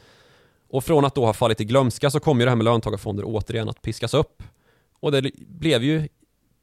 Och 0.71 0.85
från 0.85 1.05
att 1.05 1.15
då 1.15 1.27
ha 1.27 1.33
fallit 1.33 1.61
i 1.61 1.65
glömska 1.65 2.11
så 2.11 2.21
kom 2.21 2.39
ju 2.39 2.45
det 2.45 2.51
här 2.51 2.57
med 2.57 2.65
löntagarfonder 2.65 3.25
återigen 3.27 3.69
att 3.69 3.83
piskas 3.83 4.15
upp. 4.15 4.43
Och 5.01 5.13
det 5.13 5.31
blev 5.49 5.83
ju, 5.83 6.09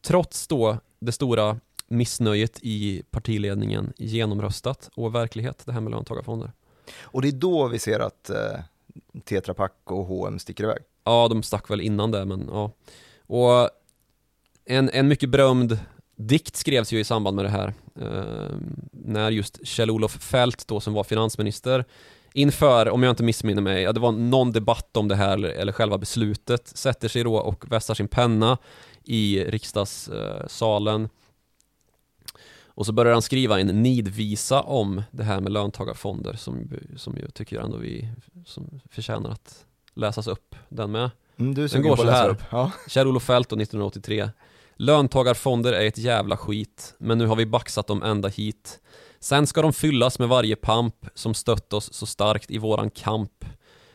trots 0.01 0.47
då 0.47 0.77
det 0.99 1.11
stora 1.11 1.59
missnöjet 1.88 2.59
i 2.61 3.03
partiledningen, 3.11 3.93
genomröstat 3.97 4.89
och 4.95 5.15
verklighet, 5.15 5.63
det 5.65 5.71
här 5.71 5.81
med 5.81 5.91
löntagarfonder. 5.91 6.51
Och 7.01 7.21
det 7.21 7.27
är 7.27 7.31
då 7.31 7.67
vi 7.67 7.79
ser 7.79 7.99
att 7.99 8.29
eh, 8.29 8.59
Tetra 9.23 9.53
Pak 9.53 9.73
och 9.83 10.05
H&M 10.05 10.39
sticker 10.39 10.63
iväg? 10.63 10.79
Ja, 11.03 11.27
de 11.27 11.43
stack 11.43 11.69
väl 11.69 11.81
innan 11.81 12.11
det, 12.11 12.25
men 12.25 12.49
ja. 12.51 12.71
Och 13.27 13.69
en, 14.65 14.89
en 14.89 15.07
mycket 15.07 15.29
berömd 15.29 15.79
dikt 16.15 16.55
skrevs 16.55 16.93
ju 16.93 16.99
i 16.99 17.03
samband 17.03 17.36
med 17.36 17.45
det 17.45 17.49
här. 17.49 17.73
Eh, 18.01 18.57
när 18.91 19.31
just 19.31 19.65
Kjell-Olof 19.67 20.11
Fält 20.11 20.67
då 20.67 20.79
som 20.79 20.93
var 20.93 21.03
finansminister 21.03 21.86
inför, 22.36 22.89
om 22.89 23.03
jag 23.03 23.09
inte 23.09 23.23
missminner 23.23 23.61
mig, 23.61 23.83
ja, 23.83 23.93
det 23.93 23.99
var 23.99 24.11
någon 24.11 24.51
debatt 24.51 24.97
om 24.97 25.07
det 25.07 25.15
här 25.15 25.43
eller 25.43 25.71
själva 25.71 25.97
beslutet, 25.97 26.67
sätter 26.67 27.07
sig 27.07 27.23
då 27.23 27.36
och 27.36 27.71
vässar 27.71 27.93
sin 27.93 28.07
penna 28.07 28.57
i 29.03 29.43
riksdagssalen 29.43 31.09
och 32.75 32.86
så 32.86 32.91
börjar 32.91 33.13
han 33.13 33.21
skriva 33.21 33.59
en 33.59 33.67
nidvisa 33.67 34.61
om 34.61 35.03
det 35.11 35.23
här 35.23 35.39
med 35.39 35.51
löntagarfonder 35.51 36.33
som, 36.33 36.69
som 36.95 37.17
jag 37.21 37.33
tycker 37.33 37.59
ändå 37.59 37.77
vi 37.77 38.09
som 38.45 38.79
förtjänar 38.89 39.29
att 39.29 39.65
läsas 39.93 40.27
upp 40.27 40.55
den 40.69 40.91
med. 40.91 41.09
Mm, 41.38 41.53
du 41.53 41.67
den 41.67 41.81
går 41.81 41.95
så 41.95 42.09
här. 42.09 42.36
Ja. 42.51 42.71
Kjell-Olof 42.88 43.23
Feldt 43.23 43.47
1983. 43.47 44.29
Löntagarfonder 44.75 45.73
är 45.73 45.86
ett 45.86 45.97
jävla 45.97 46.38
skit, 46.38 46.93
men 46.97 47.17
nu 47.17 47.25
har 47.25 47.36
vi 47.36 47.45
baxat 47.45 47.88
dem 47.88 48.03
ända 48.03 48.27
hit. 48.27 48.79
Sen 49.26 49.47
ska 49.47 49.61
de 49.61 49.73
fyllas 49.73 50.19
med 50.19 50.28
varje 50.28 50.55
pamp 50.55 51.05
som 51.13 51.34
stött 51.34 51.73
oss 51.73 51.93
så 51.93 52.05
starkt 52.05 52.51
i 52.51 52.57
våran 52.57 52.89
kamp. 52.89 53.45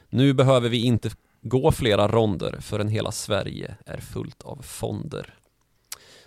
Nu 0.09 0.33
behöver 0.33 0.68
vi 0.68 0.85
inte 0.85 1.11
gå 1.43 1.72
flera 1.72 2.09
ronder 2.09 2.59
förrän 2.61 2.89
hela 2.89 3.12
Sverige 3.12 3.76
är 3.87 4.01
fullt 4.01 4.43
av 4.43 4.62
fonder. 4.62 5.35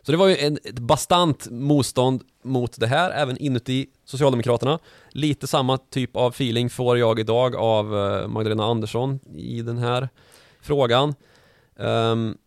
Så 0.02 0.12
det 0.12 0.18
var 0.18 0.28
ju 0.28 0.38
en, 0.38 0.58
ett 0.64 0.80
bastant 0.80 1.48
motstånd 1.52 2.24
mot 2.44 2.80
det 2.80 2.88
här, 2.88 3.12
även 3.12 3.38
inuti 3.38 3.88
Socialdemokraterna. 4.06 4.80
Lite 5.12 5.48
samma 5.48 5.78
typ 5.78 6.16
av 6.16 6.30
feeling 6.30 6.70
får 6.70 6.98
jag 6.98 7.20
idag 7.20 7.56
av 7.56 7.98
eh, 7.98 8.28
Magdalena 8.28 8.66
Andersson 8.66 9.20
i 9.36 9.62
den 9.62 9.78
här 9.78 10.10
frågan. 10.62 11.16
Um, 11.76 12.38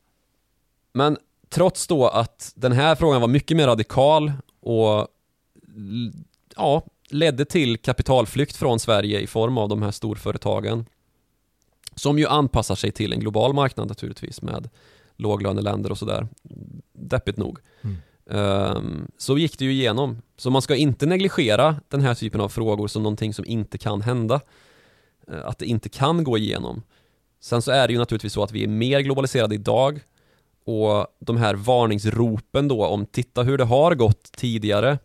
men 0.93 1.19
trots 1.49 1.87
då 1.87 2.09
att 2.09 2.53
den 2.55 2.73
här 2.73 2.95
frågan 2.95 3.21
var 3.21 3.29
mycket 3.29 3.57
mer 3.57 3.67
radikal 3.67 4.33
och 4.61 5.09
ja, 6.57 6.83
ledde 7.11 7.45
till 7.45 7.79
kapitalflykt 7.79 8.57
från 8.57 8.81
Sverige 8.81 9.21
i 9.21 9.27
form 9.27 9.59
av 9.59 9.69
de 9.69 9.83
här 9.83 9.91
storföretagen 9.91 10.87
som 11.95 12.19
ju 12.19 12.27
anpassar 12.27 12.75
sig 12.75 12.93
till 12.93 13.13
en 13.13 13.21
global 13.21 13.55
marknad 13.55 13.89
naturligtvis 13.89 14.43
med 14.43 14.69
låglöneländer 15.17 15.91
och 15.91 15.99
sådär. 15.99 16.29
Deppigt 16.93 17.39
nog. 17.39 17.59
Mm. 17.83 17.97
Um, 18.25 19.09
så 19.19 19.39
gick 19.39 19.59
det 19.59 19.65
ju 19.65 19.73
igenom. 19.73 20.23
Så 20.37 20.51
man 20.51 20.63
ska 20.63 20.77
inte 20.77 21.07
negligera 21.07 21.77
den 21.89 22.01
här 22.01 22.15
typen 22.15 22.41
av 22.41 22.49
frågor 22.49 22.89
som 22.89 23.03
någonting 23.03 23.35
som 23.35 23.45
inte 23.45 23.79
kan 23.79 24.01
hända. 24.01 24.41
Uh, 25.31 25.47
att 25.47 25.59
det 25.59 25.67
inte 25.67 25.89
kan 25.89 26.25
gå 26.25 26.39
igenom. 26.39 26.83
Sen 27.41 27.63
så 27.63 27.71
är 27.71 27.87
det 27.87 27.93
ju 27.93 27.99
naturligtvis 27.99 28.33
så 28.33 28.43
att 28.43 28.53
vi 28.53 28.65
är 28.65 28.69
mer 28.69 29.01
globaliserade 29.01 29.55
idag 29.55 30.01
och 30.65 31.07
de 31.19 31.37
här 31.37 31.55
varningsropen 31.55 32.69
då 32.69 32.87
om 32.87 33.07
titta 33.07 33.43
hur 33.43 33.59
det 33.59 33.65
har 33.65 33.95
gått 33.95 34.33
tidigare, 34.33 34.99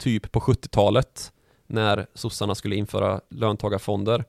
typ 0.00 0.32
på 0.32 0.40
70-talet 0.40 1.32
när 1.66 2.06
sossarna 2.14 2.54
skulle 2.54 2.76
införa 2.76 3.20
löntagarfonder 3.28 4.24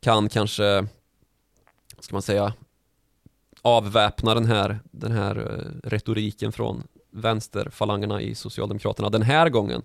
kan 0.00 0.28
kanske, 0.28 0.86
ska 1.98 2.14
man 2.14 2.22
säga, 2.22 2.52
avväpna 3.62 4.34
den 4.34 4.46
här, 4.46 4.78
den 4.90 5.12
här 5.12 5.36
eh, 5.36 5.88
retoriken 5.88 6.52
från 6.52 6.82
vänsterfalangerna 7.10 8.20
i 8.20 8.34
Socialdemokraterna 8.34 9.10
den 9.10 9.22
här 9.22 9.48
gången. 9.48 9.82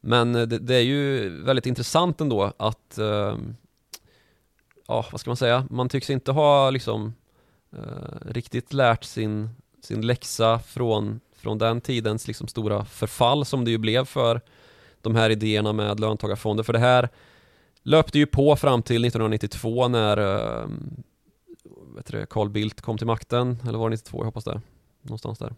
Men 0.00 0.34
eh, 0.34 0.42
det, 0.42 0.58
det 0.58 0.74
är 0.74 0.82
ju 0.82 1.28
väldigt 1.42 1.66
intressant 1.66 2.20
ändå 2.20 2.52
att, 2.56 2.98
eh, 2.98 3.36
ja 4.86 5.06
vad 5.12 5.20
ska 5.20 5.30
man 5.30 5.36
säga, 5.36 5.66
man 5.70 5.88
tycks 5.88 6.10
inte 6.10 6.32
ha 6.32 6.70
liksom 6.70 7.14
eh, 7.72 8.30
riktigt 8.30 8.72
lärt 8.72 9.04
sin, 9.04 9.50
sin 9.82 10.06
läxa 10.06 10.58
från, 10.58 11.20
från 11.36 11.58
den 11.58 11.80
tidens 11.80 12.26
liksom 12.26 12.48
stora 12.48 12.84
förfall 12.84 13.44
som 13.44 13.64
det 13.64 13.70
ju 13.70 13.78
blev 13.78 14.04
för 14.04 14.40
de 15.00 15.16
här 15.16 15.30
idéerna 15.30 15.72
med 15.72 16.00
löntagarfonder. 16.00 16.64
För 16.64 16.72
det 16.72 16.78
här 16.78 17.08
löpte 17.82 18.18
ju 18.18 18.26
på 18.26 18.56
fram 18.56 18.82
till 18.82 19.04
1992 19.04 19.88
när 19.88 20.16
eh, 20.16 20.68
vet 21.96 22.06
du, 22.06 22.26
Carl 22.26 22.50
Bildt 22.50 22.80
kom 22.80 22.98
till 22.98 23.06
makten, 23.06 23.58
eller 23.68 23.78
var 23.78 23.90
det 23.90 23.96
92, 23.96 24.18
jag 24.18 24.24
hoppas 24.24 24.44
det, 24.44 24.60
någonstans 25.02 25.38
där. 25.38 25.54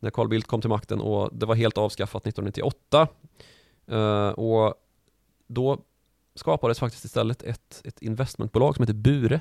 När 0.00 0.10
Carl 0.10 0.28
Bildt 0.28 0.46
kom 0.46 0.60
till 0.60 0.70
makten 0.70 1.00
och 1.00 1.30
det 1.32 1.46
var 1.46 1.54
helt 1.54 1.78
avskaffat 1.78 2.26
1998. 2.26 3.08
Uh, 3.90 3.98
eh, 3.98 4.28
och 4.28 4.74
då 5.46 5.80
skapades 6.34 6.78
faktiskt 6.78 7.04
istället 7.04 7.42
ett, 7.42 7.80
ett 7.84 8.02
investmentbolag 8.02 8.76
som 8.76 8.82
heter 8.82 8.94
Bure. 8.94 9.40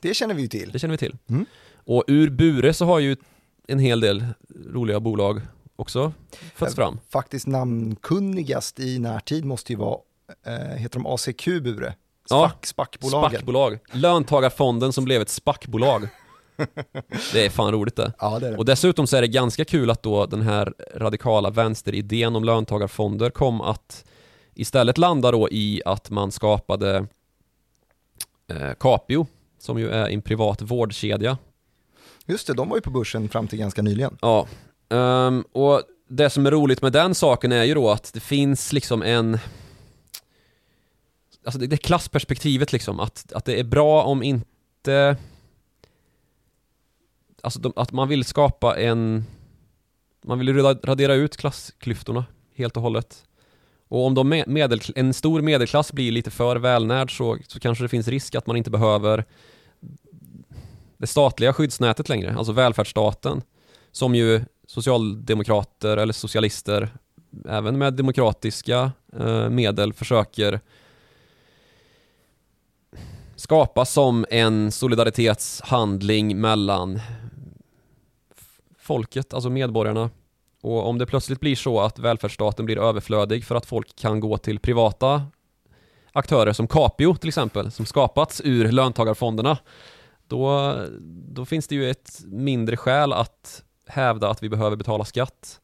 Det 0.00 0.14
känner 0.14 0.34
vi 0.34 0.42
ju 0.42 0.48
till. 0.48 0.70
Det 0.72 0.78
känner 0.78 0.92
vi 0.92 0.98
till. 0.98 1.16
Mm. 1.26 1.46
Och 1.74 2.04
ur 2.06 2.30
Bure 2.30 2.74
så 2.74 2.84
har 2.84 2.98
ju 2.98 3.16
en 3.68 3.78
hel 3.78 4.00
del 4.00 4.24
roliga 4.72 5.00
bolag 5.00 5.40
också 5.76 6.12
fötts 6.54 6.74
fram. 6.74 7.00
Faktiskt 7.08 7.46
namnkunnigast 7.46 8.80
i 8.80 8.98
närtid 8.98 9.44
måste 9.44 9.72
ju 9.72 9.78
vara, 9.78 9.98
äh, 10.46 10.52
heter 10.54 10.98
de 10.98 11.06
ACQ 11.06 11.46
Bure? 11.46 11.94
Spack, 12.26 12.30
ja, 12.30 12.52
spackbolagen. 12.62 13.30
Spackbolag. 13.30 13.78
Löntagarfonden 13.92 14.92
som 14.92 15.04
blev 15.04 15.22
ett 15.22 15.28
spackbolag. 15.28 16.08
Det 17.32 17.46
är 17.46 17.50
fan 17.50 17.72
roligt 17.72 17.96
det. 17.96 18.12
Ja, 18.18 18.38
det, 18.38 18.50
det. 18.50 18.56
Och 18.56 18.64
dessutom 18.64 19.06
så 19.06 19.16
är 19.16 19.20
det 19.20 19.28
ganska 19.28 19.64
kul 19.64 19.90
att 19.90 20.02
då 20.02 20.26
den 20.26 20.42
här 20.42 20.74
radikala 20.94 21.50
vänsteridén 21.50 22.36
om 22.36 22.44
löntagarfonder 22.44 23.30
kom 23.30 23.60
att 23.60 24.04
istället 24.54 24.98
landa 24.98 25.30
då 25.30 25.48
i 25.50 25.82
att 25.84 26.10
man 26.10 26.32
skapade 26.32 27.06
eh, 28.48 28.74
Capio, 28.80 29.26
som 29.58 29.78
ju 29.78 29.90
är 29.90 30.08
en 30.08 30.22
privat 30.22 30.62
vårdkedja. 30.62 31.38
Just 32.26 32.46
det, 32.46 32.54
de 32.54 32.68
var 32.68 32.76
ju 32.76 32.80
på 32.80 32.90
börsen 32.90 33.28
fram 33.28 33.48
till 33.48 33.58
ganska 33.58 33.82
nyligen. 33.82 34.18
Ja, 34.22 34.48
um, 34.88 35.44
och 35.52 35.82
det 36.08 36.30
som 36.30 36.46
är 36.46 36.50
roligt 36.50 36.82
med 36.82 36.92
den 36.92 37.14
saken 37.14 37.52
är 37.52 37.64
ju 37.64 37.74
då 37.74 37.90
att 37.90 38.12
det 38.12 38.20
finns 38.20 38.72
liksom 38.72 39.02
en 39.02 39.38
alltså 41.44 41.58
det, 41.58 41.66
det 41.66 41.76
klassperspektivet 41.76 42.72
liksom, 42.72 43.00
att, 43.00 43.32
att 43.32 43.44
det 43.44 43.60
är 43.60 43.64
bra 43.64 44.02
om 44.02 44.22
inte 44.22 45.16
Alltså 47.42 47.60
de, 47.60 47.72
att 47.76 47.92
man 47.92 48.08
vill 48.08 48.24
skapa 48.24 48.80
en 48.80 49.24
Man 50.22 50.38
vill 50.38 50.62
radera 50.62 51.14
ut 51.14 51.36
klassklyftorna 51.36 52.24
helt 52.54 52.76
och 52.76 52.82
hållet 52.82 53.24
Och 53.88 54.06
om 54.06 54.14
de 54.14 54.44
medel, 54.46 54.80
en 54.94 55.14
stor 55.14 55.42
medelklass 55.42 55.92
blir 55.92 56.12
lite 56.12 56.30
för 56.30 56.56
välnärd 56.56 57.16
så, 57.16 57.38
så 57.48 57.60
kanske 57.60 57.84
det 57.84 57.88
finns 57.88 58.08
risk 58.08 58.34
att 58.34 58.46
man 58.46 58.56
inte 58.56 58.70
behöver 58.70 59.24
det 61.04 61.08
statliga 61.08 61.52
skyddsnätet 61.52 62.08
längre, 62.08 62.34
alltså 62.34 62.52
välfärdsstaten 62.52 63.42
som 63.92 64.14
ju 64.14 64.44
socialdemokrater 64.66 65.96
eller 65.96 66.12
socialister 66.12 66.88
även 67.48 67.78
med 67.78 67.94
demokratiska 67.94 68.92
eh, 69.18 69.48
medel 69.48 69.92
försöker 69.92 70.60
skapa 73.36 73.84
som 73.84 74.26
en 74.30 74.72
solidaritetshandling 74.72 76.40
mellan 76.40 77.00
folket, 78.78 79.34
alltså 79.34 79.50
medborgarna. 79.50 80.10
Och 80.60 80.88
om 80.88 80.98
det 80.98 81.06
plötsligt 81.06 81.40
blir 81.40 81.56
så 81.56 81.80
att 81.80 81.98
välfärdsstaten 81.98 82.64
blir 82.64 82.78
överflödig 82.78 83.44
för 83.44 83.54
att 83.54 83.66
folk 83.66 83.96
kan 83.96 84.20
gå 84.20 84.38
till 84.38 84.58
privata 84.58 85.26
aktörer 86.12 86.52
som 86.52 86.66
Capio 86.66 87.14
till 87.16 87.28
exempel, 87.28 87.70
som 87.70 87.86
skapats 87.86 88.40
ur 88.44 88.72
löntagarfonderna, 88.72 89.58
då, 90.28 90.76
då 91.28 91.44
finns 91.44 91.68
det 91.68 91.74
ju 91.74 91.90
ett 91.90 92.20
mindre 92.24 92.76
skäl 92.76 93.12
att 93.12 93.64
hävda 93.86 94.30
att 94.30 94.42
vi 94.42 94.48
behöver 94.48 94.76
betala 94.76 95.04
skatt 95.04 95.60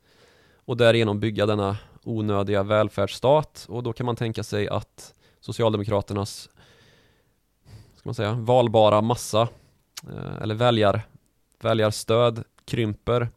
och 0.54 0.76
därigenom 0.76 1.20
bygga 1.20 1.46
denna 1.46 1.76
onödiga 2.04 2.62
välfärdsstat 2.62 3.66
och 3.68 3.82
då 3.82 3.92
kan 3.92 4.06
man 4.06 4.16
tänka 4.16 4.42
sig 4.42 4.68
att 4.68 5.14
Socialdemokraternas 5.40 6.48
ska 7.94 8.08
man 8.08 8.14
säga, 8.14 8.32
valbara 8.32 9.00
massa 9.00 9.48
eh, 10.08 10.42
eller 10.42 10.54
väljar, 10.54 11.02
väljarstöd 11.60 12.44
krymper 12.64 13.28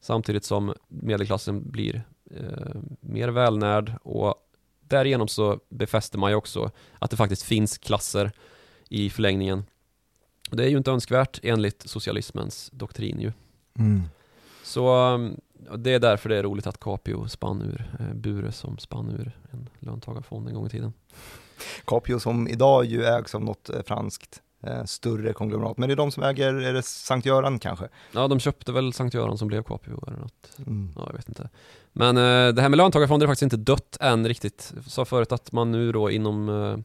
samtidigt 0.00 0.44
som 0.44 0.74
medelklassen 0.88 1.70
blir 1.70 2.02
eh, 2.30 2.80
mer 3.00 3.28
välnärd 3.28 3.92
och 4.02 4.34
därigenom 4.80 5.28
så 5.28 5.60
befäster 5.68 6.18
man 6.18 6.30
ju 6.30 6.36
också 6.36 6.70
att 6.98 7.10
det 7.10 7.16
faktiskt 7.16 7.42
finns 7.42 7.78
klasser 7.78 8.32
i 8.88 9.10
förlängningen. 9.10 9.64
Det 10.50 10.64
är 10.64 10.68
ju 10.68 10.76
inte 10.76 10.90
önskvärt 10.90 11.40
enligt 11.42 11.88
socialismens 11.88 12.70
doktrin 12.72 13.20
ju. 13.20 13.32
Mm. 13.78 14.02
Så 14.62 14.88
Ja, 15.70 15.76
Det 15.76 15.94
är 15.94 15.98
därför 15.98 16.28
det 16.28 16.36
är 16.36 16.42
roligt 16.42 16.66
att 16.66 16.80
Capio 16.80 17.28
spann 17.28 17.62
ur, 17.62 17.96
eh, 18.00 18.14
Bure 18.14 18.52
som 18.52 18.78
spann 18.78 19.10
ur 19.10 19.38
en 19.50 19.68
löntagarfond 19.78 20.48
en 20.48 20.54
gång 20.54 20.66
i 20.66 20.70
tiden. 20.70 20.92
Capio 21.84 22.18
som 22.18 22.48
idag 22.48 22.84
ju 22.84 23.04
ägs 23.04 23.34
av 23.34 23.44
något 23.44 23.70
eh, 23.70 23.82
franskt 23.82 24.42
eh, 24.62 24.84
större 24.84 25.32
konglomerat, 25.32 25.78
men 25.78 25.88
det 25.88 25.94
är 25.94 25.96
de 25.96 26.10
som 26.10 26.22
äger, 26.22 26.54
är 26.54 26.72
det 26.72 26.82
Sankt 26.82 27.26
Göran 27.26 27.58
kanske? 27.58 27.88
Ja, 28.12 28.28
de 28.28 28.40
köpte 28.40 28.72
väl 28.72 28.92
Sankt 28.92 29.14
Göran 29.14 29.38
som 29.38 29.48
blev 29.48 29.62
Capio 29.62 30.04
eller 30.06 30.18
något. 30.18 30.58
Mm. 30.58 30.92
Ja, 30.96 31.02
jag 31.06 31.16
vet 31.16 31.28
inte. 31.28 31.48
Men 31.92 32.16
eh, 32.16 32.54
det 32.54 32.62
här 32.62 32.68
med 32.68 32.76
löntagarfonder 32.76 33.26
är 33.26 33.28
faktiskt 33.28 33.42
inte 33.42 33.72
dött 33.72 33.96
än 34.00 34.28
riktigt. 34.28 34.72
Jag 34.74 34.84
sa 34.84 35.04
förut 35.04 35.32
att 35.32 35.52
man 35.52 35.70
nu 35.70 35.92
då 35.92 36.10
inom 36.10 36.48
eh, 36.48 36.76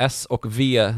S 0.00 0.26
och 0.30 0.58
V, 0.58 0.76
eh, 0.76 0.96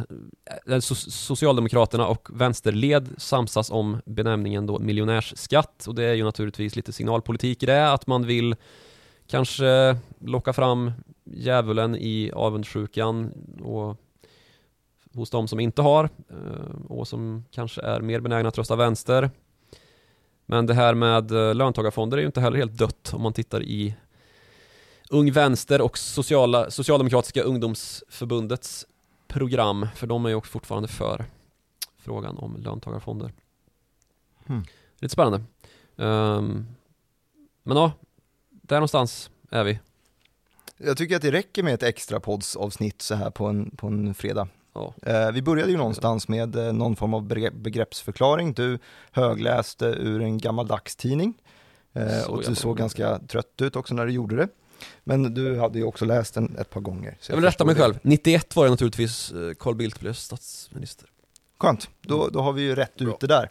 eh, 0.67 0.81
Socialdemokraterna 0.81 2.07
och 2.07 2.29
vänsterled 2.33 3.09
samsas 3.19 3.71
om 3.71 4.01
benämningen 4.05 4.67
då 4.67 4.79
miljonärsskatt 4.79 5.87
och 5.87 5.95
det 5.95 6.05
är 6.05 6.15
ju 6.15 6.25
naturligtvis 6.25 6.77
lite 6.77 6.93
signalpolitik 6.93 7.63
i 7.63 7.67
det, 7.67 7.93
att 7.93 8.07
man 8.07 8.27
vill 8.27 8.57
kanske 9.27 9.97
locka 10.19 10.53
fram 10.53 10.93
djävulen 11.25 11.97
i 11.97 12.31
avundsjukan 12.35 13.33
och 13.65 13.97
hos 15.15 15.31
de 15.31 15.49
som 15.49 15.61
inte 15.61 15.83
har 15.83 16.05
eh, 16.29 16.87
och 16.89 17.09
som 17.09 17.45
kanske 17.51 17.81
är 17.83 18.01
mer 18.01 18.21
benägna 18.21 18.49
att 18.49 18.59
rösta 18.59 18.77
vänster. 18.77 19.31
Men 20.47 20.67
det 20.67 20.75
här 20.75 20.95
med 20.95 21.31
löntagarfonder 21.31 22.17
är 22.17 22.21
ju 22.21 22.27
inte 22.27 22.41
heller 22.41 22.59
helt 22.59 22.79
dött 22.79 23.11
om 23.15 23.23
man 23.23 23.33
tittar 23.33 23.63
i 23.63 23.95
Ung 25.13 25.33
Vänster 25.33 25.81
och 25.81 25.99
Sociala, 25.99 26.71
Socialdemokratiska 26.71 27.43
ungdomsförbundets 27.43 28.87
program, 29.33 29.87
för 29.95 30.07
de 30.07 30.25
är 30.25 30.29
ju 30.29 30.35
också 30.35 30.51
fortfarande 30.51 30.89
för 30.89 31.25
frågan 31.99 32.39
om 32.39 32.57
löntagarfonder. 32.57 33.33
Hmm. 34.47 34.65
Lite 34.99 35.13
spännande. 35.13 35.43
Ehm, 35.97 36.67
men 37.63 37.77
ja, 37.77 37.93
där 38.51 38.77
någonstans 38.77 39.31
är 39.51 39.65
vi. 39.65 39.81
Jag 40.77 40.97
tycker 40.97 41.17
att 41.17 41.23
det 41.23 41.33
räcker 41.33 41.63
med 41.63 41.75
ett 41.75 41.83
extra 41.83 42.21
poddsavsnitt 42.21 43.03
så 43.03 43.15
här 43.15 43.31
på 43.31 43.47
en, 43.47 43.71
på 43.77 43.87
en 43.87 44.15
fredag. 44.15 44.49
Ja. 44.73 44.95
Eh, 45.03 45.33
vi 45.33 45.43
började 45.43 45.71
ju 45.71 45.77
någonstans 45.77 46.29
med 46.29 46.57
eh, 46.57 46.73
någon 46.73 46.97
form 46.97 47.15
av 47.15 47.23
begre- 47.23 47.51
begreppsförklaring. 47.51 48.53
Du 48.53 48.79
högläste 49.11 49.87
ur 49.87 50.23
en 50.23 50.39
gammal 50.39 50.67
dagstidning 50.67 51.35
eh, 51.93 52.31
och 52.31 52.43
du 52.43 52.55
såg 52.55 52.77
ganska 52.77 53.19
trött 53.19 53.63
ut 53.63 53.77
också 53.77 53.95
när 53.95 54.07
du 54.07 54.13
gjorde 54.13 54.37
det. 54.37 54.49
Men 55.05 55.35
du 55.35 55.59
hade 55.59 55.79
ju 55.79 55.85
också 55.85 56.05
läst 56.05 56.35
den 56.35 56.57
ett 56.59 56.71
par 56.71 56.81
gånger. 56.81 57.17
så 57.21 57.33
Jag 57.33 57.37
vill 57.37 57.45
rätta 57.45 57.65
mig 57.65 57.75
det. 57.75 57.81
själv. 57.81 57.99
91 58.03 58.57
var 58.57 58.65
det 58.65 58.71
naturligtvis 58.71 59.33
eh, 59.33 59.53
Carl 59.59 59.75
Bildt 59.75 60.01
blev 60.01 60.13
statsminister. 60.13 61.09
Skönt, 61.59 61.89
då, 62.01 62.29
då 62.29 62.41
har 62.41 62.53
vi 62.53 62.63
ju 62.63 62.75
rätt 62.75 63.03
ut 63.03 63.21
det 63.21 63.27
där. 63.27 63.51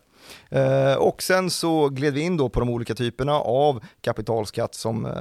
Eh, 0.49 0.95
och 0.95 1.23
sen 1.23 1.49
så 1.49 1.89
gled 1.89 2.13
vi 2.13 2.21
in 2.21 2.37
då 2.37 2.49
på 2.49 2.59
de 2.59 2.69
olika 2.69 2.95
typerna 2.95 3.33
av 3.33 3.83
kapitalskatt 4.01 4.75
som 4.75 5.05
eh, 5.05 5.11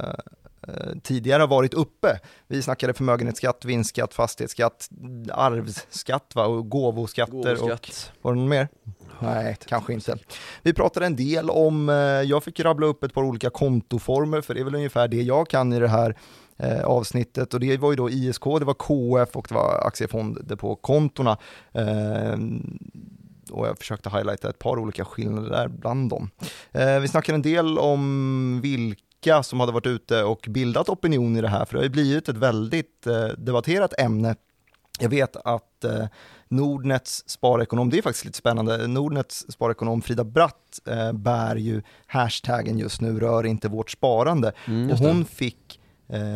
tidigare 1.03 1.41
har 1.41 1.47
varit 1.47 1.73
uppe. 1.73 2.19
Vi 2.47 2.61
snackade 2.61 2.93
förmögenhetsskatt, 2.93 3.65
vinstskatt, 3.65 4.13
fastighetsskatt, 4.13 4.89
arvsskatt 5.31 6.31
va? 6.35 6.45
och 6.45 6.69
gåvoskatter 6.69 7.53
och 7.53 7.59
Gåvoskatt. 7.59 8.11
var 8.21 8.33
det 8.33 8.39
någon 8.39 8.49
mer? 8.49 8.67
Nej, 9.19 9.57
kanske 9.65 9.93
inte. 9.93 10.17
Vi 10.63 10.73
pratade 10.73 11.05
en 11.05 11.15
del 11.15 11.49
om, 11.49 11.89
eh, 11.89 11.95
jag 11.95 12.43
fick 12.43 12.59
rabbla 12.59 12.87
upp 12.87 13.03
ett 13.03 13.13
par 13.13 13.23
olika 13.23 13.49
kontoformer, 13.49 14.41
för 14.41 14.53
det 14.53 14.59
är 14.59 14.63
väl 14.63 14.75
ungefär 14.75 15.07
det 15.07 15.21
jag 15.21 15.49
kan 15.49 15.73
i 15.73 15.79
det 15.79 15.87
här 15.87 16.17
eh, 16.57 16.83
avsnittet. 16.83 17.53
Och 17.53 17.59
det 17.59 17.77
var 17.77 17.91
ju 17.91 17.95
då 17.95 18.09
ISK, 18.09 18.43
det 18.43 18.65
var 18.65 18.73
KF 18.73 19.35
och 19.35 19.45
det 19.49 19.55
var 19.55 19.87
aktiefonddepåkontona. 19.87 21.37
Eh, 21.71 22.37
och 23.51 23.67
jag 23.67 23.77
försökte 23.77 24.09
highlighta 24.09 24.49
ett 24.49 24.59
par 24.59 24.79
olika 24.79 25.05
skillnader 25.05 25.49
där 25.49 25.67
bland 25.67 26.09
dem. 26.09 26.29
Eh, 26.71 26.99
vi 26.99 27.07
snackade 27.07 27.35
en 27.35 27.41
del 27.41 27.79
om 27.79 28.59
vilka 28.63 29.01
som 29.43 29.59
hade 29.59 29.71
varit 29.71 29.87
ute 29.87 30.23
och 30.23 30.45
bildat 30.49 30.89
opinion 30.89 31.37
i 31.37 31.41
det 31.41 31.47
här, 31.47 31.65
för 31.65 31.73
det 31.73 31.79
har 31.79 31.83
ju 31.83 31.89
blivit 31.89 32.29
ett 32.29 32.37
väldigt 32.37 33.07
eh, 33.07 33.27
debatterat 33.27 33.93
ämne. 33.99 34.35
Jag 34.99 35.09
vet 35.09 35.35
att 35.35 35.83
eh, 35.83 36.05
Nordnets 36.47 37.23
sparekonom, 37.29 37.89
det 37.89 37.97
är 37.97 38.01
faktiskt 38.01 38.25
lite 38.25 38.37
spännande, 38.37 38.87
Nordnets 38.87 39.45
sparekonom 39.51 40.01
Frida 40.01 40.23
Bratt 40.23 40.79
eh, 40.85 41.11
bär 41.11 41.55
ju 41.55 41.81
hashtaggen 42.07 42.79
just 42.79 43.01
nu, 43.01 43.19
rör 43.19 43.45
inte 43.45 43.67
vårt 43.67 43.91
sparande. 43.91 44.51
Mm, 44.67 44.91
och 44.91 44.97
hon 44.97 45.25
fick, 45.25 45.79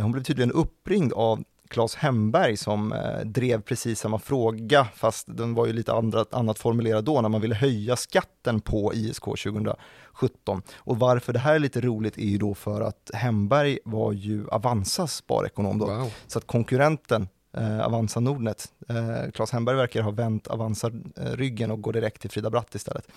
hon 0.02 0.12
blev 0.12 0.24
tydligen 0.24 0.52
uppringd 0.52 1.14
av 1.14 1.44
Claes 1.74 1.96
Hemberg 1.96 2.58
som 2.58 2.94
eh, 2.94 3.20
drev 3.26 3.62
precis 3.62 4.00
samma 4.00 4.20
fråga, 4.20 4.88
fast 4.96 5.28
den 5.38 5.54
var 5.54 5.66
ju 5.66 5.74
lite 5.74 5.94
andra, 5.94 6.26
annat 6.32 6.60
formulerad 6.60 7.04
då, 7.04 7.22
när 7.22 7.30
man 7.30 7.42
ville 7.42 7.56
höja 7.56 7.96
skatten 7.96 8.62
på 8.62 8.94
ISK 8.94 9.24
2017. 9.24 10.62
Och 10.76 11.00
varför 11.00 11.34
det 11.34 11.40
här 11.40 11.56
är 11.56 11.60
llite 11.60 11.82
roligt 11.82 12.18
är 12.18 12.28
ju 12.28 12.38
då 12.38 12.54
för 12.54 12.82
att 12.82 13.12
Hemberg 13.14 13.80
var 13.86 14.12
ju 14.12 14.48
Avanzas 14.50 15.16
sparekonom 15.16 15.80
då. 15.80 15.86
Wow. 15.86 16.12
Så 16.28 16.38
att 16.38 16.48
konkurrenten 16.48 17.28
eh, 17.58 17.86
Avanza 17.86 18.20
Nordnet, 18.20 18.72
eh, 18.90 19.32
Claes 19.32 19.52
Hemberg 19.52 19.76
verkar 19.76 20.02
ha 20.02 20.12
vänt 20.12 20.48
Avanza 20.48 20.92
eh, 21.18 21.32
ryggen 21.32 21.72
och 21.72 21.82
går 21.82 21.94
direkt 21.94 22.22
till 22.22 22.30
Frida 22.30 22.50
Bratt 22.50 22.76
istället. 22.76 23.08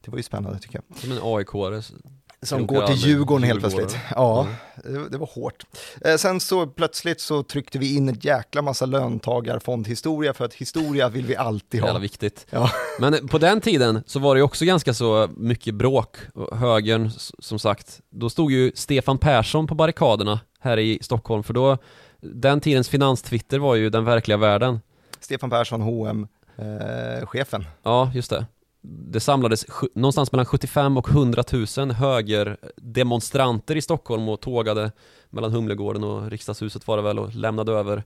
Det 0.00 0.10
var 0.10 0.16
ju 0.16 0.22
spännande 0.22 0.58
tycker 0.58 0.82
jag. 0.88 0.98
Som 0.98 1.12
en 1.12 1.18
AIK-are. 1.18 1.94
Som 2.42 2.66
går 2.66 2.86
till 2.86 2.96
Djurgården 2.96 3.42
helt 3.42 3.60
plötsligt. 3.60 3.96
Ja, 4.14 4.46
det, 4.84 5.08
det 5.08 5.18
var 5.18 5.26
hårt. 5.26 5.64
Eh, 6.04 6.16
sen 6.16 6.40
så 6.40 6.66
plötsligt 6.66 7.20
så 7.20 7.42
tryckte 7.42 7.78
vi 7.78 7.96
in 7.96 8.08
ett 8.08 8.24
jäkla 8.24 8.62
massa 8.62 8.86
löntagarfondhistoria 8.86 10.34
för 10.34 10.44
att 10.44 10.54
historia 10.54 11.08
vill 11.08 11.26
vi 11.26 11.36
alltid 11.36 11.80
Jävla 11.80 11.92
ha. 11.92 11.98
viktigt. 11.98 12.46
Ja. 12.50 12.70
Men 12.98 13.28
på 13.28 13.38
den 13.38 13.60
tiden 13.60 14.02
så 14.06 14.18
var 14.18 14.34
det 14.34 14.38
ju 14.38 14.42
också 14.42 14.64
ganska 14.64 14.94
så 14.94 15.28
mycket 15.36 15.74
bråk. 15.74 16.16
Högern, 16.52 17.10
som 17.38 17.58
sagt, 17.58 18.00
då 18.10 18.30
stod 18.30 18.52
ju 18.52 18.72
Stefan 18.74 19.18
Persson 19.18 19.66
på 19.66 19.74
barrikaderna 19.74 20.40
här 20.60 20.78
i 20.78 20.98
Stockholm, 21.02 21.42
för 21.42 21.54
då, 21.54 21.78
den 22.20 22.60
tidens 22.60 22.88
finanstwitter 22.88 23.58
var 23.58 23.74
ju 23.74 23.90
den 23.90 24.04
verkliga 24.04 24.36
världen. 24.38 24.80
Stefan 25.20 25.50
Persson, 25.50 25.80
H&M 25.82 26.26
eh, 26.56 27.26
chefen. 27.26 27.64
Ja, 27.82 28.10
just 28.14 28.30
det. 28.30 28.46
Det 28.84 29.20
samlades 29.20 29.66
någonstans 29.94 30.32
mellan 30.32 30.46
75 30.46 30.96
och 30.96 31.08
100 31.08 31.44
000 31.78 31.90
högerdemonstranter 31.92 33.76
i 33.76 33.82
Stockholm 33.82 34.28
och 34.28 34.40
tågade 34.40 34.92
mellan 35.30 35.52
Humlegården 35.52 36.04
och 36.04 36.30
Riksdagshuset 36.30 36.86
var 36.86 36.96
det 36.96 37.02
väl 37.02 37.18
och 37.18 37.34
lämnade 37.34 37.72
över 37.72 38.04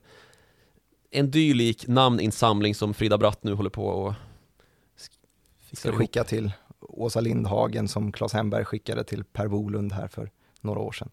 en 1.11 1.31
dylik 1.31 1.87
namninsamling 1.87 2.75
som 2.75 2.93
Frida 2.93 3.17
Bratt 3.17 3.43
nu 3.43 3.53
håller 3.53 3.69
på 3.69 3.87
och 3.87 4.13
fixar 5.59 5.81
Ska 5.81 5.89
ihop. 5.89 5.99
skicka 5.99 6.23
till 6.23 6.51
Åsa 6.79 7.21
Lindhagen 7.21 7.87
som 7.87 8.11
Claes 8.11 8.33
Hemberg 8.33 8.65
skickade 8.65 9.03
till 9.03 9.23
Per 9.23 9.47
Bolund 9.47 9.91
här 9.91 10.07
för 10.07 10.31
några 10.61 10.79
år 10.79 10.91
sedan. 10.91 11.09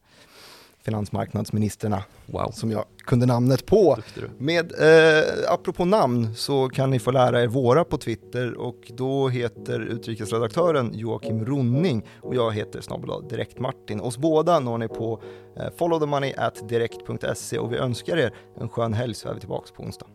Finansmarknadsministerna 0.85 2.05
Wow, 2.27 2.51
som 2.51 2.71
jag 2.71 2.85
kunde 3.05 3.27
namnet 3.27 3.67
på. 3.67 3.97
Med, 4.39 4.73
eh, 4.73 5.53
apropå 5.53 5.85
namn 5.85 6.35
så 6.35 6.69
kan 6.69 6.91
ni 6.91 6.99
få 6.99 7.11
lära 7.11 7.43
er 7.43 7.47
våra 7.47 7.85
på 7.85 7.99
Twitter 7.99 8.55
och 8.55 8.93
då 8.97 9.29
heter 9.29 9.81
utrikesredaktören 9.81 10.91
Joakim 10.95 11.45
Ronning 11.45 12.07
och 12.21 12.35
jag 12.35 12.55
heter 12.55 12.81
snabel 12.81 13.29
direkt 13.29 13.59
Martin. 13.59 14.01
Oss 14.01 14.19
båda 14.19 14.61
når 14.61 14.79
ni 14.79 14.89
på 14.89 15.23
eh, 15.57 15.67
followthemoney 15.79 16.35
at 16.37 16.69
direkt.se 16.69 17.59
och 17.59 17.73
vi 17.73 17.77
önskar 17.77 18.17
er 18.17 18.35
en 18.61 18.69
skön 18.69 18.95
helg 18.95 19.15
så 19.15 19.29
är 19.29 19.35
vi 19.35 19.41
tillbaka 19.41 19.75
på 19.77 19.83
onsdag. 19.83 20.07